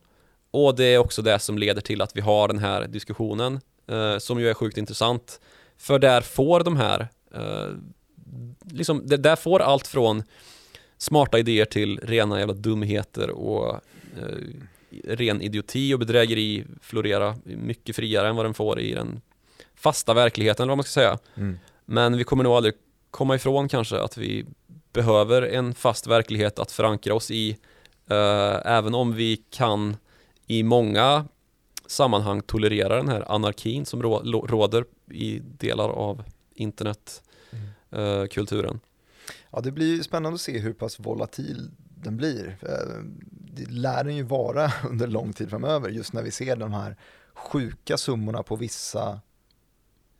Och 0.51 0.76
det 0.76 0.86
är 0.86 0.97
också 0.97 1.21
det 1.21 1.39
som 1.39 1.57
leder 1.57 1.82
till 1.82 2.01
att 2.01 2.17
vi 2.17 2.21
har 2.21 2.47
den 2.47 2.59
här 2.59 2.88
diskussionen 2.88 3.59
eh, 3.88 4.17
som 4.17 4.39
ju 4.39 4.49
är 4.49 4.53
sjukt 4.53 4.78
intressant. 4.78 5.39
För 5.78 5.99
där 5.99 6.21
får 6.21 6.63
de 6.63 6.78
här 6.78 7.07
eh, 7.34 7.69
liksom, 8.71 9.01
det, 9.05 9.17
där 9.17 9.36
får 9.36 9.59
allt 9.59 9.88
från 9.88 10.23
smarta 10.97 11.39
idéer 11.39 11.65
till 11.65 11.99
rena 11.99 12.39
jävla 12.39 12.53
dumheter 12.53 13.30
och 13.30 13.73
eh, 14.17 14.38
ren 15.03 15.41
idioti 15.41 15.93
och 15.93 15.99
bedrägeri 15.99 16.65
florera 16.81 17.35
mycket 17.43 17.95
friare 17.95 18.29
än 18.29 18.35
vad 18.35 18.45
den 18.45 18.53
får 18.53 18.79
i 18.79 18.93
den 18.93 19.21
fasta 19.75 20.13
verkligheten 20.13 20.63
eller 20.63 20.71
vad 20.71 20.77
man 20.77 20.83
ska 20.83 20.91
säga. 20.91 21.19
Mm. 21.35 21.57
Men 21.85 22.17
vi 22.17 22.23
kommer 22.23 22.43
nog 22.43 22.53
aldrig 22.53 22.73
komma 23.11 23.35
ifrån 23.35 23.67
kanske 23.67 24.01
att 24.01 24.17
vi 24.17 24.45
behöver 24.93 25.41
en 25.41 25.73
fast 25.73 26.07
verklighet 26.07 26.59
att 26.59 26.71
förankra 26.71 27.13
oss 27.15 27.31
i 27.31 27.49
eh, 28.07 28.55
även 28.65 28.95
om 28.95 29.13
vi 29.13 29.37
kan 29.49 29.97
i 30.47 30.63
många 30.63 31.25
sammanhang 31.87 32.41
tolerera 32.41 32.95
den 32.95 33.09
här 33.09 33.31
anarkin 33.31 33.85
som 33.85 34.03
rå- 34.03 34.47
råder 34.47 34.85
i 35.11 35.39
delar 35.39 35.89
av 35.89 36.23
internetkulturen. 36.55 38.79
Ja, 39.51 39.61
det 39.61 39.71
blir 39.71 40.03
spännande 40.03 40.35
att 40.35 40.41
se 40.41 40.59
hur 40.59 40.73
pass 40.73 40.99
volatil 40.99 41.71
den 42.05 42.17
blir. 42.17 42.57
Eh, 42.61 43.03
Det 43.57 43.69
lär 43.71 44.03
den 44.03 44.15
ju 44.15 44.23
vara 44.23 44.71
under 44.89 45.07
lång 45.07 45.33
tid 45.33 45.49
framöver, 45.49 45.89
just 45.89 46.13
när 46.13 46.23
vi 46.23 46.31
ser 46.31 46.55
de 46.55 46.73
här 46.73 46.95
sjuka 47.33 47.97
summorna 47.97 48.43
på 48.43 48.55
vissa 48.55 49.19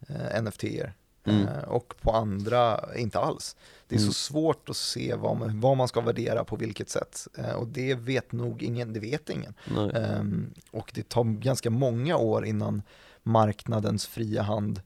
eh, 0.07 0.41
NFT-er 0.43 0.93
Mm. 1.27 1.47
eh, 1.47 1.63
och 1.63 1.93
på 2.01 2.11
andra 2.11 2.79
inte 2.95 3.19
alls. 3.19 3.55
Det 3.88 3.95
är 3.95 3.99
Mm. 3.99 4.07
så 4.11 4.13
svårt 4.13 4.69
att 4.69 4.75
se 4.77 5.15
vad 5.15 5.38
man, 5.38 5.59
vad 5.59 5.77
man 5.77 5.88
ska 5.88 6.01
värdera 6.01 6.43
på 6.43 6.55
vilket 6.55 6.89
sätt 6.89 7.27
och 7.55 7.67
det 7.67 7.93
vet 7.95 8.31
nog 8.31 8.63
ingen, 8.63 8.93
det 8.93 8.99
vet 8.99 9.29
ingen. 9.29 9.53
Ehm, 9.93 10.53
och 10.71 10.91
det 10.95 11.09
tar 11.09 11.23
ganska 11.23 11.69
många 11.69 12.17
år 12.17 12.45
innan 12.45 12.81
marknadens 13.23 14.07
fria 14.07 14.41
hand, 14.41 14.81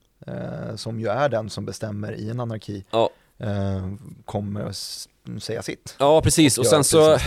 som 0.75 0.99
ju 0.99 1.07
är 1.07 1.29
den 1.29 1.49
som 1.49 1.65
bestämmer 1.65 2.11
i 2.13 2.29
en 2.29 2.39
anarki, 2.39 2.85
Ja. 2.91 3.09
eh, 3.37 3.93
kommer 4.25 4.71
säga 5.39 5.61
sitt. 5.61 5.95
Ja, 5.99 6.21
precis. 6.21 6.57
Och 6.57 6.65
göra 6.65 6.83
sen 6.83 6.83
så 6.83 7.17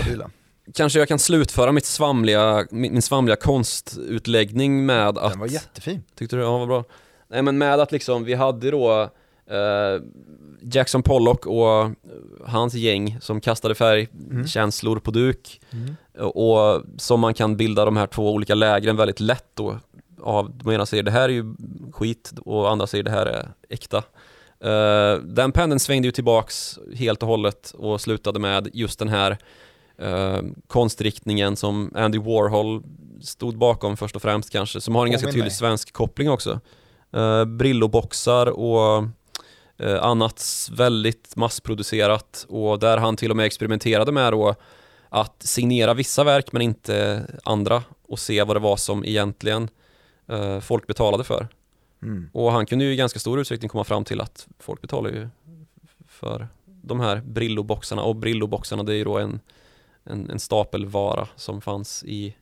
kanske 0.75 0.99
jag 0.99 1.09
kan 1.09 1.19
slutföra 1.19 1.73
mitt 1.73 1.87
svamliga, 1.87 2.67
min, 2.71 3.03
svamliga 3.03 3.37
konstutläggning 3.37 4.87
med 4.87 5.09
att 5.19 5.31
Den 5.31 5.39
var 5.41 5.47
jättefin. 5.47 6.03
Tyckte 6.19 6.37
du? 6.37 6.43
Ja, 6.43 6.59
vad 6.59 6.69
bra. 6.69 6.85
Nej 7.29 7.43
men 7.43 7.59
med 7.59 7.81
att 7.81 7.93
liksom, 7.93 8.25
vi 8.25 8.35
hade 8.35 8.71
då 8.71 9.03
eh, 9.51 10.03
Jackson 10.63 11.03
Pollock 11.03 11.47
och 11.47 11.81
eh, 11.81 11.91
hans 12.47 12.75
gäng 12.75 13.19
som 13.21 13.41
kastade 13.41 13.75
färgkänslor 13.75 14.99
på 14.99 15.11
duk 15.11 15.61
Mm. 15.73 15.97
och 16.29 16.83
som 16.99 17.21
man 17.21 17.35
kan 17.35 17.57
bilda 17.57 17.85
de 17.85 17.97
här 17.97 18.07
två 18.07 18.33
olika 18.33 18.55
lägren 18.55 18.97
väldigt 18.97 19.21
lätt 19.21 19.47
då 19.55 19.79
av, 20.23 20.51
de 20.65 20.73
ena 20.73 20.87
säger 20.87 21.03
det 21.03 21.11
här 21.11 21.23
är 21.23 21.29
ju 21.29 21.55
skit 21.93 22.33
och 22.45 22.71
andra 22.71 22.87
säger 22.87 23.05
det 23.05 23.11
här 23.11 23.27
är 23.27 23.49
äkta. 23.69 24.03
Eh, 24.63 25.15
den 25.23 25.53
pendeln 25.53 25.81
svängde 25.81 26.09
ju 26.09 26.13
tillbaks 26.13 26.79
helt 26.97 27.23
och 27.23 27.29
hållet 27.29 27.71
och 27.79 28.01
slutade 28.01 28.41
med 28.41 28.71
just 28.73 28.99
den 28.99 29.09
här 29.09 29.39
eh, 29.99 30.43
konstriktningen 30.67 31.57
som 31.57 31.93
Andy 31.95 32.19
Warhol 32.19 32.83
stod 33.21 33.59
bakom 33.59 33.97
först 33.97 34.17
och 34.17 34.23
främst 34.23 34.51
kanske, 34.51 34.81
som 34.81 34.95
har 34.95 35.05
en 35.07 35.11
ganska 35.11 35.27
Påminn 35.27 35.41
tydlig 35.41 35.53
svensk 35.53 35.93
koppling 35.93 36.31
också. 36.31 36.61
Uh, 37.17 37.45
Brilloboxar 37.45 38.47
och 38.47 39.05
eh, 39.79 40.03
annat 40.03 40.69
väldigt 40.73 41.37
massproducerat 41.37 42.47
och 42.49 42.79
där 42.79 42.97
han 42.99 43.17
till 43.17 43.31
och 43.31 43.37
med 43.37 43.47
experimenterade 43.47 44.13
med 44.13 44.33
då 44.33 44.55
att 45.09 45.43
signera 45.43 45.95
vissa 45.95 46.25
verk 46.25 46.53
men 46.53 46.63
inte 46.63 47.27
andra 47.45 47.83
och 48.09 48.19
se 48.19 48.43
vad 48.43 48.57
det 48.57 48.61
var 48.61 48.77
som 48.77 49.05
egentligen 49.05 49.69
folk 50.61 50.87
betalade 50.87 51.25
för. 51.25 51.49
Mm. 52.03 52.31
Och 52.33 52.53
han 52.53 52.67
kunde 52.67 52.85
ju 52.85 52.93
i 52.93 52.97
ganska 52.97 53.19
stor 53.19 53.41
utsträckning 53.41 53.69
komma 53.69 53.85
fram 53.85 54.05
till 54.05 54.21
att 54.21 54.49
folk 54.59 54.81
betalar 54.81 55.11
ju 55.11 55.29
för 56.09 56.49
de 56.65 57.01
här 57.01 57.17
Brillo-boxarna 57.17 58.03
och 58.03 58.17
Brillo-boxarna 58.17 58.83
det 58.83 58.93
är 58.93 58.97
ju 58.97 59.05
då 59.05 59.19
en, 59.19 59.41
en, 60.05 60.31
en 60.31 60.39
stapelvara 60.39 61.29
som 61.37 61.61
fanns 61.61 62.05
i 62.05 62.37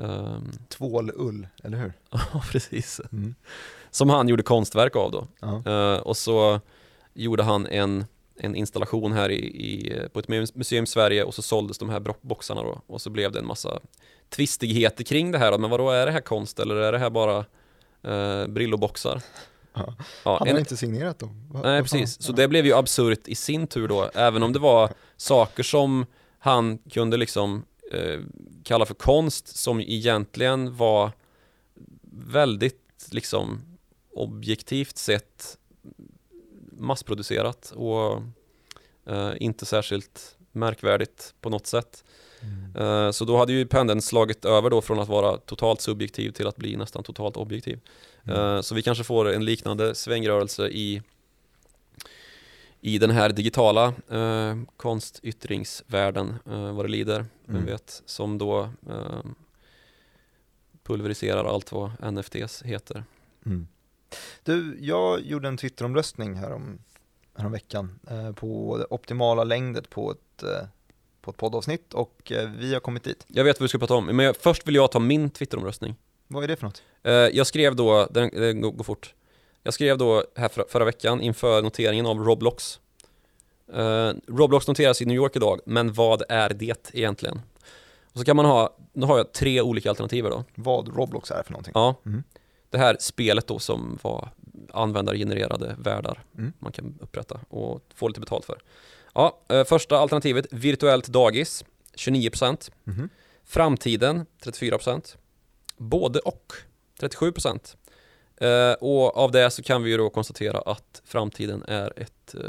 ehm, 0.00 0.52
Tvålull, 0.68 1.48
eller 1.62 1.78
hur? 1.78 1.92
Ja, 2.10 2.42
precis. 2.52 3.00
Mm. 3.12 3.34
Som 3.90 4.10
han 4.10 4.28
gjorde 4.28 4.42
konstverk 4.42 4.96
av 4.96 5.10
då. 5.10 5.26
Eh, 5.70 5.98
och 5.98 6.16
så 6.16 6.60
gjorde 7.14 7.42
han 7.42 7.66
en, 7.66 8.04
en 8.36 8.56
installation 8.56 9.12
här 9.12 9.30
i, 9.30 9.44
i, 9.44 10.00
på 10.12 10.18
ett 10.18 10.26
mu- 10.26 10.52
museum 10.54 10.84
i 10.84 10.86
Sverige 10.86 11.24
och 11.24 11.34
så 11.34 11.42
såldes 11.42 11.78
de 11.78 11.90
här 11.90 12.14
boxarna 12.20 12.62
då. 12.62 12.80
Och 12.86 13.00
så 13.00 13.10
blev 13.10 13.32
det 13.32 13.38
en 13.38 13.46
massa 13.46 13.80
tvistigheter 14.28 15.04
kring 15.04 15.32
det 15.32 15.38
här 15.38 15.52
då. 15.52 15.58
Men 15.58 15.70
vad 15.70 15.80
då 15.80 15.90
är 15.90 16.06
det 16.06 16.12
här 16.12 16.20
konst 16.20 16.58
eller 16.58 16.76
är 16.76 16.92
det 16.92 16.98
här 16.98 17.10
bara 17.10 17.44
eh, 18.02 18.46
Brillo-boxar? 18.46 19.22
Ja. 19.72 19.94
Ja, 20.24 20.38
Hade 20.38 20.50
han 20.50 20.58
inte 20.58 20.76
signerat 20.76 21.18
dem? 21.18 21.48
Va- 21.50 21.60
Nej 21.62 21.82
precis, 21.82 22.22
så 22.22 22.32
det 22.32 22.48
blev 22.48 22.66
ju 22.66 22.72
absurt 22.72 23.28
i 23.28 23.34
sin 23.34 23.66
tur 23.66 23.88
då, 23.88 24.10
även 24.14 24.42
om 24.42 24.52
det 24.52 24.58
var 24.58 24.90
saker 25.16 25.62
som 25.62 26.06
han 26.38 26.78
kunde 26.78 27.16
liksom 27.16 27.64
eh, 27.92 28.20
kalla 28.64 28.86
för 28.86 28.94
konst 28.94 29.56
som 29.56 29.80
egentligen 29.80 30.76
var 30.76 31.12
väldigt 32.26 33.08
liksom 33.10 33.60
objektivt 34.14 34.96
sett 34.98 35.58
massproducerat 36.72 37.72
och 37.76 38.22
eh, 39.06 39.32
inte 39.40 39.66
särskilt 39.66 40.36
märkvärdigt 40.52 41.34
på 41.40 41.50
något 41.50 41.66
sätt. 41.66 42.04
Mm. 42.46 43.06
Eh, 43.06 43.10
Så 43.10 43.24
då 43.24 43.36
hade 43.36 43.52
ju 43.52 43.66
pendeln 43.66 44.02
slagit 44.02 44.44
över 44.44 44.70
då 44.70 44.80
från 44.82 44.98
att 44.98 45.08
vara 45.08 45.36
totalt 45.36 45.80
subjektiv 45.80 46.30
till 46.30 46.46
att 46.46 46.56
bli 46.56 46.76
nästan 46.76 47.02
totalt 47.02 47.36
objektiv. 47.36 47.80
Mm. 48.24 48.40
Eh, 48.56 48.60
Så 48.60 48.74
vi 48.74 48.82
kanske 48.82 49.04
får 49.04 49.28
en 49.32 49.44
liknande 49.44 49.94
svängrörelse 49.94 50.68
i, 50.68 51.02
i 52.80 52.98
den 52.98 53.10
här 53.10 53.28
digitala 53.32 53.94
eh, 54.10 54.56
konstyttringsvärlden 54.76 56.34
eh, 56.50 56.72
vad 56.72 56.84
det 56.84 56.88
lider, 56.90 57.26
vem 57.44 57.56
Mm. 57.56 57.66
vet, 57.66 58.02
som 58.06 58.38
då 58.38 58.60
eh, 58.90 59.20
pulveriserar 60.82 61.44
allt 61.44 61.72
vad 61.72 61.90
NFTs 62.12 62.62
heter. 62.62 63.04
Mm. 63.46 63.68
Du, 64.42 64.76
jag 64.80 65.20
gjorde 65.20 65.48
en 65.48 65.56
Twitteromröstning 65.56 66.34
härom, 66.34 66.78
härom 67.36 67.52
veckan 67.52 67.98
eh, 68.10 68.32
på 68.32 68.78
det 68.78 68.86
optimala 68.90 69.44
längdet 69.44 69.90
på 69.90 70.10
ett, 70.10 70.42
eh, 70.42 70.66
på 71.26 71.30
ett 71.30 71.36
poddavsnitt 71.36 71.94
och 71.94 72.32
eh, 72.32 72.50
vi 72.58 72.72
har 72.72 72.80
kommit 72.80 73.04
dit. 73.04 73.24
Jag 73.28 73.44
vet 73.44 73.60
vad 73.60 73.64
vi 73.64 73.68
ska 73.68 73.78
prata 73.78 73.94
om, 73.94 74.06
men 74.06 74.18
jag, 74.18 74.36
först 74.36 74.68
vill 74.68 74.74
jag 74.74 74.90
ta 74.90 74.98
min 74.98 75.30
Twitteromröstning. 75.30 75.94
Vad 76.28 76.44
är 76.44 76.48
det 76.48 76.56
för 76.56 76.66
något? 76.66 76.82
Eh, 77.02 77.12
Jag 77.12 77.46
skrev 77.46 77.76
då, 77.76 78.06
den, 78.10 78.30
den 78.32 78.60
går, 78.60 78.84
fort 78.84 79.14
Jag 79.62 79.74
skrev 79.74 79.98
då 79.98 80.24
här 80.36 80.48
förra, 80.48 80.64
förra 80.68 80.84
veckan 80.84 81.20
inför 81.20 81.62
noteringen 81.62 82.06
av 82.06 82.18
Roblox 82.18 82.80
Eh, 83.74 84.12
Roblox 84.28 84.68
noteras 84.68 85.02
i 85.02 85.04
New 85.04 85.16
York 85.16 85.36
idag, 85.36 85.60
men 85.66 85.92
vad 85.92 86.22
är 86.28 86.48
det 86.48 86.90
egentligen? 86.94 87.40
Och 88.12 88.18
så 88.18 88.24
kan 88.24 88.36
man 88.36 88.44
ha, 88.46 88.76
nu 88.92 89.06
har 89.06 89.16
jag 89.18 89.32
tre 89.32 89.60
olika 89.60 89.88
alternativ 89.88 90.24
då 90.24 90.44
Vad 90.54 90.96
Roblox 90.96 91.30
är 91.30 91.42
för 91.42 91.52
någonting? 91.52 91.72
Ja, 91.74 91.94
Mm. 92.06 92.22
det 92.70 92.78
här 92.78 92.96
spelet 93.00 93.46
då 93.46 93.58
som 93.58 93.98
var 94.02 94.28
användargenererade 94.72 95.76
världar 95.78 96.22
Mm. 96.38 96.52
man 96.58 96.72
kan 96.72 96.98
upprätta 97.00 97.40
och 97.48 97.80
få 97.94 98.08
lite 98.08 98.20
betalt 98.20 98.44
för 98.44 98.58
Ja, 99.16 99.40
eh, 99.48 99.64
första 99.64 99.98
alternativet, 99.98 100.46
virtuellt 100.50 101.08
dagis 101.08 101.64
29% 101.94 102.70
Mhm. 102.84 103.08
Framtiden 103.44 104.26
34% 104.42 105.16
Både 105.76 106.18
och 106.18 106.52
37% 107.00 107.76
eh, 108.36 108.72
Och 108.72 109.16
av 109.16 109.32
det 109.32 109.50
så 109.50 109.62
kan 109.62 109.82
vi 109.82 109.90
ju 109.90 109.96
då 109.96 110.10
konstatera 110.10 110.58
att 110.58 111.02
framtiden 111.04 111.64
är 111.68 111.92
ett 111.96 112.34
eh, 112.34 112.40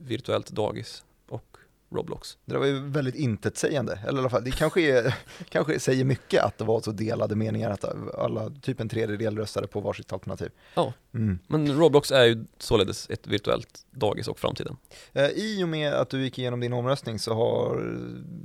virtuellt 0.00 0.50
dagis 0.50 1.04
och 1.28 1.56
Roblox 1.90 2.38
Det 2.44 2.58
var 2.58 2.66
ju 2.66 2.80
väldigt 2.80 3.14
intetsägande, 3.14 3.98
eller 4.06 4.18
i 4.18 4.20
alla 4.20 4.30
fall, 4.30 4.44
det 4.44 4.50
kanske, 4.50 4.80
är, 4.80 5.14
kanske 5.48 5.80
säger 5.80 6.04
mycket 6.04 6.42
att 6.42 6.58
det 6.58 6.64
var 6.64 6.80
så 6.80 6.90
delade 6.92 7.36
meningar 7.36 7.70
att 7.70 7.84
alla, 8.14 8.50
typ 8.50 8.80
en 8.80 8.88
tredjedel 8.88 9.38
röstade 9.38 9.66
på 9.66 9.80
varsitt 9.80 10.12
alternativ. 10.12 10.50
Ja. 10.74 10.92
Mm. 11.14 11.38
Men 11.46 11.78
Roblox 11.78 12.10
är 12.10 12.24
ju 12.24 12.44
således 12.58 13.10
ett 13.10 13.26
virtuellt 13.26 13.86
dagis 13.90 14.28
och 14.28 14.38
framtiden 14.38 14.76
Eh, 15.12 15.28
I 15.28 15.64
och 15.64 15.68
med 15.68 15.92
att 15.94 16.10
du 16.10 16.22
gick 16.22 16.38
igenom 16.38 16.60
din 16.60 16.72
omröstning 16.72 17.18
så 17.18 17.34
har 17.34 17.96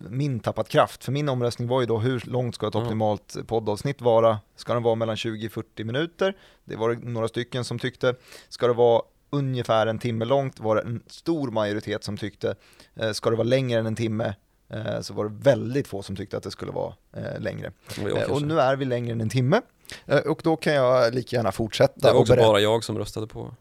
min 0.10 0.40
tappat 0.40 0.70
kraft, 0.70 1.04
för 1.04 1.12
min 1.12 1.30
omröstning 1.30 1.68
var 1.68 1.82
ju 1.82 1.88
då 1.88 2.00
hur 2.00 2.24
långt 2.26 2.56
ska 2.56 2.68
ett 2.68 2.76
optimalt 2.76 3.38
poddavsnitt 3.48 4.02
vara? 4.02 4.40
Ska 4.56 4.74
den 4.74 4.84
vara 4.84 4.96
mellan 4.96 5.16
20-40 5.16 5.84
minuter? 5.84 6.38
Det 6.66 6.76
var 6.76 6.90
det 6.90 7.10
några 7.10 7.28
stycken 7.28 7.64
som 7.64 7.80
tyckte. 7.80 8.16
Ska 8.50 8.68
det 8.68 8.74
vara 8.74 9.02
ungefär 9.32 9.88
en 9.88 10.00
timme 10.00 10.26
långt? 10.26 10.60
Var 10.60 10.76
det 10.76 10.82
en 10.82 11.04
stor 11.08 11.52
majoritet 11.52 12.04
som 12.04 12.18
tyckte. 12.18 12.56
Eh, 12.96 13.12
Ska 13.12 13.30
det 13.30 13.36
vara 13.36 13.48
längre 13.48 13.80
än 13.80 13.86
en 13.86 13.96
timme? 13.96 14.34
Eh, 14.70 15.02
Så 15.02 15.14
var 15.14 15.26
det 15.26 15.36
väldigt 15.42 15.88
få 15.88 16.02
som 16.04 16.16
tyckte 16.16 16.38
att 16.38 16.44
det 16.44 16.52
skulle 16.52 16.72
vara 16.72 16.94
eh, 17.14 17.40
längre. 17.40 17.72
Och 18.02 18.10
Eh, 18.10 18.32
Och 18.32 18.42
nu 18.42 18.60
är 18.60 18.76
vi 18.76 18.86
längre 18.86 19.12
än 19.12 19.22
en 19.22 19.30
timme. 19.30 19.62
Eh, 20.06 20.18
Och 20.20 20.42
då 20.44 20.56
kan 20.56 20.74
jag 20.74 21.14
lika 21.14 21.36
gärna 21.36 21.52
fortsätta. 21.52 22.08
Det 22.08 22.14
var 22.14 22.20
också 22.22 22.36
bara 22.36 22.60
jag 22.60 22.84
som 22.84 22.98
röstade 22.98 23.28
på 23.28 23.56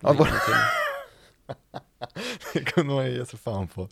Ja, 0.00 0.10
timmar. 0.12 0.30
Det 2.52 2.60
kunde 2.64 2.94
man 2.94 3.06
ju 3.06 3.16
ge 3.16 3.26
sig 3.26 3.38
fan 3.38 3.68
på. 3.68 3.88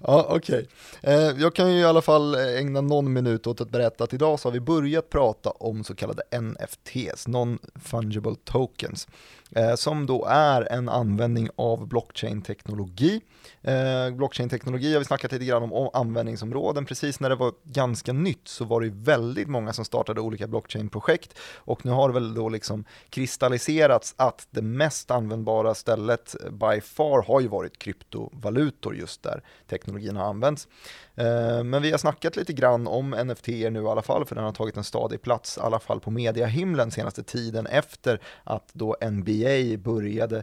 Ja, 0.00 0.26
okej. 0.28 0.68
Eh, 1.00 1.14
jag 1.14 1.54
kan 1.54 1.72
ju 1.72 1.80
i 1.80 1.84
alla 1.84 2.02
fall 2.02 2.34
eh, 2.34 2.58
ägna 2.58 2.80
någon 2.80 3.12
minut 3.12 3.46
åt 3.46 3.60
att 3.60 3.70
berätta 3.70 4.04
att 4.04 4.14
idag 4.14 4.40
så 4.40 4.48
har 4.48 4.52
vi 4.52 4.60
börjat 4.60 5.10
prata 5.10 5.50
om 5.50 5.84
så 5.84 5.94
kallade 5.94 6.22
NFTs, 6.40 7.28
Non-Fungible 7.28 8.36
Tokens, 8.44 9.08
eh, 9.50 9.74
som 9.74 10.06
då 10.06 10.24
är 10.24 10.72
en 10.72 10.88
användning 10.88 11.48
av 11.56 11.88
blockchain-teknologi. 11.88 13.20
Eh, 13.62 14.10
blockchain-teknologi 14.10 14.92
har 14.92 14.98
vi 14.98 15.04
snackat 15.04 15.32
lite 15.32 15.44
grann 15.44 15.62
om, 15.62 15.72
om 15.72 15.90
användningsområden. 15.92 16.84
Precis 16.84 17.20
när 17.20 17.30
det 17.30 17.36
var 17.36 17.52
ganska 17.64 18.12
nytt 18.12 18.48
så 18.48 18.64
var 18.64 18.80
det 18.80 18.90
väldigt 18.92 19.48
många 19.48 19.72
som 19.72 19.84
startade 19.84 20.20
olika 20.20 20.46
blockchain-projekt 20.46 21.38
och 21.56 21.84
nu 21.86 21.90
har 21.90 22.08
det 22.08 22.14
väl 22.14 22.34
då 22.34 22.48
liksom 22.48 22.84
kristalliserats 23.10 24.14
att 24.16 24.46
det 24.50 24.62
mest 24.62 25.10
användbara 25.10 25.74
stället 25.74 26.36
eh, 26.44 26.50
by 26.50 26.80
far 26.80 27.21
har 27.22 27.40
ju 27.40 27.48
varit 27.48 27.78
kryptovalutor 27.78 28.96
just 28.96 29.22
där 29.22 29.42
teknologin 29.66 30.16
har 30.16 30.24
använts. 30.24 30.68
Eh, 31.14 31.64
men 31.64 31.82
vi 31.82 31.90
har 31.90 31.98
snackat 31.98 32.36
lite 32.36 32.52
grann 32.52 32.86
om 32.86 33.10
NFT 33.10 33.48
nu 33.48 33.82
i 33.82 33.86
alla 33.86 34.02
fall, 34.02 34.24
för 34.24 34.34
den 34.34 34.44
har 34.44 34.52
tagit 34.52 34.76
en 34.76 34.84
stadig 34.84 35.22
plats, 35.22 35.58
i 35.58 35.60
alla 35.60 35.78
fall 35.78 36.00
på 36.00 36.10
mediahimlen 36.10 36.90
senaste 36.90 37.22
tiden 37.22 37.66
efter 37.66 38.20
att 38.44 38.68
då 38.72 38.96
NBA 39.00 39.78
började 39.78 40.42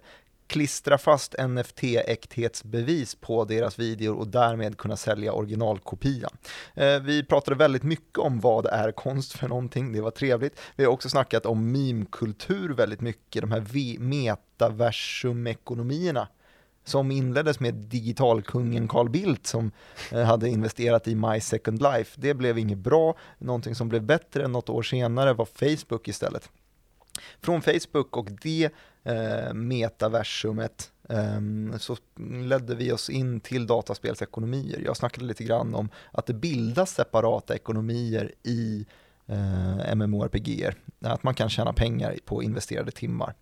klistra 0.49 0.97
fast 0.97 1.35
NFT-äkthetsbevis 1.35 3.17
på 3.21 3.45
deras 3.45 3.79
videor 3.79 4.15
och 4.15 4.27
därmed 4.27 4.77
kunna 4.77 4.97
sälja 4.97 5.33
originalkopian. 5.33 6.31
Eh, 6.75 6.99
vi 6.99 7.23
pratade 7.23 7.57
väldigt 7.57 7.83
mycket 7.83 8.17
om 8.17 8.39
vad 8.39 8.65
är 8.65 8.91
konst 8.91 9.33
för 9.33 9.47
någonting, 9.47 9.93
det 9.93 10.01
var 10.01 10.11
trevligt. 10.11 10.59
Vi 10.75 10.85
har 10.85 10.91
också 10.91 11.09
snackat 11.09 11.45
om 11.45 11.71
meme-kultur 11.71 12.69
väldigt 12.69 13.01
mycket, 13.01 13.41
de 13.41 13.51
här 13.51 13.99
metaversum-ekonomierna 13.99 16.27
som 16.83 17.11
inleddes 17.11 17.59
med 17.59 17.73
digitalkungen 17.73 18.87
Carl 18.87 19.09
Bildt 19.09 19.47
som 19.47 19.71
eh, 20.11 20.23
hade 20.23 20.49
investerat 20.49 21.07
i 21.07 21.15
My 21.15 21.39
Second 21.41 21.81
Life. 21.81 22.21
Det 22.21 22.33
blev 22.33 22.57
inget 22.57 22.77
bra, 22.77 23.15
någonting 23.37 23.75
som 23.75 23.89
blev 23.89 24.03
bättre 24.03 24.47
något 24.47 24.69
år 24.69 24.83
senare 24.83 25.33
var 25.33 25.45
Facebook 25.45 26.07
istället. 26.07 26.49
Från 27.41 27.61
Facebook 27.61 28.17
och 28.17 28.27
det 28.41 28.69
eh, 29.03 29.53
metaversumet 29.53 30.91
ehm, 31.09 31.73
så 31.79 31.97
ledde 32.43 32.75
vi 32.75 32.91
oss 32.91 33.09
in 33.09 33.39
till 33.39 33.67
dataspelsekonomier. 33.67 34.81
Jag 34.85 34.97
snackade 34.97 35.25
lite 35.25 35.43
grann 35.43 35.75
om 35.75 35.89
att 36.11 36.25
det 36.25 36.33
bildas 36.33 36.93
separata 36.93 37.55
ekonomier 37.55 38.31
i 38.43 38.85
eh, 39.27 39.95
MMORPG, 39.95 40.69
att 41.01 41.23
man 41.23 41.33
kan 41.33 41.49
tjäna 41.49 41.73
pengar 41.73 42.17
på 42.25 42.43
investerade 42.43 42.91
timmar. 42.91 43.33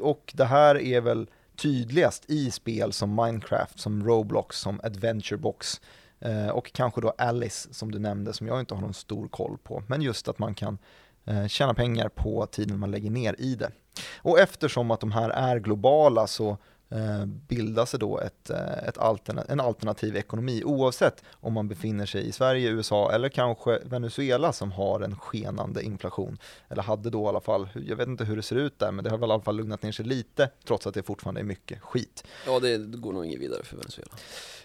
Och 0.00 0.32
det 0.36 0.44
här 0.44 0.80
är 0.80 1.00
väl 1.00 1.28
tydligast 1.56 2.30
i 2.30 2.50
spel 2.50 2.92
som 2.92 3.14
Minecraft, 3.14 3.80
som 3.80 4.04
Roblox, 4.06 4.58
som 4.58 4.80
Adventurebox 4.82 5.80
eh, 6.20 6.48
och 6.48 6.72
kanske 6.72 7.00
då 7.00 7.14
Alice 7.18 7.74
som 7.74 7.92
du 7.92 7.98
nämnde 7.98 8.32
som 8.32 8.46
jag 8.46 8.60
inte 8.60 8.74
har 8.74 8.82
någon 8.82 8.94
stor 8.94 9.28
koll 9.28 9.58
på. 9.62 9.82
Men 9.86 10.02
just 10.02 10.28
att 10.28 10.38
man 10.38 10.54
kan 10.54 10.78
eh, 11.24 11.46
tjäna 11.46 11.74
pengar 11.74 12.08
på 12.08 12.46
tiden 12.46 12.78
man 12.78 12.90
lägger 12.90 13.10
ner 13.10 13.36
i 13.38 13.54
det. 13.54 13.70
Och 14.16 14.38
eftersom 14.38 14.90
att 14.90 15.00
de 15.00 15.12
här 15.12 15.30
är 15.30 15.58
globala 15.58 16.26
så 16.26 16.58
eh, 16.90 17.24
bildas 17.26 17.90
det 17.92 17.98
då 17.98 18.18
ett, 18.20 18.50
eh, 18.50 18.88
ett 18.88 18.98
alterna- 18.98 19.44
en 19.48 19.60
alternativ 19.60 20.16
ekonomi 20.16 20.62
oavsett 20.64 21.22
om 21.32 21.52
man 21.52 21.68
befinner 21.68 22.06
sig 22.06 22.28
i 22.28 22.32
Sverige, 22.32 22.70
USA 22.70 23.12
eller 23.12 23.28
kanske 23.28 23.78
Venezuela 23.84 24.52
som 24.52 24.72
har 24.72 25.00
en 25.00 25.16
skenande 25.16 25.82
inflation. 25.82 26.38
Eller 26.68 26.82
hade 26.82 27.10
då 27.10 27.24
i 27.24 27.28
alla 27.28 27.40
fall, 27.40 27.68
jag 27.86 27.96
vet 27.96 28.08
inte 28.08 28.24
hur 28.24 28.36
det 28.36 28.42
ser 28.42 28.56
ut 28.56 28.78
där 28.78 28.92
men 28.92 29.04
det 29.04 29.10
har 29.10 29.18
väl 29.18 29.30
i 29.30 29.32
alla 29.32 29.42
fall 29.42 29.56
lugnat 29.56 29.82
ner 29.82 29.92
sig 29.92 30.04
lite 30.04 30.50
trots 30.66 30.86
att 30.86 30.94
det 30.94 31.02
fortfarande 31.02 31.40
är 31.40 31.44
mycket 31.44 31.80
skit. 31.82 32.24
Ja, 32.46 32.60
det 32.60 32.78
går 32.78 33.12
nog 33.12 33.26
inget 33.26 33.40
vidare 33.40 33.64
för 33.64 33.76
Venezuela 33.76 34.12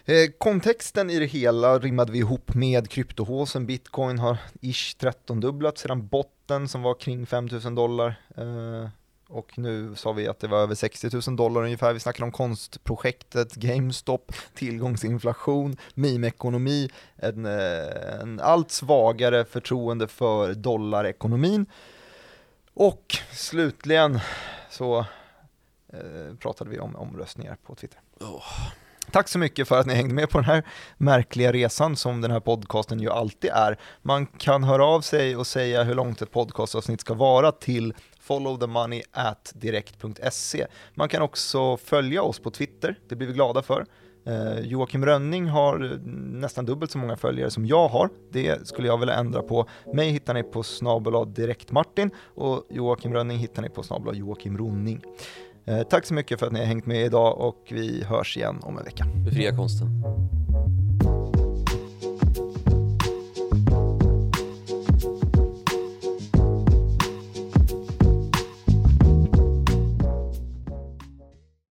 Eh, 0.04 0.30
kontexten 0.38 1.10
i 1.10 1.18
det 1.18 1.26
hela 1.26 1.78
rimmade 1.78 2.12
vi 2.12 2.18
ihop 2.18 2.54
med 2.54 2.90
kryptohåsen. 2.90 3.66
Bitcoin 3.66 4.18
har 4.18 4.36
ish 4.60 4.96
13-dubblat 4.98 5.78
sedan 5.78 6.06
botten 6.06 6.68
som 6.68 6.82
var 6.82 6.94
kring 6.94 7.26
5000 7.26 7.74
dollar. 7.74 8.14
Eh, 8.36 8.88
och 9.30 9.58
nu 9.58 9.94
sa 9.96 10.12
vi 10.12 10.28
att 10.28 10.40
det 10.40 10.48
var 10.48 10.58
över 10.58 10.74
60 10.74 11.10
000 11.26 11.36
dollar 11.36 11.62
ungefär. 11.62 11.92
Vi 11.92 12.00
snackar 12.00 12.24
om 12.24 12.32
konstprojektet, 12.32 13.54
GameStop, 13.54 14.32
tillgångsinflation, 14.54 15.76
meme-ekonomi, 15.94 16.90
en, 17.16 17.46
eh, 17.46 18.20
en 18.20 18.40
allt 18.40 18.70
svagare 18.70 19.44
förtroende 19.44 20.08
för 20.08 20.54
dollarekonomin. 20.54 21.66
Och 22.74 23.16
slutligen 23.32 24.20
så 24.70 24.98
eh, 25.92 26.34
pratade 26.38 26.70
vi 26.70 26.78
om 26.78 26.96
omröstningar 26.96 27.56
på 27.66 27.74
Twitter. 27.74 28.00
Oh. 28.20 28.44
Tack 29.12 29.28
så 29.28 29.38
mycket 29.38 29.68
för 29.68 29.80
att 29.80 29.86
ni 29.86 29.94
hängde 29.94 30.14
med 30.14 30.30
på 30.30 30.38
den 30.38 30.44
här 30.44 30.62
märkliga 30.96 31.52
resan 31.52 31.96
som 31.96 32.20
den 32.20 32.30
här 32.30 32.40
podcasten 32.40 33.00
ju 33.00 33.10
alltid 33.10 33.50
är. 33.50 33.78
Man 34.02 34.26
kan 34.26 34.64
höra 34.64 34.84
av 34.84 35.00
sig 35.00 35.36
och 35.36 35.46
säga 35.46 35.82
hur 35.82 35.94
långt 35.94 36.22
ett 36.22 36.30
podcastavsnitt 36.30 37.00
ska 37.00 37.14
vara 37.14 37.52
till 37.52 37.94
followthemoney.direkt.se. 38.30 40.66
Man 40.94 41.08
kan 41.08 41.22
också 41.22 41.76
följa 41.76 42.22
oss 42.22 42.38
på 42.38 42.50
Twitter, 42.50 42.98
det 43.08 43.16
blir 43.16 43.28
vi 43.28 43.34
glada 43.34 43.62
för. 43.62 43.86
Eh, 44.26 44.60
Joakim 44.60 45.04
Rönning 45.04 45.46
har 45.46 45.84
eh, 45.84 45.90
nästan 46.40 46.66
dubbelt 46.66 46.90
så 46.90 46.98
många 46.98 47.16
följare 47.16 47.50
som 47.50 47.66
jag 47.66 47.88
har. 47.88 48.10
Det 48.32 48.66
skulle 48.66 48.88
jag 48.88 48.98
vilja 48.98 49.14
ändra 49.14 49.42
på. 49.42 49.66
Mig 49.94 50.10
hittar 50.10 50.34
ni 50.34 50.42
på 50.42 50.62
snabel 50.62 51.34
direktmartin 51.34 52.10
och 52.34 52.66
Joakim 52.70 53.12
Rönning 53.12 53.38
hittar 53.38 53.62
ni 53.62 53.68
på 53.68 53.82
snabel 53.82 54.18
Joakim 54.18 54.58
Ronning. 54.58 55.02
Eh, 55.64 55.82
tack 55.82 56.06
så 56.06 56.14
mycket 56.14 56.38
för 56.38 56.46
att 56.46 56.52
ni 56.52 56.58
har 56.58 56.66
hängt 56.66 56.86
med 56.86 57.04
idag 57.04 57.38
och 57.38 57.66
vi 57.70 58.04
hörs 58.04 58.36
igen 58.36 58.60
om 58.62 58.78
en 58.78 58.84
vecka. 58.84 59.04
Befria 59.24 59.56
konsten. 59.56 59.88